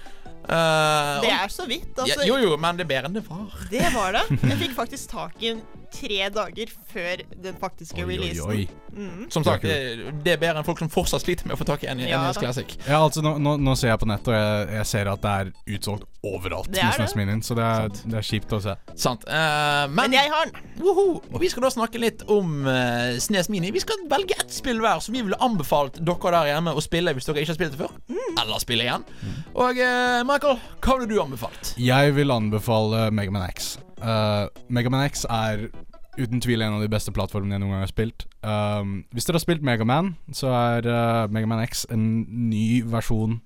Eh, 0.46 1.20
Det 1.24 1.30
er 1.32 1.48
så 1.50 1.66
vidt. 1.66 1.88
ja, 1.96 2.02
Altså, 2.04 2.26
Jo, 2.26 2.36
jo, 2.38 2.56
men 2.56 2.76
det 2.78 2.84
er 2.86 2.90
bedre 2.92 3.08
enn 3.10 3.14
det 3.18 3.24
var. 3.28 3.46
Det 3.70 3.88
var 3.94 4.12
det. 4.18 4.24
Jeg 4.42 4.58
fikk 4.60 4.74
faktisk 4.76 5.10
tak 5.10 5.34
i 5.42 5.48
den 5.54 5.62
tre 5.92 6.28
dager 6.34 6.72
før 6.92 7.22
den 7.44 7.56
faktiske 7.60 8.02
Oi, 8.02 8.06
oi, 8.06 8.16
releasen. 8.16 8.50
oi. 8.50 8.66
Mhm. 8.96 9.26
Som 9.30 9.44
sagt, 9.44 9.62
det, 9.66 10.12
det 10.24 10.36
er 10.36 10.40
bedre 10.40 10.62
enn 10.62 10.66
folk 10.66 10.80
som 10.80 10.90
fortsatt 10.92 11.24
sliter 11.24 11.48
med 11.48 11.56
å 11.56 11.60
få 11.60 11.66
tak 11.68 11.84
i 11.84 11.90
en 11.92 12.00
Ja, 12.00 12.22
NES. 12.26 12.40
Classic. 12.40 12.76
Ja, 12.86 13.02
altså 13.04 13.22
nå, 13.24 13.36
nå, 13.42 13.56
nå 13.60 13.74
ser 13.76 13.92
jeg 13.92 14.00
på 14.02 14.08
nettet, 14.08 14.30
og 14.32 14.36
jeg, 14.38 14.68
jeg 14.78 14.88
ser 14.92 15.10
at 15.12 15.24
det 15.24 15.34
er 15.42 15.52
utsolgt 15.76 16.06
overalt. 16.26 16.70
Det 16.72 16.82
er 16.82 16.96
det. 16.96 17.08
SNES 17.12 17.46
så 17.46 17.56
det 17.58 17.66
er, 17.66 17.92
det 18.04 18.18
er 18.20 18.26
kjipt 18.26 18.54
å 18.56 18.60
se. 18.64 18.74
Sant. 18.98 19.26
Uh, 19.28 19.86
men 19.92 20.06
Men 20.06 20.16
jeg 20.16 20.32
har 20.32 20.50
den. 20.50 20.66
Woho! 20.82 21.06
Og 21.32 21.38
vi 21.42 21.50
skal 21.52 21.66
da 21.66 21.72
snakke 21.74 22.00
litt 22.02 22.24
om 22.32 22.66
uh, 22.66 23.16
Snes 23.22 23.50
Mini. 23.52 23.72
Vi 23.74 23.82
skal 23.84 24.04
velge 24.10 24.38
ett 24.38 24.52
spill 24.54 24.80
hver 24.82 25.02
som 25.04 25.16
vi 25.16 25.24
ville 25.26 25.38
anbefalt 25.44 26.00
dere 26.00 26.34
der 26.38 26.52
hjemme 26.54 26.74
å 26.76 26.84
spille 26.84 27.14
hvis 27.16 27.28
dere 27.28 27.44
ikke 27.44 27.54
har 27.54 27.60
spilt 27.60 27.76
det 27.76 27.82
før. 27.84 27.96
Eller 28.36 28.62
spille 28.62 28.86
igjen. 28.86 29.06
Og 29.54 29.80
uh, 29.80 30.20
Michael, 30.28 30.62
hva 30.80 30.98
ville 31.00 31.10
du 31.12 31.18
anbefalt? 31.22 31.74
Jeg 31.80 32.16
vil 32.16 32.34
anbefale 32.34 33.08
Megaman 33.14 33.48
X. 33.50 33.76
Uh, 34.02 34.48
Megaman 34.68 35.04
X 35.08 35.24
er 35.30 35.68
uten 36.16 36.40
tvil 36.40 36.62
en 36.64 36.76
av 36.78 36.80
de 36.84 36.88
beste 36.88 37.12
plattformene 37.12 37.56
jeg 37.56 37.60
noen 37.62 37.74
gang 37.76 37.84
har 37.84 37.90
spilt. 37.92 38.24
Um, 38.42 39.04
hvis 39.12 39.26
dere 39.28 39.36
har 39.36 39.44
spilt 39.44 39.64
Megaman, 39.66 40.14
så 40.32 40.48
er 40.56 40.88
uh, 40.88 41.26
Megaman 41.32 41.60
X 41.66 41.84
en 41.92 42.06
ny 42.50 42.82
versjon 42.88 43.40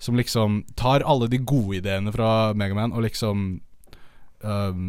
som 0.00 0.16
liksom 0.16 0.62
tar 0.80 1.04
alle 1.06 1.28
de 1.28 1.38
gode 1.44 1.76
ideene 1.82 2.10
fra 2.14 2.52
Megaman 2.56 2.94
og 2.96 3.04
liksom 3.04 3.60
um, 4.42 4.86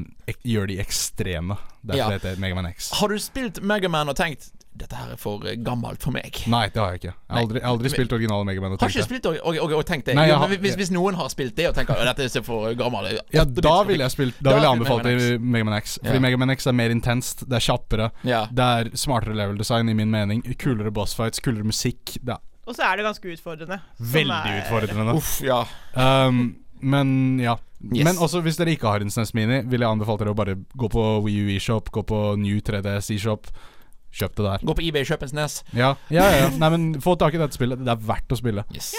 gjør 0.48 0.70
de 0.72 0.80
ekstreme. 0.80 1.58
Derfor 1.84 1.98
Ja. 2.00 2.10
heter 2.16 2.36
det 2.36 2.40
Megaman 2.40 2.70
X. 2.72 2.92
Har 2.96 3.12
du 3.12 3.18
spilt 3.20 3.62
Megaman 3.62 4.10
og 4.10 4.16
tenkt 4.16 4.50
dette 4.74 4.96
her 4.96 5.12
er 5.12 5.18
for 5.20 5.44
eh, 5.46 5.56
gammelt 5.62 6.02
for 6.02 6.12
meg? 6.16 6.38
Nei, 6.48 6.64
det 6.72 6.80
har 6.82 6.94
jeg 6.94 7.02
ikke. 7.02 7.12
Jeg 7.14 7.36
har 7.36 7.42
aldri, 7.44 7.62
aldri 7.72 7.90
Nei. 7.90 7.94
spilt 7.96 8.14
originale 8.16 8.46
Megaman. 8.48 8.72
Og 8.78 8.80
Har 8.82 8.90
ikke 8.94 9.04
spilt 9.04 9.26
og, 9.28 9.36
og, 9.44 9.58
og, 9.66 9.74
og 9.82 9.86
tenkt 9.86 10.06
det? 10.08 10.16
Nei, 10.16 10.28
jo, 10.30 10.38
har- 10.40 10.50
men 10.50 10.62
hvis, 10.64 10.76
hvis 10.80 10.92
noen 10.96 11.16
har 11.20 11.28
spilt 11.34 11.56
det 11.60 11.68
og 11.70 11.76
tenker 11.76 12.00
at 12.00 12.16
dette 12.18 12.40
er 12.40 12.46
for 12.48 12.74
gammelt 12.80 13.20
Ja, 13.36 13.44
da 13.46 13.76
ville 13.84 14.04
jeg 14.08 14.12
spilt 14.16 14.40
Da 14.42 14.54
ville 14.56 14.66
jeg 14.70 14.78
anbefalt 14.80 15.04
Megaman 15.04 15.26
det 15.28 15.36
i 15.36 15.52
Megaman 15.58 15.78
X. 15.82 15.98
Fordi 16.02 16.16
Ja. 16.22 16.24
Megaman 16.28 16.56
X 16.56 16.68
er 16.68 16.78
mer 16.80 16.90
intenst, 16.96 17.44
det 17.50 17.60
er 17.60 17.66
kjappere, 17.68 18.12
Ja. 18.24 18.46
det 18.52 18.70
er 18.78 18.92
smartere 18.98 19.36
level 19.36 19.58
design 19.58 19.90
i 19.90 19.94
min 19.94 20.10
mening. 20.12 20.42
Kulere 20.58 20.92
boss 20.92 21.14
fights, 21.14 21.40
kulere 21.40 21.64
musikk. 21.68 22.16
Det 22.24 22.38
er 22.38 22.40
Og 22.68 22.76
så 22.78 22.84
er 22.88 22.98
det 22.98 23.06
ganske 23.06 23.28
utfordrende. 23.36 23.82
veldig 24.00 24.46
er- 24.46 24.62
utfordrende. 24.64 25.16
Uff, 25.18 25.42
ja. 25.44 25.66
Um, 25.96 26.56
men 26.82 27.40
ja. 27.40 27.58
Yes. 27.84 28.04
Men 28.06 28.16
også 28.22 28.42
hvis 28.46 28.58
dere 28.58 28.76
ikke 28.76 28.86
har 28.88 29.02
en 29.02 29.10
SNES 29.10 29.34
Mini, 29.34 29.62
vil 29.66 29.82
jeg 29.82 29.90
anbefale 29.90 30.20
dere 30.22 30.34
å 30.34 30.38
bare 30.38 30.54
gå 30.78 30.88
på 30.94 31.02
Wii 31.26 31.40
U 31.48 31.50
eShop, 31.58 31.90
gå 31.92 32.04
på 32.06 32.20
New 32.38 32.60
3DS 32.62 33.10
eShop. 33.16 33.48
Kjøp 34.12 34.34
det 34.36 34.44
der. 34.44 34.64
Gå 34.68 34.74
på 34.76 34.84
eBay, 34.84 35.06
kjøp 35.08 35.22
en 35.24 35.30
Snes. 35.32 35.54
Ja, 35.72 35.94
ja, 36.12 36.26
ja. 36.36 36.48
Nei, 36.60 36.70
men 36.74 36.88
få 37.04 37.14
tak 37.20 37.34
i 37.34 37.40
dette 37.40 37.56
spillet. 37.56 37.80
Det 37.80 37.94
er 37.94 38.02
verdt 38.10 38.34
å 38.36 38.38
spille. 38.40 38.66
Yes. 38.76 38.90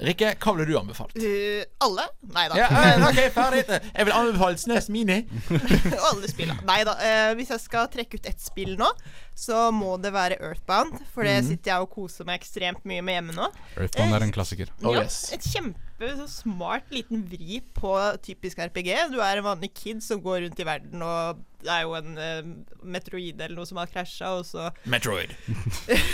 Rikke, 0.00 0.30
hva 0.40 0.54
ville 0.56 0.64
du 0.70 0.78
anbefalt? 0.80 1.12
Uh, 1.20 1.60
alle? 1.84 2.06
Nei 2.32 2.46
da. 2.48 2.56
Ja, 2.56 2.68
eh, 2.80 3.04
ok, 3.10 3.20
ferdig. 3.34 3.66
Jeg 3.68 4.08
vil 4.08 4.16
anbefale 4.16 4.56
Snes 4.62 4.88
Mini. 4.92 5.18
alle 6.08 6.30
spillene. 6.32 6.56
Nei 6.68 6.80
da. 6.88 6.96
Uh, 6.96 7.34
hvis 7.36 7.52
jeg 7.52 7.60
skal 7.66 7.90
trekke 7.92 8.16
ut 8.16 8.30
ett 8.32 8.40
spill 8.40 8.74
nå, 8.80 8.88
så 9.36 9.66
må 9.76 9.94
det 10.00 10.12
være 10.16 10.40
Earthbound. 10.40 10.98
For 11.12 11.24
det 11.28 11.42
Mhm. 11.42 11.48
sitter 11.52 11.70
jeg 11.74 11.80
og 11.84 11.90
koser 11.92 12.24
meg 12.28 12.40
ekstremt 12.40 12.84
mye 12.88 13.02
med 13.04 13.18
hjemme 13.20 13.36
nå. 13.36 13.48
Earthbound 13.76 14.14
er 14.16 14.22
en 14.24 14.32
klassiker. 14.32 14.72
Oh, 14.82 14.94
ja, 14.96 15.04
yes. 15.04 15.32
Et 15.36 15.40
kjempe 15.52 15.76
så 16.18 16.26
smart 16.30 16.90
liten 16.94 17.22
vri 17.30 17.60
på 17.76 17.94
typisk 18.24 18.58
RPG. 18.58 18.90
Du 19.12 19.18
er 19.22 19.38
en 19.38 19.46
vanlig 19.46 19.72
kid 19.76 20.02
som 20.04 20.22
går 20.22 20.44
rundt 20.46 20.60
i 20.60 20.66
verden, 20.66 21.02
og 21.02 21.40
det 21.62 21.70
er 21.70 21.84
jo 21.86 21.94
en 21.94 22.16
uh, 22.18 22.86
Metroid 22.94 23.38
eller 23.38 23.54
noe 23.56 23.68
som 23.68 23.78
har 23.78 23.90
krasja, 23.90 24.32
og 24.38 24.46
så 24.48 24.70
Metroid. 24.92 25.34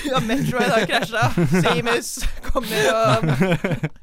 Ja, 0.08 0.20
Metroid 0.24 0.68
har 0.74 0.86
krasja. 0.88 1.30
Samus 1.64 2.12
kommer 2.50 2.90
og 2.94 3.88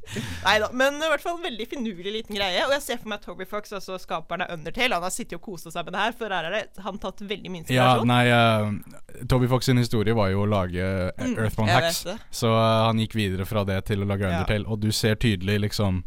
Nei 0.45 0.55
da. 0.63 0.69
Men 0.73 0.95
i 1.01 1.09
hvert 1.11 1.21
fall 1.23 1.37
en 1.37 1.43
veldig 1.45 1.67
finurlig 1.71 2.13
liten 2.19 2.35
greie. 2.37 2.63
Og 2.67 2.73
jeg 2.75 2.81
ser 2.85 2.97
for 3.01 3.11
meg 3.13 3.21
Toby 3.25 3.45
Fox, 3.49 3.73
altså 3.75 3.97
skaperen 4.01 4.45
av 4.45 4.53
Undertale. 4.57 4.93
Han 4.95 5.03
har 5.07 5.13
sittet 5.13 5.37
og 5.39 5.41
kosa 5.45 5.71
seg 5.73 5.85
med 5.85 5.93
det 5.97 6.03
her, 6.05 6.11
for 6.19 6.35
her 6.35 6.49
er 6.49 6.57
det 6.59 6.83
han 6.85 6.99
tatt 7.01 7.21
veldig 7.25 7.51
mye 7.51 7.75
Ja, 7.75 7.89
nei 8.07 8.23
uh, 8.31 8.71
Toby 9.31 9.47
Fox 9.51 9.65
sin 9.69 9.77
historie 9.81 10.13
var 10.17 10.29
jo 10.33 10.43
å 10.45 10.49
lage 10.49 10.81
uh, 10.81 11.23
Mm, 11.25 11.37
Earthbound 11.39 11.69
Hacks. 11.71 12.03
Så 12.31 12.51
uh, 12.51 12.85
han 12.89 12.99
gikk 13.01 13.15
videre 13.17 13.45
fra 13.49 13.63
det 13.67 13.81
til 13.89 14.03
å 14.03 14.09
lage 14.09 14.27
Ja. 14.27 14.39
Undertale, 14.39 14.67
og 14.67 14.79
du 14.83 14.91
ser 14.91 15.15
tydelig 15.15 15.59
liksom 15.69 16.03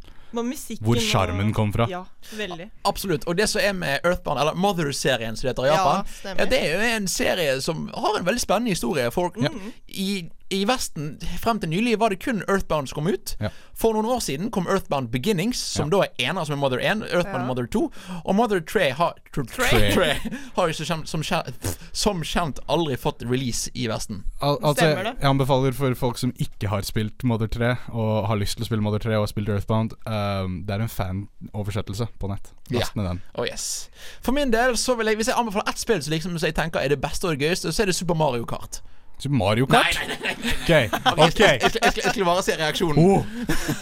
hvor 0.84 0.98
sjarmen 1.00 1.54
kom 1.56 1.70
fra. 1.72 1.86
Ja, 1.88 2.02
veldig. 2.36 2.66
Absolutt. 2.84 3.24
Og 3.30 3.36
det 3.38 3.46
som 3.48 3.62
er 3.64 3.72
med 3.72 4.04
Earthbound, 4.04 4.36
eller 4.42 4.58
Mother-serien 4.60 5.38
som 5.40 5.46
det 5.48 5.54
heter 5.54 5.64
i 5.64 5.70
Ja, 5.70 5.76
Japan, 5.78 6.10
stemmer. 6.18 6.42
ja, 6.42 6.46
det 6.52 6.58
er 6.60 6.74
jo 6.74 6.90
en 6.98 7.06
serie 7.08 7.54
som 7.64 7.86
har 7.94 8.18
en 8.18 8.26
veldig 8.26 8.42
spennende 8.44 8.74
historie. 8.76 9.06
For 9.10 9.32
Mm. 9.38 9.72
i, 9.88 10.28
i 10.54 10.64
Vesten 10.68 11.18
frem 11.42 11.60
til 11.60 11.70
nylig 11.72 11.98
var 12.00 12.12
det 12.12 12.20
kun 12.24 12.42
Earthbound 12.48 12.88
som 12.88 13.00
kom 13.00 13.10
ut. 13.10 13.34
Ja. 13.40 13.50
For 13.78 13.94
noen 13.94 14.08
år 14.08 14.20
siden 14.24 14.50
kom 14.54 14.66
Earthbound 14.68 15.10
Beginnings, 15.12 15.60
som 15.60 15.90
da 15.92 16.02
er 16.06 16.30
ener 16.30 16.46
som 16.48 16.56
er 16.56 16.60
Mother 16.62 16.80
1, 16.80 17.04
Earthbound 17.10 17.44
Ja. 17.44 17.46
Mother 17.46 17.66
2. 17.66 17.82
Og 18.24 18.34
Mother 18.34 18.60
3 18.60 18.90
har, 18.98 19.18
tr 19.34 19.44
Tre. 19.48 19.92
Tre 19.94 20.08
har 20.56 20.70
jo 20.70 20.84
som, 20.84 21.04
som, 21.06 21.22
kjent, 21.22 21.78
som 21.92 22.22
kjent 22.24 22.60
aldri 22.68 22.96
fått 23.00 23.22
release 23.28 23.70
i 23.74 23.86
Vesten. 23.90 24.24
Al 24.40 24.58
altså, 24.62 24.88
jeg, 24.88 25.14
jeg 25.20 25.28
anbefaler 25.28 25.76
for 25.76 25.94
folk 25.98 26.18
som 26.20 26.32
ikke 26.40 26.72
har 26.72 26.82
spilt 26.86 27.24
Mother 27.28 27.46
3, 27.46 27.74
og 27.92 28.28
har 28.28 28.40
lyst 28.40 28.58
til 28.58 28.66
å 28.66 28.70
spille 28.70 28.84
Mother 28.84 29.04
3 29.04 29.16
og 29.18 29.26
har 29.26 29.32
spilt 29.32 29.52
Earthbound, 29.52 29.96
um, 30.08 30.62
det 30.66 30.76
er 30.76 30.84
en 30.84 30.92
fanoversettelse 30.92 32.08
på 32.18 32.32
nett. 32.32 32.52
Last 32.74 32.96
ned 32.96 33.06
den. 33.08 33.22
Oh 33.40 33.46
yes 33.48 33.88
For 34.20 34.32
min 34.36 34.52
del, 34.52 34.76
så 34.76 34.96
vil 34.98 35.08
jeg 35.08 35.16
hvis 35.20 35.30
jeg 35.30 35.38
anbefaler 35.40 35.70
ett 35.70 35.80
spill 35.80 36.02
som 36.04 36.12
liksom, 36.12 36.38
som 36.38 36.48
jeg 36.48 36.56
tenker 36.56 36.80
er 36.80 36.92
det 36.92 37.00
beste 37.00 37.28
og 37.28 37.36
det 37.36 37.46
gøyeste, 37.46 37.72
så 37.72 37.84
er 37.84 37.92
det 37.92 37.96
Super 37.96 38.16
Mario 38.18 38.44
Kart. 38.48 38.82
Super 39.18 39.34
Mario 39.34 39.66
Kart? 39.66 39.98
Nei, 39.98 40.06
nei, 40.06 40.16
nei, 40.22 40.34
nei. 40.42 40.52
Ok, 40.62 40.68
Jeg, 40.68 40.90
ok. 40.92 41.40
jeg, 41.40 41.60
jeg, 41.62 41.70
jeg, 41.82 41.92
jeg 41.96 42.10
skulle 42.10 42.24
bare 42.28 42.42
se 42.46 42.56
reaksjonen. 42.58 42.98
Oh. 43.02 43.24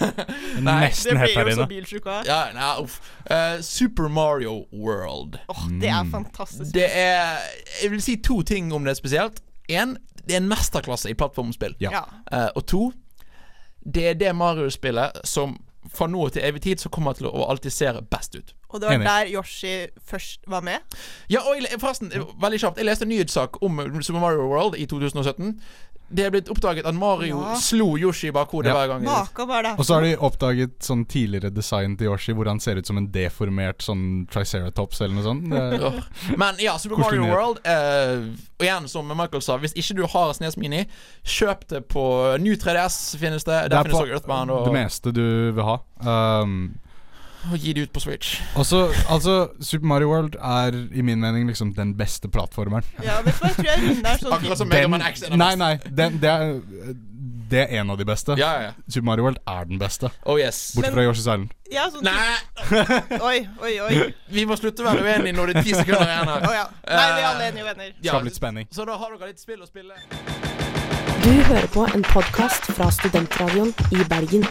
Nei, 0.68 0.86
Nesten 0.86 1.20
blir 1.20 1.34
her 1.36 1.50
inne. 1.52 1.66
Ja, 2.24 2.38
nei, 2.56 2.70
uff. 2.80 2.96
Uh, 3.28 3.60
Super 3.60 4.08
Mario 4.08 4.64
World. 4.72 5.36
Åh, 5.52 5.66
det 5.82 5.92
er 5.92 6.08
fantastisk. 6.10 6.72
Det 6.74 6.88
er 6.88 7.36
Jeg 7.82 7.90
vil 7.92 8.02
si 8.02 8.16
to 8.16 8.40
ting 8.42 8.72
om 8.72 8.88
det 8.88 8.96
spesielt. 8.96 9.42
Én, 9.68 9.96
det 10.24 10.38
er 10.38 10.40
en 10.40 10.48
mesterklasse 10.48 11.10
i 11.10 11.14
plattformspill. 11.18 11.76
Ja. 11.80 12.06
Eh, 12.32 12.48
og 12.56 12.66
to, 12.66 12.92
det 13.94 14.08
er 14.08 14.14
det 14.14 14.32
Mario-spillet 14.36 15.20
som 15.24 15.58
fra 15.92 16.08
nå 16.10 16.28
til 16.34 16.42
evig 16.46 16.62
tid 16.62 16.82
så 16.82 16.90
kommer 16.90 17.14
til 17.18 17.28
å 17.28 17.46
alltid 17.50 17.74
se 17.74 17.92
best 18.10 18.38
ut. 18.38 18.55
Og 18.70 18.80
det 18.80 18.88
var 18.88 18.94
Enig. 18.96 19.06
der 19.06 19.32
Yoshi 19.38 19.86
først 20.04 20.40
var 20.50 20.60
med. 20.66 20.78
Ja, 21.30 21.40
og 21.46 21.56
jeg, 21.60 21.80
forresten, 21.80 22.10
eh, 22.12 22.20
veldig 22.42 22.60
kjapt. 22.60 22.76
Jeg 22.78 22.86
leste 22.86 23.02
en 23.06 23.08
nyhetssak 23.14 23.62
om 23.62 23.78
Super 24.02 24.20
Mario 24.20 24.48
World 24.50 24.74
i 24.76 24.86
2017. 24.86 25.60
Det 26.08 26.22
er 26.22 26.30
blitt 26.30 26.46
oppdaget 26.48 26.86
at 26.86 26.94
Mario 26.94 27.40
Ja. 27.42 27.54
slo 27.58 27.96
Yoshi 27.98 28.28
i 28.28 28.30
bakhodet 28.30 28.66
Ja. 28.70 28.74
hver 28.74 28.86
gang. 28.88 29.02
Det. 29.02 29.72
Og 29.78 29.84
så 29.84 29.94
har 29.94 30.02
de 30.02 30.16
oppdaget 30.16 30.78
sånn 30.78 31.04
tidligere 31.04 31.50
design 31.52 31.96
til 31.96 32.06
Yoshi, 32.06 32.32
hvor 32.32 32.46
han 32.46 32.60
ser 32.60 32.76
ut 32.78 32.86
som 32.86 32.96
en 32.96 33.08
deformert 33.08 33.78
sånn 33.82 34.28
Triceratops 34.30 35.00
eller 35.00 35.14
noe 35.16 35.24
sånt. 35.24 35.50
Det, 35.50 36.38
Men 36.38 36.54
ja, 36.60 36.76
Super 36.76 36.96
Mario. 36.98 37.24
World 37.26 37.58
eh, 37.64 38.22
Og 38.60 38.64
igjen, 38.66 38.88
som 38.88 39.08
Michael 39.08 39.42
sa, 39.42 39.58
hvis 39.58 39.74
ikke 39.74 39.96
du 39.96 40.06
har 40.06 40.32
Snes 40.32 40.56
Mini, 40.56 40.86
kjøp 41.24 41.66
det 41.68 41.88
på 41.88 42.38
New 42.40 42.54
3DS 42.54 43.16
finnes 43.18 43.42
det. 43.44 43.62
det 43.62 43.70
Der 43.70 43.78
er 43.78 43.82
finnes 43.82 43.98
på 43.98 44.06
også 44.06 44.12
Earthbound. 44.12 44.64
det 44.64 44.72
meste 44.72 45.12
du 45.12 45.52
vil 45.52 45.64
ha. 45.64 45.78
Um, 46.42 46.78
og 47.52 47.58
gi 47.62 47.72
det 47.76 47.86
ut 47.86 47.92
på 47.94 48.00
Switch. 48.02 48.36
Også, 48.58 48.86
altså, 49.12 49.34
Super 49.60 49.86
Mario 49.86 50.08
World 50.10 50.36
er 50.40 50.76
i 50.94 51.02
min 51.06 51.20
mening 51.20 51.46
liksom 51.48 51.74
den 51.76 51.94
beste 51.98 52.28
plattformeren. 52.32 52.84
Ja, 53.04 53.20
vet 53.24 53.34
du 53.36 53.44
hva, 53.44 53.50
jeg 53.52 53.56
tror 53.58 53.68
jeg 53.70 53.82
runder 53.88 54.22
sånn 54.22 54.32
Akkurat 54.38 54.58
som 54.58 54.68
Den- 54.68 54.76
Mega 54.78 54.88
Man 54.96 55.02
X 55.02 55.22
er 55.22 55.30
det 55.34 55.38
Nei, 55.38 55.54
nei. 55.60 55.74
Den, 55.86 56.18
det 56.22 56.30
er, 56.30 56.94
Det 57.50 57.60
er 57.62 57.76
en 57.80 57.90
av 57.94 57.98
de 58.00 58.04
beste. 58.04 58.34
Ja, 58.40 58.48
ja. 58.62 58.70
Super 58.90 59.04
Mario 59.06 59.22
World 59.28 59.38
er 59.46 59.64
den 59.70 59.78
beste. 59.78 60.10
Oh 60.26 60.34
yes. 60.40 60.72
Bortsett 60.74 60.94
fra 60.96 61.04
Yoshi's 61.06 61.20
Island. 61.22 61.52
Ja, 61.70 61.84
sånn 61.90 62.02
Nei, 62.02 62.34
Oi, 63.30 63.36
oi, 63.62 63.72
oi. 63.86 64.00
vi 64.34 64.44
må 64.50 64.56
slutte 64.58 64.82
å 64.82 64.88
være 64.88 65.04
uenige 65.06 65.36
når 65.38 65.52
det 65.52 65.56
er 65.60 65.62
ti 65.68 65.74
sekunder 65.78 66.10
igjen 66.10 66.32
her. 66.32 66.42
Oh, 66.48 66.54
ja. 66.56 66.64
Nei, 66.90 67.06
vi 67.14 67.22
er 67.22 67.28
alle 67.30 67.46
enige 67.52 67.68
venner. 67.70 67.92
Ja, 68.02 68.18
litt 68.26 68.34
spenning. 68.38 68.66
Så 68.74 68.84
da 68.88 68.98
har 68.98 69.14
dere 69.14 69.30
litt 69.30 69.38
spill 69.42 69.62
å 69.62 69.68
spille. 69.70 69.94
Du 71.22 71.30
hører 71.50 71.66
på 71.74 71.86
en 71.94 72.02
podkast 72.10 72.66
fra 72.74 72.90
Studentradioen 72.94 73.70
i 73.94 74.02
Bergen. 74.10 74.46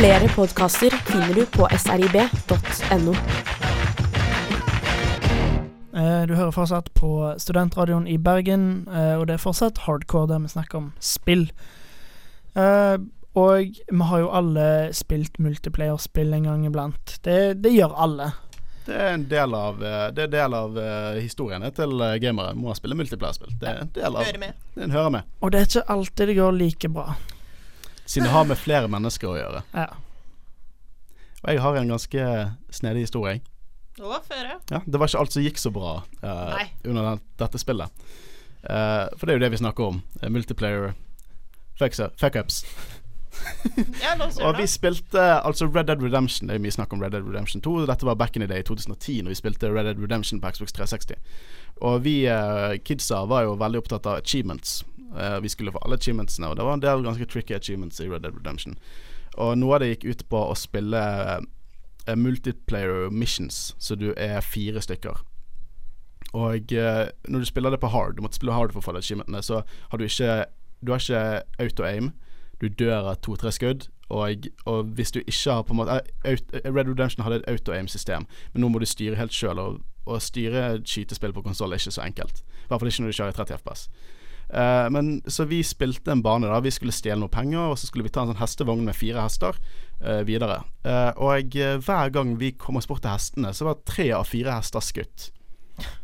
Flere 0.00 0.28
podkaster 0.32 0.94
finner 1.04 1.34
du 1.36 1.42
på 1.52 1.66
srib.no. 1.76 3.12
Eh, 5.92 6.22
Du 6.28 6.34
hører 6.34 6.54
fortsatt 6.56 6.88
på 6.96 7.10
Studentradioen 7.38 8.06
i 8.08 8.16
Bergen, 8.16 8.86
eh, 8.88 9.18
og 9.18 9.26
det 9.28 9.34
er 9.36 9.42
fortsatt 9.42 9.82
hardcore 9.84 10.30
der 10.30 10.40
vi 10.40 10.48
snakker 10.54 10.78
om 10.78 10.92
spill. 11.00 11.50
Eh, 12.56 12.96
Og 13.36 13.76
vi 13.92 14.06
har 14.08 14.18
jo 14.18 14.30
alle 14.34 14.62
spilt 14.96 15.36
multiplayer-spill 15.38 16.32
en 16.34 16.48
gang 16.48 16.64
iblant. 16.66 17.18
Det, 17.22 17.62
det 17.62 17.70
gjør 17.76 17.92
alle. 17.94 18.32
Det 18.86 18.96
er 18.96 19.12
en 19.14 19.26
del 19.30 19.54
av, 19.54 19.78
det 20.16 20.26
del 20.32 20.54
av 20.54 20.74
historiene 21.20 21.70
til 21.70 21.92
gamere. 22.24 22.56
Må 22.58 22.74
spille 22.74 22.96
multiplayer-spill. 22.98 23.52
Det 23.60 23.68
er 23.68 23.84
en 23.84 23.92
del 23.94 24.16
av 24.16 24.24
Hører 24.24 24.40
med. 24.42 24.64
Den 24.74 24.90
hører 24.90 25.10
med. 25.14 25.28
Og 25.40 25.52
det 25.52 25.60
er 25.60 25.68
ikke 25.68 25.84
alltid 25.94 26.32
det 26.32 26.36
går 26.40 26.58
like 26.58 26.88
bra. 26.88 27.14
Siden 28.10 28.26
det 28.26 28.34
har 28.34 28.46
med 28.48 28.58
flere 28.58 28.90
mennesker 28.90 29.30
å 29.30 29.36
gjøre. 29.38 29.62
Ja. 29.70 29.86
Og 31.40 31.52
jeg 31.52 31.62
har 31.62 31.76
en 31.78 31.92
ganske 31.94 32.24
snedig 32.74 33.04
historie. 33.06 33.38
Å, 34.00 34.16
føre. 34.26 34.56
Ja, 34.72 34.80
det 34.82 34.98
var 34.98 35.10
ikke 35.10 35.20
alt 35.22 35.36
som 35.36 35.44
gikk 35.44 35.60
så 35.60 35.70
bra 35.74 36.00
uh, 36.24 36.56
under 36.82 37.06
den, 37.12 37.22
dette 37.38 37.60
spillet. 37.62 38.02
Uh, 38.64 39.06
for 39.14 39.24
det 39.24 39.34
er 39.34 39.38
jo 39.38 39.44
det 39.44 39.52
vi 39.54 39.60
snakker 39.62 39.92
om. 39.92 40.00
Uh, 40.18 40.26
multiplayer 40.32 40.90
fuckups. 41.78 42.18
fuck-ups. 42.20 42.64
Ja, 44.02 44.16
Og 44.46 44.58
vi 44.58 44.66
spilte 44.66 45.22
altså 45.46 45.70
Red 45.70 45.86
Dead 45.86 46.02
Redemption. 46.02 46.50
Det 46.50 46.58
er 46.58 46.64
mye 46.66 46.74
snakk 46.74 46.92
om 46.92 47.02
Red 47.02 47.14
Dead 47.14 47.26
Redemption 47.26 47.62
2. 47.62 47.86
Dette 47.86 48.06
var 48.08 48.18
back 48.18 48.36
in 48.36 48.42
the 48.42 48.50
day, 48.50 48.62
2010, 48.66 49.22
når 49.22 49.36
vi 49.36 49.38
spilte 49.38 49.70
Red 49.70 49.86
Dead 49.86 50.02
Redemption 50.02 50.42
på 50.42 50.50
Xbox 50.50 50.74
360. 50.74 51.14
Og 51.86 52.02
vi 52.04 52.24
uh, 52.26 52.74
kidsa 52.84 53.22
var 53.30 53.46
jo 53.46 53.54
veldig 53.60 53.84
opptatt 53.84 54.10
av 54.10 54.18
achievements. 54.18 54.80
Eh, 55.18 55.40
vi 55.40 55.48
skulle 55.48 55.72
få 55.72 55.78
alle 55.84 55.98
achievementsene, 55.98 56.48
og 56.48 56.56
det 56.56 56.64
var 56.64 56.74
en 56.74 56.82
del 56.82 57.02
ganske 57.04 57.26
tricky 57.26 57.54
achievements 57.54 58.00
i 58.00 58.08
Red 58.08 58.20
Dead 58.20 58.36
Redemption. 58.36 58.76
Og 59.38 59.58
noe 59.58 59.74
av 59.74 59.82
det 59.82 59.90
gikk 59.94 60.04
ut 60.04 60.28
på 60.30 60.44
å 60.50 60.54
spille 60.58 61.02
eh, 61.36 62.16
multiplayer 62.16 63.10
missions, 63.10 63.74
så 63.78 63.98
du 63.98 64.12
er 64.16 64.40
fire 64.40 64.82
stykker. 64.82 65.22
Og 66.32 66.72
eh, 66.72 67.06
når 67.28 67.38
du 67.38 67.46
spiller 67.48 67.70
det 67.70 67.80
på 67.82 67.90
hard, 67.90 68.16
du 68.16 68.22
måtte 68.22 68.38
spille 68.38 68.54
hard 68.54 68.72
for 68.72 68.82
å 68.82 68.86
få 68.86 68.94
de 68.94 69.02
achievementene, 69.02 69.42
så 69.42 69.62
har 69.90 69.98
du 69.98 70.06
ikke 70.06 70.44
Du 70.80 70.92
har 70.92 71.00
ikke 71.00 71.42
auto-aim. 71.60 72.12
Du 72.60 72.68
dør 72.68 73.10
av 73.10 73.18
to-tre 73.20 73.50
skudd. 73.52 73.90
Og, 74.08 74.46
og 74.64 74.84
hvis 74.96 75.12
du 75.12 75.18
ikke 75.20 75.52
har 75.52 75.62
på 75.62 75.74
en 75.74 75.76
måte 75.76 76.00
Red 76.24 76.88
Redemption 76.88 77.22
hadde 77.22 77.42
et 77.42 77.50
auto-aim-system, 77.52 78.24
men 78.52 78.60
nå 78.64 78.68
må 78.68 78.80
du 78.80 78.86
styre 78.88 79.18
helt 79.20 79.34
sjøl. 79.36 79.58
Og, 79.60 79.82
å 80.08 80.16
styre 80.18 80.80
skytespill 80.80 81.34
på 81.36 81.42
konsoll 81.44 81.74
er 81.74 81.82
ikke 81.82 81.92
så 81.92 82.02
enkelt. 82.02 82.40
I 82.40 82.70
hvert 82.70 82.80
fall 82.80 82.88
ikke 82.88 83.04
når 83.04 83.12
du 83.12 83.18
kjører 83.18 83.34
i 83.34 83.36
30 83.36 83.58
FPS. 83.60 83.82
Eh, 84.50 84.90
men 84.90 85.22
Så 85.26 85.46
vi 85.46 85.62
spilte 85.62 86.12
en 86.12 86.22
bane. 86.22 86.46
da 86.46 86.60
Vi 86.60 86.70
skulle 86.70 86.92
stjele 86.92 87.20
noe 87.20 87.28
penger, 87.28 87.70
og 87.70 87.78
så 87.78 87.86
skulle 87.86 88.04
vi 88.04 88.10
ta 88.10 88.22
en 88.22 88.32
sånn 88.32 88.42
hestevogn 88.42 88.84
med 88.84 88.96
fire 88.96 89.22
hester 89.22 89.58
uh, 90.02 90.22
videre. 90.26 90.62
Uh, 90.84 91.12
og 91.16 91.52
jeg, 91.52 91.80
hver 91.84 92.10
gang 92.10 92.38
vi 92.38 92.52
kom 92.52 92.76
oss 92.76 92.86
bort 92.86 93.02
til 93.02 93.12
hestene, 93.12 93.52
så 93.54 93.68
var 93.68 93.84
tre 93.84 94.10
av 94.16 94.26
fire 94.26 94.56
hester 94.58 94.80
skutt. 94.80 95.30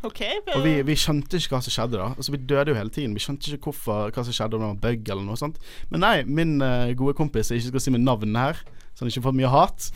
Okay, 0.03 0.39
Og 0.55 0.63
vi, 0.65 0.79
vi 0.89 0.95
skjønte 0.97 1.37
ikke 1.37 1.53
hva 1.53 1.61
som 1.61 1.75
skjedde 1.75 1.99
da. 2.01 2.13
Altså 2.17 2.33
Vi 2.33 2.39
døde 2.49 2.73
jo 2.73 2.77
hele 2.79 2.93
tiden. 2.93 3.13
Vi 3.13 3.21
skjønte 3.21 3.51
ikke 3.53 3.73
hvorfor, 3.73 4.09
hva 4.09 4.25
som 4.25 4.33
skjedde, 4.33 4.57
om 4.57 4.63
det 4.63 4.71
var 4.71 4.85
bug 4.87 5.11
eller 5.13 5.27
noe 5.27 5.37
sånt. 5.37 5.59
Men 5.91 6.01
nei, 6.01 6.15
min 6.25 6.55
gode 6.97 7.13
kompis, 7.19 7.51
jeg 7.51 7.61
ikke 7.61 7.75
skal 7.75 7.85
si 7.85 7.93
med 7.93 8.07
navn 8.07 8.39
her, 8.41 8.63
så 8.95 9.05
han 9.05 9.13
ikke 9.13 9.27
får 9.27 9.37
mye 9.37 9.53
hat. 9.53 9.91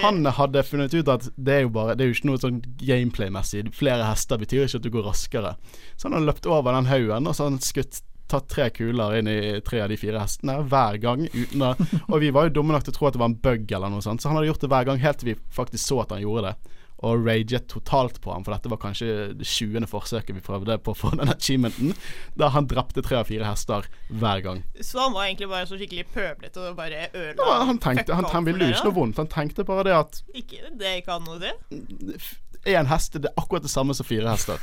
Han 0.00 0.24
hadde 0.36 0.62
funnet 0.66 0.94
ut 0.94 1.08
at 1.12 1.26
det 1.36 1.54
er 1.54 1.64
jo 1.66 1.72
bare 1.74 1.96
Det 1.98 2.04
er 2.04 2.10
jo 2.10 2.16
ikke 2.16 2.30
noe 2.30 2.40
sånn 2.40 2.60
gameplay-messig. 2.80 3.66
Flere 3.76 4.06
hester 4.08 4.40
betyr 4.40 4.66
ikke 4.66 4.80
at 4.80 4.86
du 4.86 4.92
går 4.94 5.08
raskere. 5.10 5.56
Så 5.96 6.08
han 6.08 6.16
har 6.16 6.28
løpt 6.28 6.48
over 6.48 6.76
den 6.76 6.88
haugen, 6.90 7.28
og 7.28 7.36
så 7.36 7.46
har 7.46 7.52
han 7.52 7.60
skutt 7.64 8.02
tatt 8.30 8.46
tre 8.50 8.68
kuler 8.70 9.16
inn 9.18 9.28
i 9.30 9.38
tre 9.66 9.80
av 9.82 9.90
de 9.90 9.98
fire 9.98 10.22
hestene 10.22 10.60
hver 10.70 11.00
gang. 11.02 11.24
Uten 11.34 11.64
å, 11.66 11.72
og 12.12 12.20
vi 12.22 12.30
var 12.34 12.48
jo 12.48 12.60
dumme 12.60 12.76
nok 12.76 12.86
til 12.86 12.94
å 12.94 12.98
tro 12.98 13.08
at 13.08 13.16
det 13.16 13.22
var 13.22 13.32
en 13.32 13.40
bug 13.42 13.74
eller 13.76 13.92
noe 13.92 14.04
sånt, 14.04 14.22
så 14.22 14.30
han 14.30 14.38
hadde 14.38 14.52
gjort 14.52 14.64
det 14.64 14.70
hver 14.72 14.86
gang 14.88 15.02
helt 15.02 15.20
til 15.22 15.32
vi 15.32 15.40
faktisk 15.56 15.84
så 15.84 16.04
at 16.04 16.14
han 16.14 16.22
gjorde 16.24 16.50
det. 16.52 16.76
Og 17.06 17.22
raget 17.24 17.64
totalt 17.72 18.18
på 18.20 18.32
ham, 18.34 18.44
for 18.44 18.52
dette 18.52 18.68
var 18.68 18.80
kanskje 18.82 19.30
det 19.38 19.46
20. 19.48 19.86
forsøket 19.88 20.36
vi 20.36 20.42
prøvde 20.44 20.76
på 20.84 20.92
å 20.92 20.98
få 20.98 21.14
den 21.14 21.32
achievementen. 21.32 21.94
Da 22.36 22.50
han 22.52 22.68
drepte 22.68 23.00
tre 23.06 23.22
av 23.22 23.30
fire 23.30 23.48
hester 23.48 23.88
hver 24.12 24.44
gang. 24.44 24.60
Så 24.84 25.00
han 25.00 25.16
var 25.16 25.30
egentlig 25.30 25.48
bare 25.48 25.68
så 25.70 25.78
skikkelig 25.80 26.04
pøblete 26.12 26.60
og 26.60 26.76
bare 26.76 27.06
ødela 27.14 27.48
Ja, 27.48 27.64
han 27.70 27.80
tenkte 27.80 28.18
Han, 28.18 28.28
han 28.28 28.44
ville 28.48 28.68
jo 28.68 28.76
ikke 28.76 28.90
noe 28.90 28.98
vondt. 29.00 29.22
Han 29.22 29.32
tenkte 29.32 29.64
bare 29.64 29.88
det 29.88 29.96
at. 29.96 30.22
Ikke 30.36 30.60
det 30.76 30.98
ikke 31.00 31.16
han 31.16 31.28
noe 31.28 31.40
til? 31.40 32.20
én 32.68 32.88
hest 32.90 33.16
det 33.16 33.30
er 33.30 33.40
akkurat 33.40 33.64
det 33.64 33.72
samme 33.72 33.94
som 33.96 34.06
fire 34.06 34.28
hester. 34.28 34.60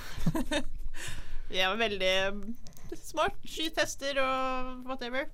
Jeg 1.57 1.69
var 1.71 1.79
veldig 1.79 2.15
smart. 2.99 3.37
Skyt 3.47 3.79
hester 3.81 4.19
og 4.21 4.83
whatever. 4.87 5.29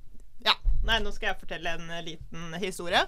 Ja. 0.46 0.56
Nei, 0.86 1.00
nå 1.02 1.14
skal 1.16 1.32
jeg 1.32 1.40
fortelle 1.40 1.72
en 1.78 1.92
liten 2.06 2.54
historie. 2.62 3.00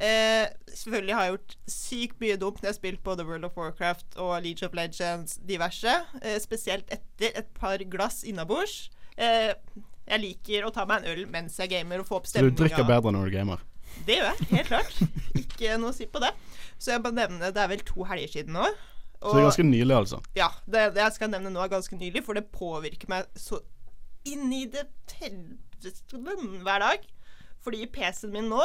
Eh, 0.00 0.46
selvfølgelig 0.72 1.14
har 1.14 1.26
jeg 1.26 1.32
gjort 1.34 1.54
sykt 1.68 2.22
mye 2.22 2.36
dumt 2.40 2.62
når 2.62 2.70
jeg 2.70 2.72
har 2.72 2.78
spilt 2.78 3.02
både 3.04 3.26
World 3.28 3.44
of 3.50 3.56
Warcraft 3.58 4.16
og 4.16 4.32
League 4.46 4.64
of 4.64 4.76
Legends 4.76 5.36
diverse. 5.48 5.96
Eh, 6.22 6.38
spesielt 6.40 6.88
etter 6.94 7.36
et 7.36 7.50
par 7.58 7.82
glass 7.92 8.22
innabords. 8.24 8.88
Eh, 9.20 9.52
jeg 10.10 10.22
liker 10.22 10.64
å 10.66 10.72
ta 10.74 10.86
meg 10.88 11.02
en 11.04 11.12
øl 11.12 11.26
mens 11.30 11.58
jeg 11.60 11.70
gamer 11.74 12.00
og 12.00 12.08
få 12.08 12.20
opp 12.20 12.30
stemninga. 12.30 12.56
du 12.56 12.62
drikker 12.64 12.88
bedre 12.88 13.12
når 13.14 13.28
du 13.28 13.36
gamer. 13.36 13.66
Det 14.06 14.16
gjør 14.16 14.30
jeg, 14.30 14.48
helt 14.54 14.70
klart. 14.70 15.02
Ikke 15.42 15.76
noe 15.82 15.92
å 15.92 15.96
si 15.96 16.08
på 16.08 16.22
det. 16.22 16.32
Så 16.80 16.94
jeg 16.94 17.02
bare 17.04 17.18
nevne 17.18 17.50
Det 17.52 17.60
er 17.60 17.68
vel 17.68 17.82
to 17.84 18.06
helger 18.08 18.38
siden 18.38 18.56
nå. 18.56 18.70
Så 19.20 19.34
det 19.36 19.42
er 19.42 19.48
ganske 19.50 19.66
nylig, 19.68 19.92
altså. 19.92 20.22
Ja, 20.32 20.48
det, 20.64 20.94
det 20.96 21.02
jeg 21.04 21.16
skal 21.18 21.28
nevne 21.34 21.52
nå 21.52 21.60
er 21.60 21.68
ganske 21.68 21.96
nylig, 22.00 22.22
for 22.24 22.38
det 22.38 22.46
påvirker 22.54 23.10
meg 23.12 23.26
så 23.36 23.58
inn 24.24 24.48
i 24.52 24.64
det 24.70 24.86
hver 26.64 26.80
dag. 26.80 27.04
Fordi 27.60 27.84
PC-en 27.92 28.32
min 28.32 28.48
nå, 28.48 28.62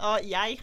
av 0.00 0.24
jeg 0.24 0.60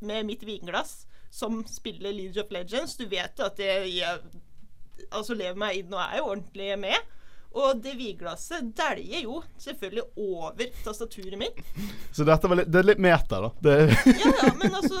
med 0.00 0.26
mitt 0.26 0.42
vinglass 0.42 1.06
som 1.30 1.64
spiller 1.66 2.12
League 2.12 2.42
of 2.42 2.50
Legends 2.50 2.96
Du 2.96 3.06
vet 3.08 3.38
jo 3.38 3.44
at 3.44 3.58
jeg, 3.58 3.98
jeg 3.98 5.08
altså 5.10 5.34
lever 5.34 5.58
meg 5.58 5.80
inn 5.80 5.94
og 5.94 6.00
er 6.02 6.18
jo 6.20 6.28
ordentlig 6.32 6.70
med. 6.80 7.14
Og 7.58 7.80
det 7.82 7.94
vinglasset 7.96 8.70
dæljer 8.76 9.24
jo 9.24 9.40
selvfølgelig 9.58 10.04
over 10.20 10.72
tastaturet 10.84 11.38
mitt. 11.40 11.60
Så 12.12 12.26
dette 12.28 12.50
var 12.50 12.60
litt, 12.60 12.70
det 12.70 12.82
er 12.82 12.88
litt 12.90 13.02
meta, 13.02 13.40
da. 13.46 13.52
Det, 13.64 13.76
Ja, 14.20 14.32
ja, 14.42 14.50
men 14.58 14.74
altså 14.74 15.00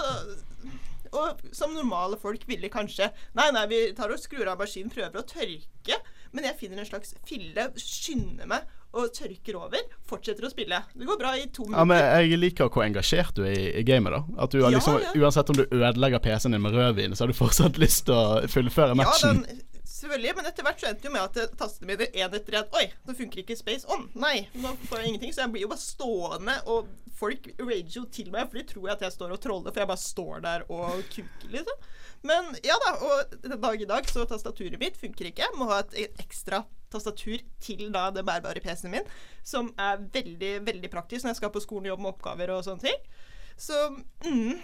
Og 1.12 1.42
som 1.56 1.72
normale 1.72 2.18
folk 2.20 2.42
ville 2.48 2.68
kanskje 2.72 3.10
Nei, 3.36 3.48
nei, 3.54 3.66
vi 3.70 3.78
tar 3.96 4.12
og 4.12 4.20
skrur 4.20 4.48
av 4.48 4.60
maskinen, 4.60 4.92
prøver 4.92 5.20
å 5.20 5.26
tørke. 5.28 6.00
Men 6.32 6.44
jeg 6.48 6.58
finner 6.60 6.82
en 6.82 6.88
slags 6.88 7.14
fille, 7.28 7.70
skynder 7.80 8.48
meg 8.50 8.66
og 8.96 9.10
tørker 9.12 9.56
over. 9.60 9.82
Fortsetter 10.08 10.46
å 10.48 10.50
spille. 10.50 10.78
Det 10.96 11.06
går 11.06 11.18
bra 11.20 11.34
i 11.36 11.42
to 11.52 11.66
minutter. 11.66 11.78
ja, 11.78 11.84
men 11.84 11.98
jeg 12.30 12.38
liker 12.40 12.70
hvor 12.72 12.86
engasjert 12.86 13.34
du 13.36 13.42
er 13.44 13.52
i, 13.52 13.66
i 13.80 13.84
gamet, 13.86 14.14
da. 14.16 14.22
At 14.42 14.50
du 14.54 14.62
har 14.62 14.70
Ja, 14.72 14.78
liksom, 14.78 14.96
ja. 15.04 15.12
Uansett 15.20 15.50
om 15.52 15.58
du 15.60 15.64
ødelegger 15.68 16.18
PC-en 16.24 16.56
din 16.56 16.62
med 16.64 16.72
rødvin, 16.74 17.14
så 17.16 17.24
har 17.26 17.28
du 17.32 17.36
fortsatt 17.36 17.76
lyst 17.84 18.06
til 18.08 18.14
å 18.16 18.46
fullføre 18.48 18.94
Ja, 18.94 19.00
matchen. 19.02 19.42
den, 19.44 19.60
selvfølgelig, 19.98 20.34
men 20.38 20.48
etter 20.50 20.66
hvert 20.66 20.80
så 20.82 20.88
endte 20.90 21.08
jo 21.08 21.12
med 21.14 21.26
at 21.26 21.58
tastene 21.58 21.90
mine 21.90 22.08
én 22.08 22.38
etter 22.38 22.58
én 22.60 22.78
Oi, 22.78 22.86
nå 23.06 23.16
funker 23.18 23.42
ikke 23.42 23.58
Space 23.58 23.88
On. 23.90 24.06
Nei, 24.18 24.48
nå 24.58 24.72
får 24.88 25.02
jeg 25.02 25.12
ingenting. 25.12 25.34
Så 25.34 25.44
jeg 25.44 25.54
blir 25.54 25.66
jo 25.66 25.70
bare 25.72 25.84
stående, 25.84 26.56
og 26.70 26.88
folk 27.18 27.50
rager 27.58 27.98
jo 27.98 28.04
til 28.14 28.32
meg, 28.34 28.48
for 28.48 28.60
de 28.60 28.66
tror 28.72 28.94
at 28.94 29.04
jeg 29.06 29.14
står 29.14 29.34
og 29.34 29.42
troller, 29.42 29.74
for 29.74 29.82
jeg 29.82 29.90
bare 29.90 30.04
står 30.04 30.44
der 30.46 30.66
og 30.70 31.02
kuker, 31.12 31.52
liksom. 31.54 31.86
Men 32.26 32.50
ja 32.66 32.74
da, 32.82 32.94
og 33.06 33.46
dag 33.62 33.82
i 33.82 33.86
dag 33.86 34.08
så 34.10 34.24
tastaturet 34.26 34.80
mitt 34.80 34.98
funker 34.98 35.30
ikke. 35.30 35.44
Jeg 35.46 35.58
må 35.58 35.68
ha 35.70 35.82
et 35.84 36.18
ekstra 36.18 36.64
tastatur 36.90 37.42
til 37.62 37.90
da 37.94 38.08
den 38.14 38.26
bærbare 38.26 38.62
PC-en 38.64 38.94
min, 38.96 39.08
som 39.46 39.70
er 39.78 40.00
veldig, 40.14 40.54
veldig 40.66 40.90
praktisk 40.92 41.24
når 41.24 41.34
jeg 41.34 41.40
skal 41.42 41.52
på 41.54 41.62
skolen 41.62 41.86
og 41.86 41.94
jobbe 41.94 42.06
med 42.06 42.14
oppgaver 42.14 42.54
og 42.54 42.64
sånne 42.66 42.88
ting. 42.88 43.08
Så 43.58 43.76
mm, 44.24 44.58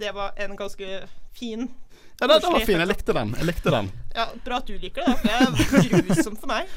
det 0.00 0.12
var 0.16 0.34
en 0.36 0.56
ganske 0.58 1.02
fin 1.36 1.68
Ja, 2.20 2.26
den, 2.26 2.40
den 2.42 2.52
var 2.52 2.64
fin. 2.66 2.80
Jeg 2.82 2.90
likte 2.90 3.14
den. 3.14 3.34
Jeg 3.38 3.46
likte 3.46 3.70
den. 3.74 3.90
ja, 4.14 4.28
Bra 4.44 4.56
at 4.58 4.66
du 4.70 4.78
liker 4.78 5.06
det. 5.06 5.16
For 5.18 5.26
det 5.28 6.00
er 6.02 6.06
grusomt 6.08 6.40
for 6.42 6.50
meg. 6.50 6.70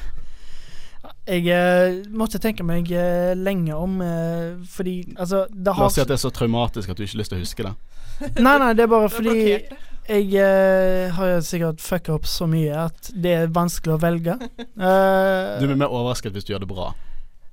Jeg 1.26 1.48
eh, 1.50 1.96
måtte 2.14 2.38
tenke 2.42 2.62
meg 2.66 2.86
eh, 2.94 3.32
lenge 3.34 3.74
om, 3.74 3.96
eh, 4.06 4.52
fordi 4.70 5.00
altså 5.16 5.44
det 5.50 5.72
La 5.74 5.86
oss 5.88 5.96
si 5.98 6.02
at 6.02 6.10
det 6.10 6.14
er 6.14 6.22
så 6.22 6.30
traumatisk 6.34 6.92
at 6.92 6.98
du 6.98 7.02
ikke 7.02 7.16
har 7.16 7.22
lyst 7.24 7.32
til 7.34 7.40
å 7.40 7.42
huske 7.42 7.66
det. 7.66 7.72
Nei, 8.46 8.54
nei, 8.62 8.68
det 8.78 8.84
er 8.84 8.90
bare 8.92 9.08
fordi 9.10 9.32
blokkert 9.34 9.88
jeg 10.10 10.34
eh, 10.34 11.12
har 11.14 11.28
jo 11.30 11.42
sikkert 11.46 11.82
fucka 11.82 12.16
opp 12.16 12.26
så 12.26 12.48
mye 12.50 12.74
at 12.88 13.10
det 13.14 13.34
er 13.44 13.52
vanskelig 13.54 13.94
å 13.96 14.00
velge. 14.02 14.34
Eh, 14.82 15.58
Du 15.62 15.66
blir 15.68 15.78
mer 15.78 15.92
overrasket 15.94 16.34
hvis 16.34 16.46
du 16.46 16.52
gjør 16.54 16.64
det 16.64 16.70
bra. 16.70 16.88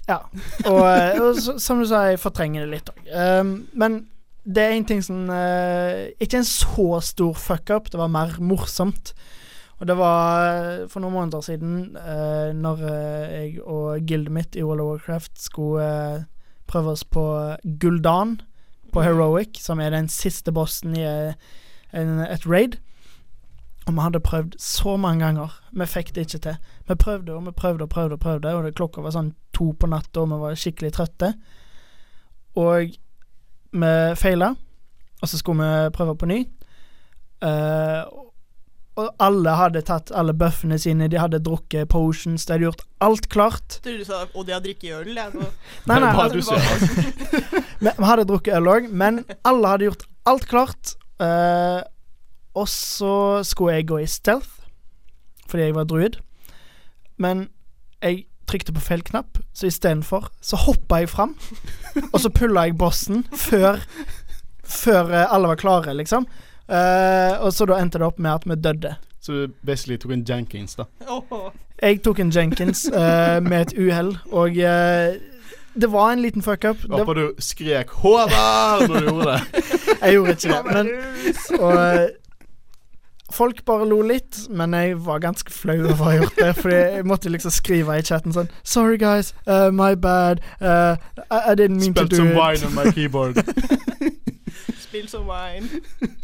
Ja. 0.09 0.17
Og, 0.65 0.79
eh, 0.81 1.19
og 1.21 1.37
så, 1.37 1.57
som 1.61 1.81
du 1.81 1.85
sa, 1.89 2.07
jeg 2.09 2.21
fortrenger 2.21 2.65
det 2.65 2.71
litt 2.71 2.89
òg. 2.89 3.03
men 3.77 3.99
det 4.49 4.63
er 4.63 4.73
en 4.73 4.85
ting 4.89 5.01
som 5.05 5.29
eh, 5.29 6.09
Ikke 6.19 6.39
en 6.39 6.47
så 6.47 6.87
stor 7.05 7.35
fuck-up, 7.37 7.91
det 7.91 7.99
var 7.99 8.09
mer 8.09 8.39
morsomt. 8.41 9.13
Og 9.79 9.87
det 9.87 9.95
var 9.95 10.47
eh, 10.49 10.87
for 10.89 11.03
noen 11.03 11.15
måneder 11.15 11.45
siden, 11.45 11.95
uh, 11.95 12.51
når 12.55 12.83
eh, 12.89 13.35
jeg 13.35 13.61
og 13.63 14.09
gildet 14.09 14.33
mitt 14.35 14.57
i 14.57 14.65
World 14.65 14.83
of 14.83 14.89
Warcraft 14.89 15.39
skulle 15.39 15.85
eh, 15.85 16.27
prøve 16.67 16.95
oss 16.95 17.05
på 17.05 17.23
Guldan 17.79 18.41
på 18.93 19.05
Heroic, 19.05 19.61
som 19.61 19.79
er 19.79 19.93
den 19.93 20.09
siste 20.11 20.51
bossen 20.51 20.97
i 20.97 21.05
eh, 21.05 21.33
en, 21.95 22.19
et 22.25 22.45
raid. 22.49 22.79
Og 23.87 23.95
vi 23.95 24.03
hadde 24.03 24.21
prøvd 24.21 24.57
så 24.61 24.97
mange 24.97 25.23
ganger. 25.25 25.53
Vi 25.71 25.87
fikk 25.89 26.11
det 26.15 26.27
ikke 26.27 26.41
til. 26.43 26.57
Vi 26.89 26.97
prøvde 26.99 27.33
og 27.33 27.45
vi 27.47 27.55
prøvde 27.55 27.87
og 27.87 27.89
prøvde, 27.89 28.17
og 28.17 28.19
prøvde 28.19 28.55
Og 28.55 28.65
det, 28.65 28.75
klokka 28.75 29.01
var 29.01 29.15
sånn 29.15 29.31
to 29.55 29.71
på 29.79 29.87
natta, 29.89 30.25
og 30.25 30.33
vi 30.33 30.41
var 30.43 30.59
skikkelig 30.59 30.91
trøtte. 30.97 31.31
Og 32.59 32.99
vi 33.71 33.91
feila, 34.19 34.53
og 35.21 35.29
så 35.29 35.37
skulle 35.37 35.65
vi 35.65 35.91
prøve 35.95 36.15
på 36.17 36.29
ny. 36.29 36.39
Uh, 37.43 38.03
og 38.99 39.13
alle 39.23 39.53
hadde 39.55 39.81
tatt 39.87 40.11
alle 40.15 40.33
buffene 40.35 40.75
sine, 40.81 41.07
de 41.11 41.19
hadde 41.21 41.39
drukket 41.43 41.87
potions, 41.91 42.45
de 42.45 42.55
hadde 42.55 42.67
gjort 42.67 42.83
alt 43.05 43.29
klart. 43.31 43.77
Du 43.85 43.93
sa 44.07 44.25
og 44.33 44.47
de 44.47 44.55
har 44.55 44.63
drikket 44.63 44.97
øl, 44.97 45.13
jeg. 45.15 45.31
Så. 45.31 45.51
Nei, 45.89 45.99
nei, 46.03 46.09
altså, 46.25 46.57
vi 47.85 48.09
hadde 48.09 48.27
drukket 48.27 48.57
øl 48.57 48.71
òg, 48.73 48.89
men 48.91 49.23
alle 49.47 49.71
hadde 49.71 49.87
gjort 49.87 50.07
alt 50.29 50.49
klart. 50.51 50.95
Uh, 51.19 51.79
og 52.59 52.67
så 52.71 53.13
skulle 53.47 53.77
jeg 53.77 53.87
gå 53.87 54.01
i 54.03 54.09
stealth, 54.09 54.67
fordi 55.47 55.69
jeg 55.69 55.77
var 55.77 55.87
druid. 55.87 56.19
Men 57.19 57.47
jeg 58.03 58.25
trykte 58.49 58.73
på 58.75 58.83
feil 58.83 59.03
knapp, 59.05 59.39
så 59.53 59.69
istedenfor 59.69 60.29
så 60.41 60.59
hoppa 60.65 61.03
jeg 61.03 61.11
fram. 61.13 61.35
og 62.11 62.19
så 62.23 62.31
pulla 62.33 62.67
jeg 62.67 62.77
bossen 62.79 63.25
før 63.33 63.81
Før 64.69 65.07
eh, 65.09 65.33
alle 65.33 65.49
var 65.49 65.57
klare, 65.57 65.95
liksom. 65.97 66.27
Uh, 66.69 67.33
og 67.41 67.49
så 67.57 67.65
da 67.65 67.79
endte 67.81 67.97
det 67.97 68.05
opp 68.05 68.19
med 68.21 68.29
at 68.29 68.43
vi 68.45 68.57
døde. 68.61 68.91
Så 69.17 69.31
du 69.33 69.55
basically 69.65 69.97
tok 69.97 70.11
en 70.13 70.21
Jenkins, 70.29 70.75
da. 70.77 70.85
Åh. 71.09 71.47
Jeg 71.81 72.03
tok 72.05 72.19
en 72.21 72.29
Jenkins 72.29 72.83
uh, 72.93 73.39
med 73.41 73.63
et 73.63 73.73
uhell, 73.79 74.11
og 74.29 74.59
uh, 74.61 75.17
det 75.81 75.89
var 75.91 76.11
en 76.13 76.21
liten 76.21 76.45
fuck-up. 76.45 76.77
Håper 76.91 77.13
du 77.13 77.25
skrek 77.39 77.89
'Håvard' 77.89 78.87
når 78.87 78.99
du 78.99 79.09
gjorde 79.09 79.31
det. 79.31 79.63
Jeg 80.03 80.13
gjorde 80.13 80.31
ikke 80.31 80.53
det. 80.53 80.61
Men, 80.65 80.87
og 81.59 82.09
folk 83.31 83.63
bare 83.65 83.85
lo 83.89 84.01
litt, 84.05 84.47
men 84.49 84.73
jeg 84.73 84.97
var 85.05 85.19
ganske 85.23 85.51
flau 85.53 85.75
over 85.83 85.99
å 86.01 86.07
ha 86.09 86.13
gjort 86.17 86.39
det. 86.39 86.49
Fordi 86.59 86.75
jeg 86.75 87.05
måtte 87.09 87.29
liksom 87.33 87.51
skrive 87.53 87.97
i 87.99 88.05
chatten 88.05 88.33
sånn 88.35 88.49
Sorry, 88.63 88.97
guys. 88.97 89.33
uh, 89.47 89.69
my 89.71 89.93
bad. 89.95 90.41
Uh, 90.61 90.95
I, 91.29 91.51
I 91.51 91.55
didn't 91.55 91.77
mean 91.79 91.93
Spilt 91.93 92.09
to 92.09 92.15
do 92.15 92.21
some 92.23 92.31
it. 92.31 92.39
wine 92.39 92.65
on 92.65 92.73
my 92.75 92.91
keyboard. 92.97 93.37
Spill 94.79 95.07
som 95.07 95.27
wine. 95.29 95.69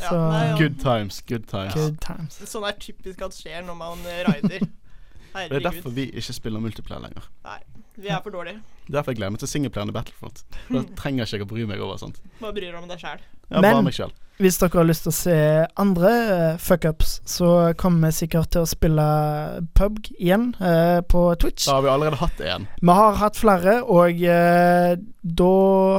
Ja, 0.00 0.10
nei, 0.16 0.44
ja. 0.48 0.56
Good 0.56 0.78
times, 0.80 1.20
good 1.28 1.44
times. 1.50 1.74
Good 1.76 1.98
times. 2.00 2.38
Sånn 2.48 2.64
er 2.64 2.76
typisk 2.80 3.20
at 3.26 3.34
skjer 3.36 3.60
når 3.66 3.76
man 3.76 3.98
rider. 4.24 4.62
Herregud. 5.34 5.50
Det 5.52 5.58
er 5.58 5.64
derfor 5.66 5.92
vi 5.92 6.06
ikke 6.16 6.32
spiller 6.32 6.62
multiplayer 6.64 7.02
lenger. 7.04 7.26
Nei, 7.44 7.58
vi 8.00 8.08
er 8.10 8.22
for 8.24 8.34
dårlige. 8.34 8.60
Er 8.88 8.96
Derfor 8.96 9.12
jeg 9.12 9.20
gleder 9.20 9.34
meg 9.36 9.42
til 9.42 9.50
singleplayeren 9.52 9.92
i 9.92 9.94
Battlefront. 9.94 10.42
Da 10.70 10.82
trenger 10.98 11.28
ikke 11.28 11.46
å 11.46 11.52
bry 11.52 11.66
meg 11.68 11.82
over 11.84 12.00
sånt. 12.00 12.18
Bare 12.40 12.56
bryr 12.56 12.72
deg 12.72 12.80
om 12.82 12.88
deg 12.90 12.98
sjæl. 13.02 13.20
Ja, 13.50 13.60
Men- 13.60 13.72
bare 13.74 13.86
meg 13.90 13.94
selv. 13.98 14.16
Hvis 14.40 14.56
dere 14.56 14.72
har 14.78 14.86
lyst 14.88 15.02
til 15.04 15.10
å 15.12 15.16
se 15.18 15.34
andre 15.82 16.10
uh, 16.32 16.56
fuckups, 16.56 17.10
så 17.28 17.74
kommer 17.76 18.08
vi 18.08 18.16
sikkert 18.22 18.48
til 18.54 18.62
å 18.64 18.68
spille 18.70 19.04
pub 19.76 19.98
igjen 20.16 20.46
eh, 20.64 21.02
på 21.04 21.26
Twitch. 21.36 21.66
Da 21.68 21.74
har 21.76 21.82
vi 21.84 21.90
allerede 21.92 22.16
hatt 22.22 22.40
en. 22.40 22.64
Vi 22.80 22.94
har 22.96 23.18
hatt 23.20 23.36
flere, 23.36 23.74
og 23.84 24.22
eh, 24.24 24.94
da 25.20 25.50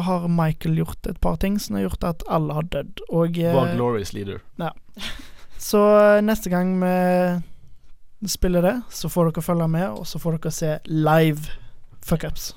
har 0.07 0.25
Michael 0.25 0.81
gjort 0.81 1.11
et 1.11 1.21
par 1.21 1.37
ting 1.37 1.59
som 1.61 1.77
har 1.77 1.85
gjort 1.85 2.07
at 2.09 2.25
alle 2.33 2.57
har 2.57 2.65
dødd. 2.73 3.03
Og 3.11 3.37
eh, 3.37 3.53
Vår 3.53 3.75
glorious 3.77 4.15
leader. 4.17 4.41
Ja. 4.57 4.71
Så 5.61 5.83
eh, 5.99 6.25
neste 6.25 6.49
gang 6.49 6.73
vi 6.81 8.27
spiller 8.33 8.65
det, 8.65 8.75
så 8.89 9.09
får 9.09 9.29
dere 9.35 9.45
følge 9.45 9.69
med, 9.69 9.85
og 10.01 10.09
så 10.09 10.17
får 10.21 10.39
dere 10.39 10.57
se 10.57 10.79
live 10.89 11.45
fuckups. 12.05 12.53